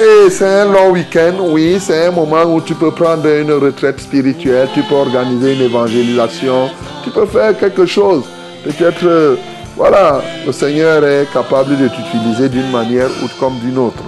Et 0.00 0.30
c'est 0.30 0.60
un 0.62 0.72
long 0.72 0.90
week-end, 0.90 1.34
oui, 1.40 1.78
c'est 1.78 2.06
un 2.06 2.10
moment 2.10 2.42
où 2.44 2.60
tu 2.60 2.74
peux 2.74 2.90
prendre 2.90 3.26
une 3.26 3.52
retraite 3.52 4.00
spirituelle, 4.00 4.68
tu 4.74 4.82
peux 4.82 4.94
organiser 4.94 5.54
une 5.54 5.62
évangélisation, 5.62 6.70
tu 7.04 7.10
peux 7.10 7.26
faire 7.26 7.56
quelque 7.56 7.86
chose. 7.86 8.24
Peut-être, 8.64 9.04
euh, 9.04 9.36
voilà, 9.76 10.22
le 10.46 10.50
Seigneur 10.50 11.04
est 11.04 11.30
capable 11.32 11.76
de 11.76 11.88
t'utiliser 11.88 12.48
d'une 12.48 12.70
manière 12.70 13.10
ou 13.22 13.28
comme 13.38 13.58
d'une 13.58 13.78
autre. 13.78 14.02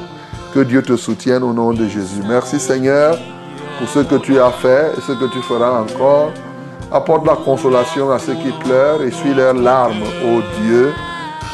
Que 0.53 0.61
Dieu 0.61 0.82
te 0.82 0.97
soutienne 0.97 1.43
au 1.43 1.53
nom 1.53 1.73
de 1.73 1.86
Jésus. 1.86 2.23
Merci 2.27 2.59
Seigneur 2.59 3.16
pour 3.78 3.89
ce 3.89 4.01
que 4.01 4.16
tu 4.16 4.41
as 4.41 4.51
fait 4.51 4.93
et 4.97 5.01
ce 5.01 5.12
que 5.12 5.31
tu 5.32 5.43
feras 5.43 5.81
encore. 5.81 6.32
Apporte 6.91 7.27
la 7.27 7.36
consolation 7.36 8.11
à 8.11 8.19
ceux 8.19 8.35
qui 8.35 8.51
pleurent, 8.65 9.03
essuie 9.03 9.35
leurs 9.35 9.55
larmes, 9.55 10.03
ô 10.24 10.41
Dieu, 10.62 10.93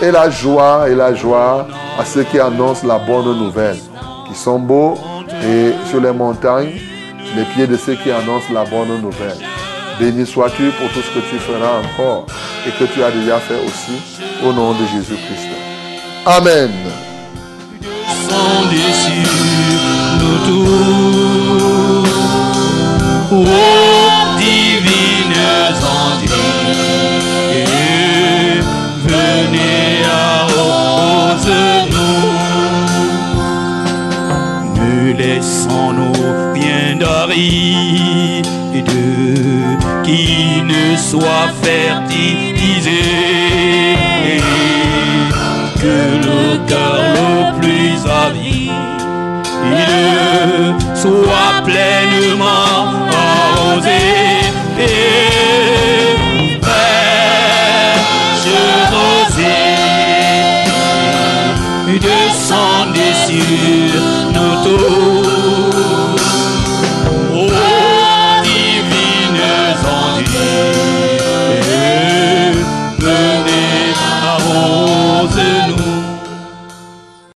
et 0.03 0.11
la 0.11 0.31
joie 0.31 0.89
et 0.89 0.95
la 0.95 1.15
joie 1.15 1.67
à 1.99 2.05
ceux 2.05 2.25
qui 2.25 2.39
annoncent 2.39 2.87
la 2.87 2.99
bonne 2.99 3.37
nouvelle, 3.39 3.79
qui 4.29 4.35
sont 4.35 4.59
beaux 4.59 4.99
et 5.43 5.73
sur 5.89 6.01
les 6.01 6.12
montagnes, 6.12 6.81
les 7.37 7.45
pieds 7.55 7.67
de 7.67 7.77
ceux 7.77 7.95
qui 7.95 8.11
annoncent 8.11 8.53
la 8.53 8.65
bonne 8.65 9.01
nouvelle. 9.01 9.39
Béni 9.99 10.27
sois-tu 10.27 10.71
pour 10.71 10.89
tout 10.93 11.03
ce 11.03 11.11
que 11.15 11.21
tu 11.29 11.39
feras 11.39 11.81
encore 11.81 12.27
et 12.67 12.71
que 12.71 12.85
tu 12.91 13.03
as 13.03 13.11
déjà 13.11 13.39
fait 13.39 13.61
aussi 13.67 14.01
au 14.45 14.53
nom 14.53 14.73
de 14.73 14.87
Jésus-Christ. 14.87 15.49
Amen. 16.27 16.71
Venez 29.11 30.05
à 30.05 30.47
nous. 31.93 32.31
Ne 34.77 35.12
laissons-nous 35.12 36.20
rien 36.55 36.97
d'aride 36.97 38.47
qui 40.05 40.62
ne 40.62 40.97
soient 40.97 41.51
fertilisés, 41.62 42.91
que 45.82 45.99
nos 46.27 46.51
cœurs 46.66 47.05
le 47.19 47.31
plus 47.61 47.97
avides 48.27 48.70
soient 50.95 51.62
pleinement 51.65 52.90